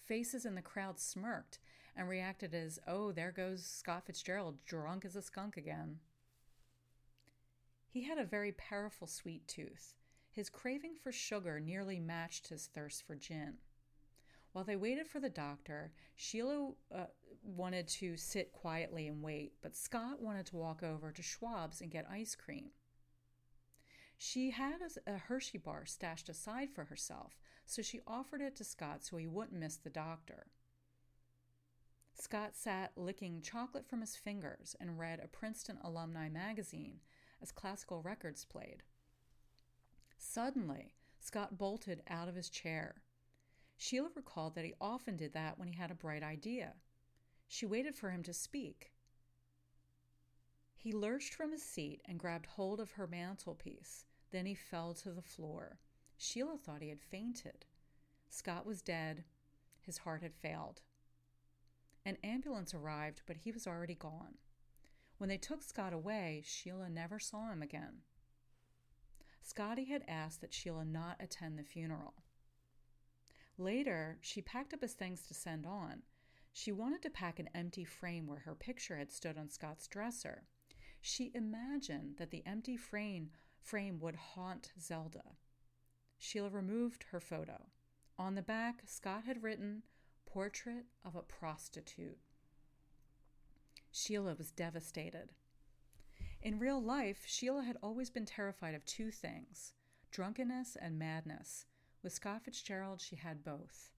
Faces 0.03 0.45
in 0.45 0.55
the 0.55 0.61
crowd 0.61 0.99
smirked 0.99 1.59
and 1.95 2.09
reacted 2.09 2.53
as, 2.53 2.79
oh, 2.87 3.11
there 3.11 3.31
goes 3.31 3.65
Scott 3.65 4.05
Fitzgerald, 4.05 4.57
drunk 4.65 5.05
as 5.05 5.15
a 5.15 5.21
skunk 5.21 5.55
again. 5.55 5.99
He 7.87 8.03
had 8.03 8.17
a 8.17 8.25
very 8.25 8.51
powerful 8.51 9.07
sweet 9.07 9.47
tooth. 9.47 9.93
His 10.33 10.49
craving 10.49 10.95
for 10.95 11.11
sugar 11.11 11.59
nearly 11.59 11.99
matched 11.99 12.47
his 12.47 12.65
thirst 12.65 13.05
for 13.05 13.15
gin. 13.15 13.59
While 14.51 14.65
they 14.65 14.75
waited 14.75 15.07
for 15.07 15.19
the 15.19 15.29
doctor, 15.29 15.93
Sheila 16.15 16.71
uh, 16.93 17.05
wanted 17.43 17.87
to 17.89 18.17
sit 18.17 18.51
quietly 18.51 19.07
and 19.07 19.21
wait, 19.21 19.53
but 19.61 19.75
Scott 19.75 20.21
wanted 20.21 20.47
to 20.47 20.55
walk 20.55 20.81
over 20.81 21.11
to 21.11 21.21
Schwab's 21.21 21.81
and 21.81 21.91
get 21.91 22.09
ice 22.09 22.35
cream. 22.35 22.71
She 24.17 24.49
had 24.49 24.79
a 25.05 25.17
Hershey 25.17 25.59
bar 25.59 25.85
stashed 25.85 26.29
aside 26.29 26.69
for 26.73 26.85
herself, 26.85 27.37
so 27.65 27.83
she 27.83 28.01
offered 28.07 28.41
it 28.41 28.55
to 28.55 28.63
Scott 28.63 29.03
so 29.03 29.17
he 29.17 29.27
wouldn't 29.27 29.59
miss 29.59 29.77
the 29.77 29.89
doctor. 29.91 30.47
Scott 32.19 32.55
sat 32.55 32.91
licking 32.95 33.41
chocolate 33.41 33.87
from 33.87 34.01
his 34.01 34.15
fingers 34.15 34.75
and 34.79 34.97
read 34.97 35.19
a 35.19 35.27
Princeton 35.27 35.77
alumni 35.83 36.27
magazine 36.27 37.01
as 37.41 37.51
classical 37.51 38.01
records 38.01 38.45
played. 38.45 38.81
Suddenly, 40.25 40.95
Scott 41.19 41.57
bolted 41.57 42.01
out 42.07 42.29
of 42.29 42.35
his 42.35 42.49
chair. 42.49 43.03
Sheila 43.77 44.09
recalled 44.15 44.55
that 44.55 44.65
he 44.65 44.73
often 44.79 45.17
did 45.17 45.33
that 45.33 45.59
when 45.59 45.67
he 45.67 45.75
had 45.77 45.91
a 45.91 45.95
bright 45.95 46.23
idea. 46.23 46.73
She 47.47 47.65
waited 47.65 47.93
for 47.93 48.09
him 48.09 48.23
to 48.23 48.33
speak. 48.33 48.93
He 50.75 50.91
lurched 50.91 51.35
from 51.35 51.51
his 51.51 51.61
seat 51.61 52.01
and 52.05 52.17
grabbed 52.17 52.47
hold 52.47 52.79
of 52.79 52.91
her 52.91 53.05
mantelpiece. 53.05 54.05
Then 54.31 54.45
he 54.45 54.55
fell 54.55 54.93
to 54.95 55.11
the 55.11 55.21
floor. 55.21 55.77
Sheila 56.17 56.57
thought 56.57 56.81
he 56.81 56.89
had 56.89 57.01
fainted. 57.01 57.65
Scott 58.29 58.65
was 58.65 58.81
dead. 58.81 59.25
His 59.81 59.99
heart 59.99 60.23
had 60.23 60.33
failed. 60.33 60.81
An 62.05 62.17
ambulance 62.23 62.73
arrived, 62.73 63.21
but 63.27 63.37
he 63.37 63.51
was 63.51 63.67
already 63.67 63.95
gone. 63.95 64.37
When 65.17 65.29
they 65.29 65.37
took 65.37 65.61
Scott 65.61 65.93
away, 65.93 66.43
Sheila 66.45 66.89
never 66.89 67.19
saw 67.19 67.51
him 67.51 67.61
again. 67.61 68.03
Scotty 69.45 69.85
had 69.85 70.05
asked 70.07 70.39
that 70.41 70.53
Sheila 70.53 70.85
not 70.85 71.17
attend 71.19 71.59
the 71.59 71.63
funeral. 71.63 72.13
Later, 73.57 74.17
she 74.21 74.41
packed 74.41 74.73
up 74.73 74.81
his 74.81 74.93
things 74.93 75.27
to 75.27 75.33
send 75.33 75.65
on. 75.65 76.03
She 76.53 76.71
wanted 76.71 77.01
to 77.01 77.09
pack 77.09 77.39
an 77.39 77.49
empty 77.53 77.83
frame 77.83 78.25
where 78.25 78.39
her 78.39 78.55
picture 78.55 78.97
had 78.97 79.11
stood 79.11 79.37
on 79.37 79.49
Scott's 79.49 79.87
dresser. 79.87 80.43
She 81.01 81.31
imagined 81.35 82.15
that 82.17 82.31
the 82.31 82.45
empty 82.45 82.77
frame, 82.77 83.31
frame 83.61 83.99
would 83.99 84.15
haunt 84.15 84.71
Zelda. 84.79 85.35
Sheila 86.17 86.49
removed 86.49 87.05
her 87.11 87.19
photo. 87.19 87.67
On 88.17 88.35
the 88.35 88.41
back, 88.41 88.83
Scott 88.85 89.25
had 89.25 89.43
written, 89.43 89.83
Portrait 90.25 90.85
of 91.03 91.15
a 91.15 91.21
Prostitute. 91.21 92.17
Sheila 93.91 94.35
was 94.35 94.51
devastated. 94.51 95.33
In 96.43 96.59
real 96.59 96.83
life, 96.83 97.23
Sheila 97.25 97.63
had 97.63 97.77
always 97.81 98.09
been 98.09 98.25
terrified 98.25 98.75
of 98.75 98.83
two 98.83 99.11
things 99.11 99.71
drunkenness 100.11 100.75
and 100.75 100.99
madness. 100.99 101.65
With 102.03 102.11
Scott 102.11 102.43
Fitzgerald, 102.43 102.99
she 102.99 103.15
had 103.15 103.45
both. 103.45 103.91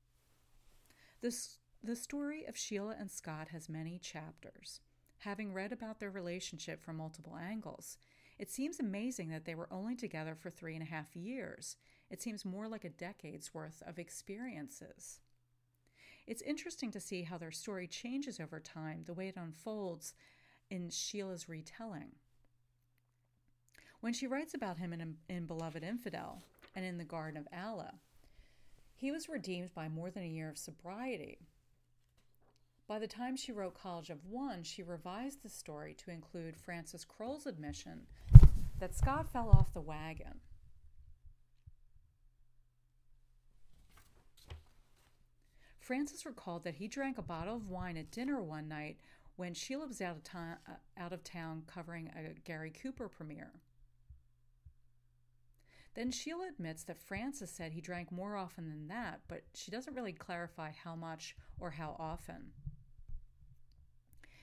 This, 1.21 1.57
the 1.83 1.95
story 1.95 2.45
of 2.45 2.55
Sheila 2.55 2.95
and 2.99 3.09
Scott 3.09 3.47
has 3.47 3.67
many 3.67 3.97
chapters. 3.97 4.79
Having 5.19 5.53
read 5.53 5.71
about 5.71 5.99
their 5.99 6.11
relationship 6.11 6.83
from 6.83 6.97
multiple 6.97 7.35
angles, 7.35 7.97
it 8.37 8.51
seems 8.51 8.79
amazing 8.79 9.29
that 9.29 9.45
they 9.45 9.55
were 9.55 9.73
only 9.73 9.95
together 9.95 10.35
for 10.35 10.51
three 10.51 10.75
and 10.75 10.83
a 10.83 10.85
half 10.85 11.15
years. 11.15 11.77
It 12.11 12.21
seems 12.21 12.45
more 12.45 12.67
like 12.67 12.85
a 12.85 12.89
decade's 12.89 13.55
worth 13.55 13.81
of 13.87 13.97
experiences. 13.97 15.19
It's 16.27 16.43
interesting 16.43 16.91
to 16.91 16.99
see 16.99 17.23
how 17.23 17.39
their 17.39 17.51
story 17.51 17.87
changes 17.87 18.39
over 18.39 18.59
time, 18.59 19.01
the 19.05 19.15
way 19.15 19.29
it 19.29 19.35
unfolds 19.35 20.13
in 20.69 20.91
Sheila's 20.91 21.49
retelling. 21.49 22.11
When 24.05 24.13
she 24.13 24.27
writes 24.27 24.53
about 24.53 24.77
him 24.77 24.93
in, 24.93 25.15
in 25.29 25.47
Beloved 25.47 25.83
Infidel 25.83 26.43
and 26.75 26.85
in 26.85 26.99
The 26.99 27.03
Garden 27.03 27.39
of 27.39 27.47
Allah, 27.51 27.95
he 28.93 29.09
was 29.09 29.27
redeemed 29.27 29.73
by 29.73 29.89
more 29.89 30.11
than 30.11 30.21
a 30.21 30.27
year 30.27 30.47
of 30.47 30.59
sobriety. 30.59 31.39
By 32.87 32.99
the 32.99 33.07
time 33.07 33.35
she 33.35 33.51
wrote 33.51 33.73
College 33.73 34.11
of 34.11 34.27
One, 34.29 34.61
she 34.61 34.83
revised 34.83 35.41
the 35.41 35.49
story 35.49 35.95
to 35.95 36.11
include 36.11 36.55
Frances 36.55 37.03
Kroll's 37.03 37.47
admission 37.47 38.01
that 38.79 38.93
Scott 38.93 39.25
fell 39.33 39.49
off 39.49 39.73
the 39.73 39.81
wagon. 39.81 40.39
Frances 45.79 46.27
recalled 46.27 46.63
that 46.63 46.75
he 46.75 46.87
drank 46.87 47.17
a 47.17 47.23
bottle 47.23 47.55
of 47.55 47.71
wine 47.71 47.97
at 47.97 48.11
dinner 48.11 48.39
one 48.39 48.67
night 48.67 48.97
when 49.35 49.55
Sheila 49.55 49.87
was 49.87 49.99
out 49.99 50.17
of, 50.17 50.23
ta- 50.23 50.59
uh, 50.69 50.73
out 50.95 51.11
of 51.11 51.23
town 51.23 51.63
covering 51.65 52.11
a 52.15 52.39
Gary 52.41 52.69
Cooper 52.69 53.09
premiere. 53.09 53.49
Then 55.95 56.11
Sheila 56.11 56.49
admits 56.49 56.83
that 56.83 56.97
Frances 56.97 57.49
said 57.49 57.71
he 57.71 57.79
drank 57.79 58.11
more 58.11 58.35
often 58.35 58.69
than 58.69 58.87
that, 58.89 59.21
but 59.29 59.43
she 59.53 59.71
doesn't 59.71 59.95
really 59.95 60.11
clarify 60.11 60.71
how 60.71 60.95
much 60.95 61.35
or 61.57 61.71
how 61.71 61.95
often. 61.97 62.51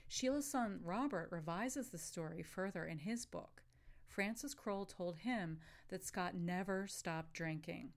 Sheila's 0.07 0.49
son 0.49 0.79
Robert 0.83 1.29
revises 1.31 1.89
the 1.89 1.97
story 1.99 2.41
further 2.41 2.85
in 2.85 2.99
his 2.99 3.25
book. 3.25 3.61
Frances 4.07 4.55
Kroll 4.55 4.85
told 4.85 5.17
him 5.17 5.59
that 5.89 6.03
Scott 6.03 6.35
never 6.35 6.87
stopped 6.87 7.33
drinking. 7.33 7.93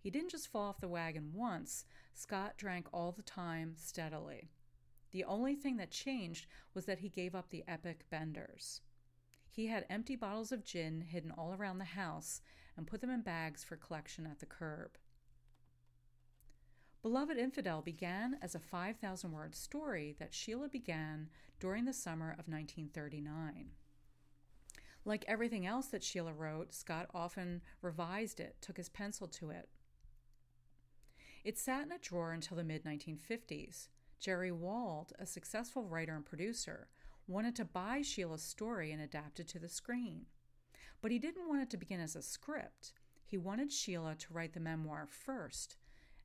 He 0.00 0.10
didn't 0.10 0.30
just 0.30 0.48
fall 0.48 0.68
off 0.68 0.80
the 0.80 0.88
wagon 0.88 1.32
once, 1.34 1.84
Scott 2.14 2.54
drank 2.56 2.88
all 2.92 3.12
the 3.12 3.22
time, 3.22 3.74
steadily. 3.76 4.50
The 5.12 5.24
only 5.24 5.54
thing 5.54 5.76
that 5.76 5.90
changed 5.90 6.46
was 6.74 6.84
that 6.86 6.98
he 6.98 7.08
gave 7.08 7.34
up 7.34 7.50
the 7.50 7.64
epic 7.66 8.04
benders. 8.10 8.80
He 9.50 9.66
had 9.66 9.86
empty 9.88 10.14
bottles 10.14 10.52
of 10.52 10.64
gin 10.64 11.00
hidden 11.00 11.32
all 11.32 11.52
around 11.52 11.78
the 11.78 11.84
house 11.84 12.40
and 12.78 12.86
put 12.86 13.00
them 13.02 13.10
in 13.10 13.20
bags 13.20 13.64
for 13.64 13.76
collection 13.76 14.24
at 14.24 14.38
the 14.38 14.46
curb. 14.46 14.92
Beloved 17.02 17.36
Infidel 17.36 17.82
began 17.82 18.38
as 18.40 18.54
a 18.54 18.60
5,000 18.60 19.32
word 19.32 19.54
story 19.54 20.14
that 20.18 20.32
Sheila 20.32 20.68
began 20.68 21.28
during 21.60 21.84
the 21.84 21.92
summer 21.92 22.30
of 22.30 22.48
1939. 22.48 23.70
Like 25.04 25.24
everything 25.26 25.66
else 25.66 25.86
that 25.88 26.04
Sheila 26.04 26.32
wrote, 26.32 26.72
Scott 26.72 27.08
often 27.12 27.62
revised 27.82 28.40
it, 28.40 28.56
took 28.60 28.76
his 28.76 28.88
pencil 28.88 29.26
to 29.28 29.50
it. 29.50 29.68
It 31.44 31.58
sat 31.58 31.84
in 31.84 31.92
a 31.92 31.98
drawer 31.98 32.32
until 32.32 32.56
the 32.56 32.64
mid 32.64 32.84
1950s. 32.84 33.88
Jerry 34.20 34.52
Wald, 34.52 35.12
a 35.18 35.26
successful 35.26 35.84
writer 35.84 36.14
and 36.14 36.24
producer, 36.24 36.88
wanted 37.26 37.54
to 37.56 37.64
buy 37.64 38.02
Sheila's 38.02 38.42
story 38.42 38.92
and 38.92 39.00
adapt 39.00 39.40
it 39.40 39.48
to 39.48 39.58
the 39.58 39.68
screen. 39.68 40.26
But 41.00 41.10
he 41.10 41.18
didn't 41.18 41.48
want 41.48 41.62
it 41.62 41.70
to 41.70 41.76
begin 41.76 42.00
as 42.00 42.16
a 42.16 42.22
script. 42.22 42.92
He 43.24 43.36
wanted 43.36 43.72
Sheila 43.72 44.14
to 44.16 44.32
write 44.32 44.54
the 44.54 44.60
memoir 44.60 45.06
first, 45.06 45.76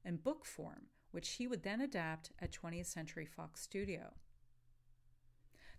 in 0.04 0.18
book 0.18 0.46
form, 0.46 0.88
which 1.12 1.30
he 1.34 1.48
would 1.48 1.64
then 1.64 1.82
adapt 1.82 2.32
at 2.40 2.52
20th 2.52 2.88
Century 2.88 3.26
Fox 3.26 3.62
Studio. 3.62 4.14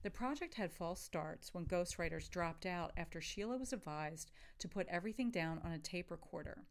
The 0.03 0.11
project 0.11 0.55
had 0.55 0.71
false 0.71 1.01
starts 1.01 1.55
when 1.55 1.65
ghostwriters 1.65 2.29
dropped 2.29 2.67
out 2.67 2.93
after 2.97 3.23
Sheila 3.23 3.57
was 3.57 3.73
advised 3.73 4.31
to 4.59 4.69
put 4.69 4.87
everything 4.89 5.31
down 5.31 5.61
on 5.65 5.73
a 5.73 5.79
tape 5.79 6.11
recorder. 6.11 6.65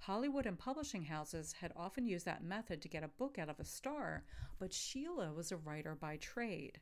Hollywood 0.00 0.46
and 0.46 0.58
publishing 0.58 1.04
houses 1.04 1.54
had 1.54 1.72
often 1.74 2.06
used 2.06 2.26
that 2.26 2.44
method 2.44 2.82
to 2.82 2.88
get 2.88 3.02
a 3.02 3.08
book 3.08 3.38
out 3.38 3.48
of 3.48 3.58
a 3.58 3.64
star, 3.64 4.24
but 4.58 4.74
Sheila 4.74 5.32
was 5.32 5.50
a 5.50 5.56
writer 5.56 5.94
by 5.94 6.18
trade. 6.18 6.80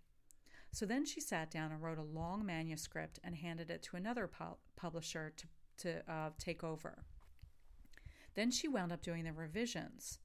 So 0.77 0.85
then 0.85 1.07
she 1.07 1.23
sat 1.23 1.51
down 1.51 1.73
and 1.73 1.83
wrote 1.83 1.97
a 1.97 2.03
long 2.03 2.45
manuscript 2.45 3.19
and 3.25 3.35
handed 3.35 3.71
it 3.71 3.83
to 3.85 3.97
another 3.97 4.29
pu- 4.29 4.59
publisher 4.77 5.33
to, 5.35 5.47
to 5.79 6.13
uh, 6.13 6.31
take 6.39 6.63
over. 6.63 7.07
Then 8.35 8.51
she 8.51 8.69
wound 8.69 8.93
up 8.93 9.01
doing 9.01 9.25
the 9.25 9.33
revisions. 9.33 10.19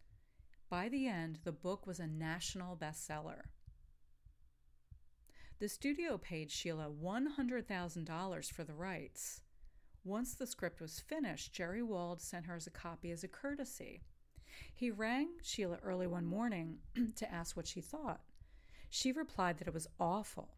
By 0.70 0.90
the 0.90 1.08
end, 1.08 1.40
the 1.46 1.54
book 1.54 1.88
was 1.88 2.02
a 2.02 2.06
national 2.06 2.76
bestseller. 2.76 3.44
The 5.60 5.70
studio 5.70 6.18
paid 6.18 6.52
Sheila 6.52 6.90
$100,000 7.02 8.52
for 8.52 8.66
the 8.66 8.74
rights. 8.74 9.44
Once 10.04 10.34
the 10.34 10.46
script 10.46 10.82
was 10.82 11.00
finished, 11.00 11.54
Jerry 11.54 11.82
Wald 11.82 12.20
sent 12.20 12.46
her 12.48 12.56
as 12.56 12.68
a 12.68 12.72
copy 12.72 13.12
as 13.12 13.24
a 13.24 13.30
courtesy. 13.30 14.02
He 14.76 14.92
rang 14.92 15.30
Sheila 15.42 15.78
early 15.82 16.08
one 16.08 16.26
morning 16.26 16.80
to 17.16 17.34
ask 17.34 17.56
what 17.56 17.68
she 17.68 17.80
thought. 17.80 18.20
She 18.94 19.14
replied 19.14 19.58
that 19.58 19.70
it 19.70 19.74
was 19.74 19.88
awful, 20.02 20.58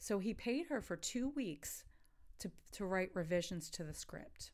so 0.00 0.18
he 0.18 0.34
paid 0.34 0.66
her 0.66 0.82
for 0.82 0.96
two 0.96 1.28
weeks 1.28 1.84
to, 2.40 2.50
to 2.72 2.84
write 2.84 3.14
revisions 3.14 3.70
to 3.70 3.84
the 3.84 3.94
script. 3.94 4.50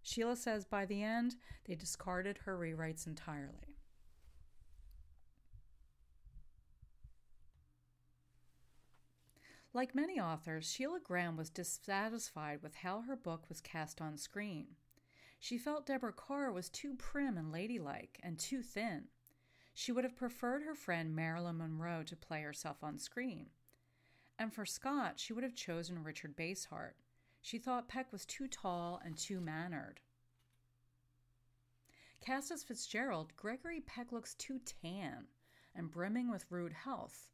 Sheila 0.00 0.36
says 0.36 0.64
by 0.64 0.86
the 0.86 1.02
end, 1.02 1.34
they 1.66 1.74
discarded 1.74 2.38
her 2.38 2.56
rewrites 2.56 3.04
entirely. 3.04 3.80
Like 9.74 9.94
many 9.96 10.20
authors, 10.20 10.70
Sheila 10.70 11.00
Graham 11.02 11.36
was 11.36 11.50
dissatisfied 11.50 12.62
with 12.62 12.76
how 12.76 13.02
her 13.02 13.16
book 13.16 13.48
was 13.48 13.60
cast 13.60 14.00
on 14.00 14.16
screen. 14.16 14.68
She 15.40 15.58
felt 15.58 15.86
Deborah 15.86 16.12
Kerr 16.12 16.52
was 16.52 16.68
too 16.68 16.94
prim 16.94 17.36
and 17.36 17.50
ladylike 17.50 18.20
and 18.22 18.38
too 18.38 18.62
thin. 18.62 19.08
She 19.80 19.92
would 19.92 20.02
have 20.02 20.16
preferred 20.16 20.64
her 20.64 20.74
friend 20.74 21.14
Marilyn 21.14 21.58
Monroe 21.58 22.02
to 22.02 22.16
play 22.16 22.42
herself 22.42 22.82
on 22.82 22.98
screen. 22.98 23.46
And 24.36 24.52
for 24.52 24.66
Scott, 24.66 25.20
she 25.20 25.32
would 25.32 25.44
have 25.44 25.54
chosen 25.54 26.02
Richard 26.02 26.36
Basehart. 26.36 26.94
She 27.40 27.58
thought 27.58 27.86
Peck 27.88 28.10
was 28.10 28.26
too 28.26 28.48
tall 28.48 29.00
and 29.04 29.16
too 29.16 29.40
mannered. 29.40 30.00
Cast 32.20 32.50
as 32.50 32.64
Fitzgerald, 32.64 33.36
Gregory 33.36 33.80
Peck 33.80 34.10
looks 34.10 34.34
too 34.34 34.58
tan 34.58 35.28
and 35.76 35.92
brimming 35.92 36.28
with 36.28 36.50
rude 36.50 36.72
health. 36.72 37.30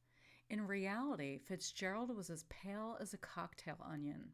In 0.51 0.67
reality, 0.67 1.39
Fitzgerald 1.39 2.15
was 2.15 2.29
as 2.29 2.45
pale 2.51 2.99
as 3.01 3.15
a 3.15 3.19
cocktail 3.19 3.79
onion. 3.83 4.33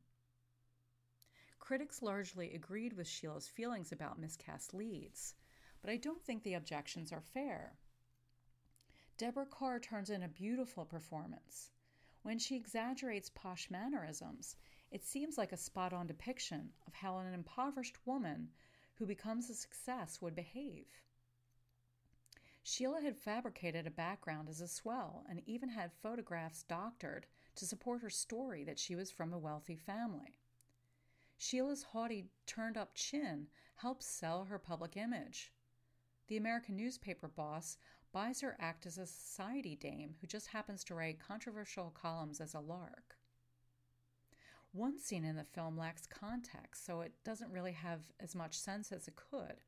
Critics 1.61 2.03
largely 2.03 2.55
agreed 2.55 2.95
with 2.95 3.07
Sheila's 3.07 3.47
feelings 3.47 3.93
about 3.93 4.19
miscast 4.19 4.75
leads, 4.75 5.37
but 5.81 5.91
I 5.91 5.97
don't 5.97 6.21
think 6.21 6.43
the 6.43 6.55
objections 6.55 7.13
are 7.13 7.23
fair. 7.23 7.79
Deborah 9.21 9.45
Kerr 9.45 9.79
turns 9.79 10.09
in 10.09 10.23
a 10.23 10.29
beautiful 10.29 10.87
performance. 10.87 11.73
When 12.23 12.39
she 12.39 12.57
exaggerates 12.57 13.29
posh 13.29 13.71
mannerisms, 13.71 14.57
it 14.91 15.05
seems 15.05 15.37
like 15.37 15.53
a 15.53 15.59
spot 15.59 15.93
on 15.93 16.07
depiction 16.07 16.71
of 16.87 16.95
how 16.95 17.18
an 17.18 17.35
impoverished 17.35 17.99
woman 18.07 18.49
who 18.95 19.05
becomes 19.05 19.51
a 19.51 19.55
success 19.55 20.23
would 20.23 20.35
behave. 20.35 20.87
Sheila 22.62 23.03
had 23.03 23.14
fabricated 23.14 23.87
a 23.87 23.91
background 23.91 24.49
as 24.49 24.62
a 24.62 24.66
swell 24.66 25.27
and 25.29 25.43
even 25.45 25.68
had 25.68 25.93
photographs 25.93 26.62
doctored 26.62 27.27
to 27.57 27.66
support 27.66 28.01
her 28.01 28.09
story 28.09 28.64
that 28.64 28.79
she 28.79 28.97
was 28.97 29.11
from 29.11 29.35
a 29.35 29.39
wealthy 29.39 29.77
family. 29.77 30.41
Sheila's 31.37 31.83
haughty, 31.83 32.31
turned 32.47 32.79
up 32.79 32.95
chin 32.95 33.49
helps 33.75 34.07
sell 34.07 34.45
her 34.45 34.59
public 34.59 34.97
image. 34.97 35.53
The 36.29 36.39
American 36.39 36.77
newspaper 36.77 37.29
boss 37.29 37.77
buys 38.13 38.41
her 38.41 38.57
act 38.59 38.87
as 38.87 38.99
a 38.99 39.07
society 39.07 39.77
dame 39.77 40.15
who 40.21 40.27
just 40.27 40.49
happens 40.49 40.83
to 40.85 40.95
write 40.95 41.21
controversial 41.27 41.91
columns 41.91 42.41
as 42.41 42.55
a 42.55 42.61
lark. 42.61 43.17
One 44.73 44.99
scene 44.99 45.25
in 45.25 45.37
the 45.37 45.45
film 45.45 45.77
lacks 45.77 46.07
context, 46.07 46.85
so 46.87 47.01
it 47.01 47.13
doesn't 47.25 47.51
really 47.51 47.73
have 47.73 48.01
as 48.21 48.35
much 48.35 48.59
sense 48.59 48.93
as 48.93 49.09
it 49.09 49.17
could. 49.17 49.61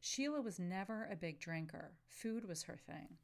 Sheila 0.00 0.40
was 0.40 0.58
never 0.58 1.08
a 1.10 1.16
big 1.16 1.40
drinker, 1.40 1.92
food 2.06 2.46
was 2.46 2.64
her 2.64 2.76
thing. 2.76 3.18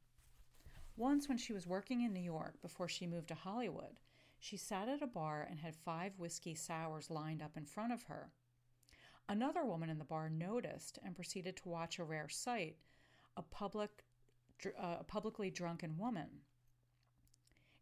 Once, 0.95 1.29
when 1.29 1.37
she 1.37 1.53
was 1.53 1.67
working 1.67 2.01
in 2.01 2.13
New 2.13 2.19
York 2.19 2.61
before 2.61 2.87
she 2.87 3.07
moved 3.07 3.27
to 3.29 3.35
Hollywood, 3.35 3.99
she 4.39 4.57
sat 4.57 4.87
at 4.87 5.01
a 5.01 5.07
bar 5.07 5.47
and 5.49 5.59
had 5.59 5.75
five 5.75 6.13
whiskey 6.17 6.55
sours 6.55 7.09
lined 7.09 7.41
up 7.41 7.55
in 7.57 7.65
front 7.65 7.93
of 7.93 8.03
her. 8.03 8.31
Another 9.29 9.65
woman 9.65 9.89
in 9.89 9.97
the 9.97 10.05
bar 10.05 10.29
noticed 10.29 10.99
and 11.03 11.15
proceeded 11.15 11.57
to 11.57 11.69
watch 11.69 11.99
a 11.99 12.03
rare 12.03 12.29
sight 12.29 12.77
a, 13.35 13.41
public, 13.43 14.03
Uh, 14.65 14.97
a 14.99 15.03
publicly 15.03 15.51
drunken 15.51 15.97
woman. 15.99 16.41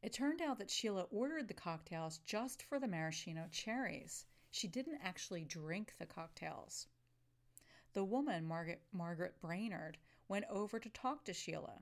It 0.01 0.11
turned 0.11 0.41
out 0.41 0.57
that 0.57 0.69
Sheila 0.69 1.03
ordered 1.03 1.47
the 1.47 1.53
cocktails 1.53 2.17
just 2.26 2.61
for 2.63 2.80
the 2.80 2.88
maraschino 2.88 3.47
cherries. 3.49 4.26
She 4.51 4.67
didn't 4.67 4.99
actually 5.01 5.45
drink 5.45 5.93
the 5.97 6.05
cocktails. 6.05 6.88
The 7.93 8.03
woman, 8.03 8.45
Margaret, 8.45 8.82
Margaret 8.91 9.39
Brainerd, 9.39 9.97
went 10.28 10.45
over 10.49 10.80
to 10.80 10.89
talk 10.89 11.23
to 11.26 11.34
Sheila. 11.34 11.82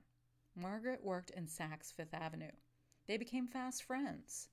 Margaret 0.54 1.02
worked 1.02 1.30
in 1.30 1.46
Saks 1.48 1.92
Fifth 1.92 2.14
Avenue. 2.14 2.52
They 3.06 3.16
became 3.16 3.48
fast 3.48 3.82
friends. 3.82 4.48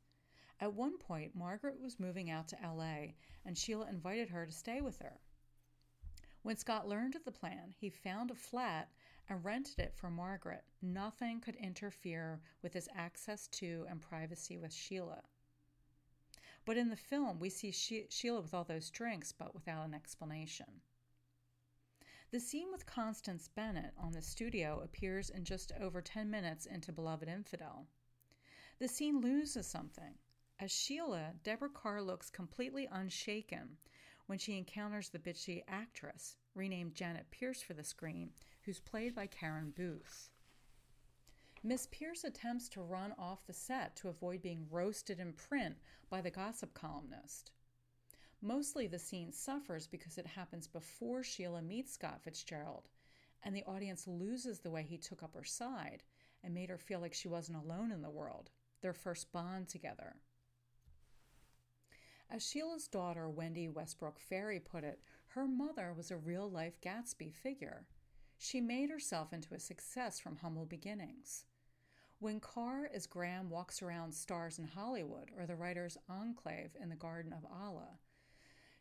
At 0.60 0.74
one 0.74 0.98
point, 0.98 1.36
Margaret 1.36 1.80
was 1.80 2.00
moving 2.00 2.32
out 2.32 2.48
to 2.48 2.58
LA, 2.64 3.14
and 3.46 3.56
Sheila 3.56 3.88
invited 3.88 4.30
her 4.30 4.48
to 4.48 4.52
stay 4.52 4.82
with 4.82 4.98
her. 5.00 5.22
When 6.42 6.58
Scott 6.58 6.88
learned 6.88 7.16
of 7.16 7.26
the 7.26 7.32
plan, 7.32 7.76
he 7.78 7.92
found 7.92 8.32
a 8.32 8.36
flat 8.36 8.92
and 9.32 9.46
rented 9.46 9.80
it 9.80 9.96
for 9.96 10.10
Margaret. 10.10 10.66
Nothing 10.82 11.40
could 11.40 11.56
interfere 11.56 12.42
with 12.62 12.74
his 12.74 12.90
access 12.94 13.48
to 13.48 13.86
and 13.90 14.02
privacy 14.02 14.58
with 14.58 14.74
Sheila. 14.74 15.24
But 16.66 16.76
in 16.76 16.90
the 16.90 16.98
film, 16.98 17.40
we 17.40 17.50
see 17.50 17.72
she- 17.72 18.08
Sheila 18.10 18.42
with 18.42 18.54
all 18.54 18.66
those 18.66 18.90
drinks, 18.90 19.32
but 19.32 19.54
without 19.54 19.86
an 19.86 19.94
explanation. 19.94 20.82
The 22.32 22.42
scene 22.42 22.72
with 22.74 22.86
Constance 22.86 23.48
Bennett 23.48 23.94
on 23.98 24.12
the 24.12 24.22
studio 24.22 24.82
appears 24.82 25.30
in 25.30 25.46
just 25.46 25.72
over 25.80 26.02
10 26.02 26.30
minutes 26.30 26.66
into 26.66 26.92
Beloved 26.92 27.30
Infidel. 27.30 27.88
The 28.80 28.90
scene 28.90 29.22
loses 29.22 29.66
something. 29.66 30.18
As 30.60 30.74
Sheila, 30.74 31.36
Deborah 31.42 31.70
Kerr 31.70 32.02
looks 32.02 32.30
completely 32.30 32.86
unshaken 32.92 33.78
when 34.32 34.40
she 34.40 34.58
encounters 34.58 35.10
the 35.10 35.20
bitchy 35.20 35.62
actress, 35.68 36.38
renamed 36.56 36.96
Janet 36.96 37.26
Pierce 37.32 37.62
for 37.62 37.74
the 37.74 37.84
screen, 37.84 38.30
who's 38.62 38.80
played 38.80 39.14
by 39.14 39.28
Karin 39.28 39.74
Booth. 39.76 40.30
Miss 41.64 41.90
Pierce 41.92 42.24
attempts 42.24 42.70
to 42.70 42.82
run 42.82 43.14
off 43.20 43.46
the 43.46 43.52
set 43.52 43.94
to 43.98 44.08
avoid 44.08 44.42
being 44.42 44.68
roasted 44.72 45.20
in 45.20 45.34
print 45.34 45.76
by 46.10 46.22
the 46.22 46.32
gossip 46.32 46.74
columnist. 46.74 47.52
Mostly 48.42 48.88
the 48.88 48.98
scene 48.98 49.34
suffers 49.34 49.86
because 49.86 50.18
it 50.18 50.28
happens 50.28 50.66
before 50.66 51.24
Sheila 51.24 51.62
meets 51.62 51.92
Scott 51.92 52.22
Fitzgerald, 52.24 52.88
and 53.44 53.54
the 53.54 53.66
audience 53.66 54.08
loses 54.08 54.60
the 54.60 54.72
way 54.72 54.84
he 54.84 54.98
took 54.98 55.24
up 55.24 55.36
her 55.36 55.44
side 55.44 56.04
and 56.42 56.54
made 56.54 56.70
her 56.70 56.78
feel 56.78 57.02
like 57.02 57.14
she 57.14 57.28
wasn't 57.28 57.58
alone 57.58 57.92
in 57.92 58.02
the 58.02 58.10
world, 58.10 58.50
their 58.82 58.94
first 58.94 59.30
bond 59.34 59.68
together. 59.68 60.16
As 62.34 62.48
Sheila's 62.48 62.88
daughter, 62.88 63.30
Wendy 63.30 63.68
Westbrook 63.68 64.18
Fairey, 64.20 64.64
put 64.64 64.86
it, 64.86 65.02
her 65.28 65.46
mother 65.48 65.94
was 65.94 66.12
a 66.12 66.18
real 66.18 66.50
life 66.50 66.80
Gatsby 66.82 67.34
figure. 67.34 67.86
She 68.38 68.62
made 68.62 68.90
herself 68.90 69.34
into 69.34 69.54
a 69.54 69.60
success 69.60 70.20
from 70.20 70.38
humble 70.38 70.66
beginnings. 70.66 71.46
When 72.20 72.40
Kerr 72.40 72.90
as 72.94 73.06
Graham 73.06 73.50
walks 73.50 73.82
around 73.82 74.14
stars 74.14 74.60
in 74.60 74.66
Hollywood 74.66 75.30
or 75.38 75.46
the 75.46 75.56
writer's 75.56 75.98
enclave 76.10 76.72
in 76.82 76.90
the 76.90 76.96
Garden 76.96 77.34
of 77.34 77.46
Allah, 77.52 78.00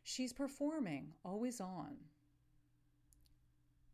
She's 0.02 0.32
performing, 0.32 1.12
always 1.24 1.60
on. 1.60 1.96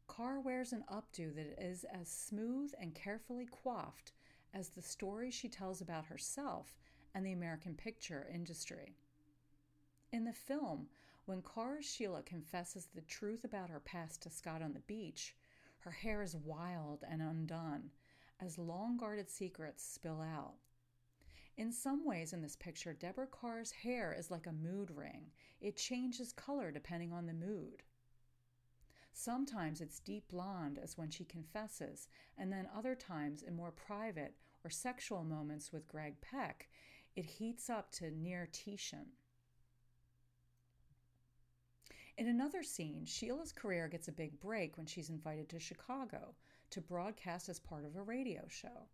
Kerr 0.06 0.40
wears 0.40 0.72
an 0.72 0.84
updo 0.90 1.34
that 1.34 1.60
is 1.60 1.84
as 1.84 2.08
smooth 2.08 2.72
and 2.80 2.94
carefully 2.94 3.46
coiffed 3.46 4.12
as 4.54 4.68
the 4.68 4.82
story 4.82 5.30
she 5.30 5.48
tells 5.48 5.80
about 5.80 6.06
herself 6.06 6.76
and 7.14 7.26
the 7.26 7.32
American 7.32 7.74
picture 7.74 8.28
industry. 8.32 8.96
In 10.12 10.24
the 10.24 10.32
film, 10.32 10.88
when 11.24 11.42
Kerr 11.42 11.82
Sheila 11.82 12.22
confesses 12.22 12.88
the 12.94 13.00
truth 13.02 13.44
about 13.44 13.70
her 13.70 13.80
past 13.80 14.22
to 14.22 14.30
Scott 14.30 14.62
on 14.62 14.72
the 14.72 14.80
beach, 14.80 15.34
her 15.80 15.90
hair 15.90 16.22
is 16.22 16.36
wild 16.36 17.04
and 17.08 17.20
undone 17.20 17.90
as 18.40 18.58
long 18.58 18.96
guarded 18.96 19.28
secrets 19.28 19.84
spill 19.84 20.20
out. 20.20 20.54
In 21.56 21.72
some 21.72 22.04
ways, 22.04 22.32
in 22.32 22.42
this 22.42 22.56
picture, 22.56 22.92
Deborah 22.92 23.26
Kerr's 23.26 23.72
hair 23.72 24.14
is 24.16 24.30
like 24.30 24.46
a 24.46 24.52
mood 24.52 24.90
ring. 24.90 25.32
It 25.60 25.76
changes 25.76 26.32
color 26.32 26.70
depending 26.70 27.12
on 27.12 27.26
the 27.26 27.32
mood. 27.32 27.82
Sometimes 29.12 29.80
it's 29.80 29.98
deep 29.98 30.28
blonde, 30.28 30.78
as 30.78 30.98
when 30.98 31.10
she 31.10 31.24
confesses, 31.24 32.08
and 32.36 32.52
then 32.52 32.68
other 32.76 32.94
times, 32.94 33.42
in 33.42 33.56
more 33.56 33.72
private 33.72 34.34
or 34.62 34.68
sexual 34.68 35.24
moments 35.24 35.72
with 35.72 35.88
Greg 35.88 36.20
Peck, 36.20 36.68
it 37.16 37.24
heats 37.24 37.70
up 37.70 37.90
to 37.92 38.10
near 38.10 38.46
Titian. 38.52 39.06
In 42.18 42.28
another 42.28 42.62
scene, 42.62 43.04
Sheila's 43.04 43.52
career 43.52 43.88
gets 43.88 44.08
a 44.08 44.12
big 44.12 44.40
break 44.40 44.78
when 44.78 44.86
she's 44.86 45.10
invited 45.10 45.50
to 45.50 45.60
Chicago 45.60 46.34
to 46.70 46.80
broadcast 46.80 47.48
as 47.50 47.58
part 47.58 47.84
of 47.84 47.94
a 47.94 48.02
radio 48.02 48.46
show. 48.48 48.88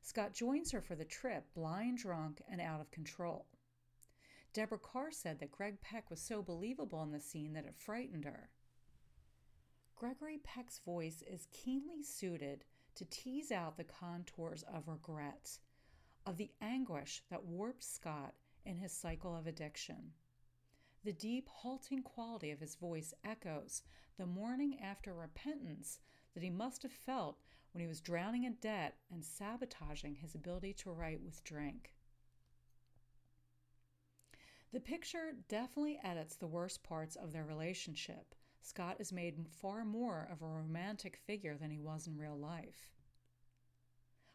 Scott 0.00 0.32
joins 0.32 0.70
her 0.70 0.80
for 0.80 0.94
the 0.94 1.04
trip, 1.04 1.52
blind 1.54 1.98
drunk 1.98 2.40
and 2.48 2.60
out 2.60 2.80
of 2.80 2.90
control. 2.92 3.46
Deborah 4.52 4.78
Kerr 4.78 5.10
said 5.10 5.40
that 5.40 5.50
Greg 5.50 5.80
Peck 5.80 6.08
was 6.08 6.20
so 6.20 6.40
believable 6.40 7.02
in 7.02 7.10
the 7.10 7.20
scene 7.20 7.52
that 7.54 7.66
it 7.66 7.74
frightened 7.74 8.24
her. 8.24 8.48
Gregory 9.96 10.38
Peck's 10.38 10.78
voice 10.78 11.22
is 11.28 11.48
keenly 11.50 12.04
suited 12.04 12.64
to 12.94 13.04
tease 13.06 13.50
out 13.50 13.76
the 13.76 13.84
contours 13.84 14.62
of 14.72 14.86
regret, 14.86 15.58
of 16.24 16.36
the 16.36 16.52
anguish 16.60 17.22
that 17.28 17.44
warped 17.44 17.82
Scott 17.82 18.34
in 18.64 18.76
his 18.78 18.92
cycle 18.92 19.36
of 19.36 19.48
addiction. 19.48 20.12
The 21.04 21.12
deep, 21.12 21.48
halting 21.48 22.02
quality 22.02 22.50
of 22.50 22.60
his 22.60 22.74
voice 22.74 23.14
echoes 23.24 23.82
the 24.18 24.26
morning 24.26 24.78
after 24.82 25.14
repentance 25.14 26.00
that 26.34 26.42
he 26.42 26.50
must 26.50 26.82
have 26.82 26.92
felt 26.92 27.38
when 27.72 27.80
he 27.80 27.86
was 27.86 28.00
drowning 28.00 28.44
in 28.44 28.54
debt 28.54 28.96
and 29.10 29.24
sabotaging 29.24 30.16
his 30.16 30.34
ability 30.34 30.72
to 30.74 30.90
write 30.90 31.20
with 31.20 31.44
drink. 31.44 31.94
The 34.72 34.80
picture 34.80 35.32
definitely 35.48 35.98
edits 36.02 36.36
the 36.36 36.46
worst 36.46 36.82
parts 36.82 37.16
of 37.16 37.32
their 37.32 37.44
relationship. 37.44 38.34
Scott 38.60 38.96
is 38.98 39.12
made 39.12 39.46
far 39.48 39.84
more 39.84 40.28
of 40.30 40.42
a 40.42 40.46
romantic 40.46 41.16
figure 41.16 41.56
than 41.56 41.70
he 41.70 41.78
was 41.78 42.06
in 42.06 42.18
real 42.18 42.36
life. 42.36 42.92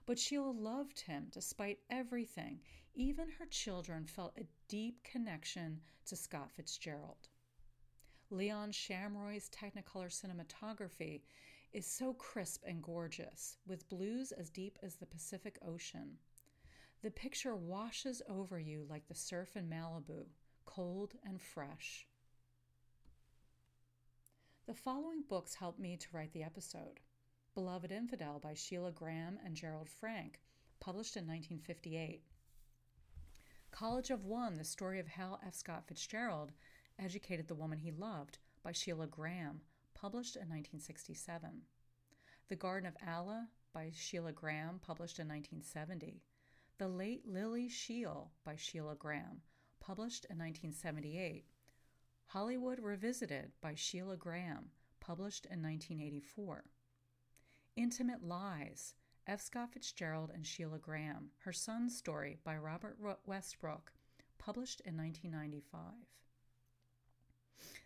But 0.05 0.19
Sheila 0.19 0.51
loved 0.51 0.99
him 0.99 1.27
despite 1.31 1.79
everything. 1.89 2.59
Even 2.93 3.29
her 3.39 3.45
children 3.45 4.05
felt 4.05 4.37
a 4.37 4.47
deep 4.67 5.03
connection 5.03 5.79
to 6.05 6.15
Scott 6.15 6.51
Fitzgerald. 6.51 7.29
Leon 8.29 8.71
Shamroy's 8.71 9.49
Technicolor 9.49 10.09
cinematography 10.09 11.21
is 11.71 11.85
so 11.85 12.13
crisp 12.13 12.63
and 12.67 12.83
gorgeous, 12.83 13.57
with 13.65 13.87
blues 13.89 14.31
as 14.31 14.49
deep 14.49 14.77
as 14.83 14.95
the 14.95 15.05
Pacific 15.05 15.57
Ocean. 15.65 16.17
The 17.01 17.11
picture 17.11 17.55
washes 17.55 18.21
over 18.29 18.59
you 18.59 18.85
like 18.89 19.07
the 19.07 19.15
surf 19.15 19.55
in 19.55 19.69
Malibu, 19.69 20.25
cold 20.65 21.13
and 21.23 21.41
fresh. 21.41 22.07
The 24.67 24.73
following 24.73 25.23
books 25.27 25.55
helped 25.55 25.79
me 25.79 25.97
to 25.97 26.07
write 26.11 26.33
the 26.33 26.43
episode 26.43 26.99
Beloved 27.55 27.91
Infidel 27.91 28.39
by 28.39 28.55
Sheila 28.55 28.91
Graham 28.91 29.37
and 29.45 29.55
Gerald 29.55 29.87
Frank, 29.87 30.41
published 30.79 31.15
in 31.15 31.27
1958. 31.27 32.23
College 33.69 34.09
of 34.09 34.25
One, 34.25 34.57
the 34.57 34.63
story 34.63 34.99
of 34.99 35.07
Hal 35.07 35.39
F. 35.45 35.53
Scott 35.53 35.83
Fitzgerald 35.87 36.51
educated 36.97 37.47
the 37.47 37.53
woman 37.53 37.77
he 37.77 37.91
loved 37.91 38.39
by 38.63 38.71
Sheila 38.71 39.05
Graham, 39.05 39.61
published 39.93 40.35
in 40.35 40.49
1967. 40.49 41.61
The 42.49 42.55
Garden 42.55 42.87
of 42.87 42.97
Allah 43.07 43.49
by 43.71 43.91
Sheila 43.93 44.31
Graham, 44.31 44.79
published 44.79 45.19
in 45.19 45.27
1970. 45.27 46.23
The 46.79 46.87
Late 46.87 47.27
Lily 47.27 47.69
Sheil 47.69 48.31
by 48.43 48.55
Sheila 48.55 48.95
Graham, 48.95 49.41
published 49.79 50.25
in 50.25 50.39
1978. 50.39 51.45
Hollywood 52.25 52.79
Revisited 52.79 53.51
by 53.61 53.75
Sheila 53.75 54.17
Graham, 54.17 54.71
published 54.99 55.45
in 55.45 55.61
1984. 55.61 56.63
Intimate 57.75 58.23
Lies, 58.23 58.93
F. 59.25 59.41
Scott 59.41 59.73
Fitzgerald 59.73 60.29
and 60.31 60.45
Sheila 60.45 60.77
Graham, 60.77 61.31
Her 61.39 61.51
Son's 61.51 61.97
Story 61.97 62.37
by 62.43 62.55
Robert 62.55 62.99
Westbrook, 63.25 63.91
published 64.37 64.81
in 64.81 64.95
1995. 64.95 65.81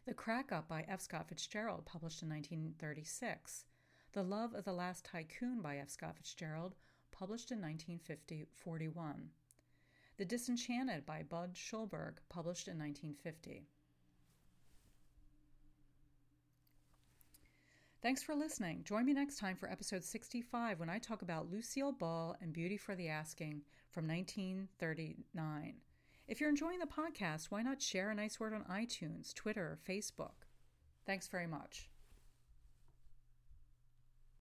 The 0.06 0.14
Crack 0.14 0.52
Up 0.52 0.68
by 0.68 0.84
F. 0.90 1.00
Scott 1.00 1.30
Fitzgerald, 1.30 1.86
published 1.86 2.22
in 2.22 2.28
1936. 2.28 3.64
The 4.12 4.24
Love 4.24 4.54
of 4.54 4.66
the 4.66 4.74
Last 4.74 5.06
Tycoon 5.06 5.62
by 5.62 5.78
F. 5.78 5.90
Scott 5.90 6.18
Fitzgerald, 6.18 6.76
published 7.12 7.52
in 7.52 7.62
1941. 7.62 9.30
The 10.18 10.26
Disenchanted 10.26 11.06
by 11.06 11.24
Budd 11.24 11.54
Schulberg, 11.54 12.16
published 12.28 12.68
in 12.68 12.78
1950. 12.78 13.70
Thanks 18.04 18.22
for 18.22 18.36
listening. 18.36 18.84
Join 18.84 19.06
me 19.06 19.14
next 19.14 19.40
time 19.40 19.56
for 19.56 19.72
episode 19.72 20.04
65 20.04 20.80
when 20.80 20.90
I 20.90 21.00
talk 21.00 21.24
about 21.24 21.50
Lucille 21.50 21.92
Ball 21.92 22.36
and 22.42 22.54
Beauty 22.54 22.78
for 22.78 22.96
the 22.96 23.08
Asking 23.08 23.64
from 23.90 24.08
1939. 24.08 25.74
If 26.28 26.40
you're 26.40 26.50
enjoying 26.50 26.78
the 26.78 26.86
podcast, 26.86 27.46
why 27.46 27.64
not 27.64 27.82
share 27.82 28.12
a 28.12 28.16
nice 28.16 28.40
word 28.40 28.54
on 28.54 28.66
iTunes, 28.66 29.34
Twitter, 29.34 29.64
or 29.64 29.80
Facebook? 29.90 30.46
Thanks 31.08 31.28
very 31.28 31.48
much. 31.48 31.90